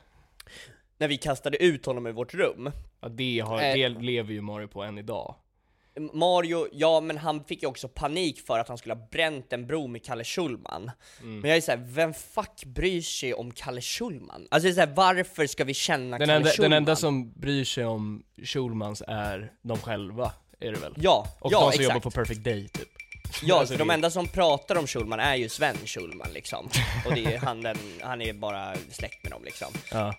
när 0.97 1.07
vi 1.07 1.17
kastade 1.17 1.63
ut 1.63 1.85
honom 1.85 2.05
ur 2.07 2.11
vårt 2.11 2.33
rum. 2.33 2.71
Ja, 3.01 3.09
det, 3.09 3.39
har, 3.39 3.61
Eh. 3.61 3.73
det 3.73 3.89
lever 3.89 4.33
ju 4.33 4.41
Mario 4.41 4.67
på 4.67 4.83
än 4.83 4.97
idag. 4.97 5.35
Mario, 6.13 6.67
ja 6.71 6.99
men 7.01 7.17
han 7.17 7.43
fick 7.43 7.61
ju 7.61 7.67
också 7.67 7.87
panik 7.87 8.45
för 8.47 8.59
att 8.59 8.67
han 8.67 8.77
skulle 8.77 8.93
ha 8.95 9.07
bränt 9.11 9.53
en 9.53 9.67
bro 9.67 9.87
med 9.87 10.03
Kalle 10.05 10.23
Schulman. 10.23 10.91
Mm. 11.21 11.39
Men 11.39 11.49
jag 11.49 11.57
är 11.57 11.61
såhär, 11.61 11.83
vem 11.87 12.13
fuck 12.13 12.65
bryr 12.65 13.01
sig 13.01 13.33
om 13.33 13.51
Kalle 13.51 13.81
Schulman? 13.81 14.47
Alltså 14.51 14.73
så 14.73 14.79
här, 14.79 14.87
varför 14.95 15.47
ska 15.47 15.63
vi 15.63 15.73
känna 15.73 16.17
Den 16.17 16.27
Kalle 16.27 16.37
enda, 16.37 16.49
Schulman? 16.49 16.71
den 16.71 16.77
enda 16.77 16.95
som 16.95 17.31
bryr 17.31 17.63
sig 17.63 17.85
om 17.85 18.23
Schulmans 18.43 19.03
är 19.07 19.51
de 19.61 19.77
själva, 19.77 20.31
är 20.59 20.71
det 20.71 20.79
väl? 20.79 20.93
Ja, 20.97 21.27
Och 21.39 21.51
ja 21.53 21.59
de 21.59 21.61
som 21.61 21.69
exakt. 21.69 21.83
jobbar 21.83 21.99
på 21.99 22.11
Perfect 22.11 22.43
Day 22.43 22.67
typ. 22.67 22.89
Ja, 23.43 23.55
Alltså, 23.59 23.73
för 23.73 23.79
de 23.79 23.89
enda 23.89 24.09
som 24.09 24.27
pratar 24.27 24.75
om 24.75 24.87
Schulman 24.87 25.19
är 25.19 25.35
ju 25.35 25.49
Sven 25.49 25.75
Schulman 25.85 26.27
liksom. 26.33 26.69
Och 27.05 27.15
det 27.15 27.25
är 27.25 27.37
han, 27.37 27.61
den, 27.61 27.77
han 28.01 28.21
är 28.21 28.33
bara 28.33 28.75
släkt 28.91 29.23
med 29.23 29.31
dem 29.31 29.43
liksom. 29.43 29.73
Ja. 29.91 30.13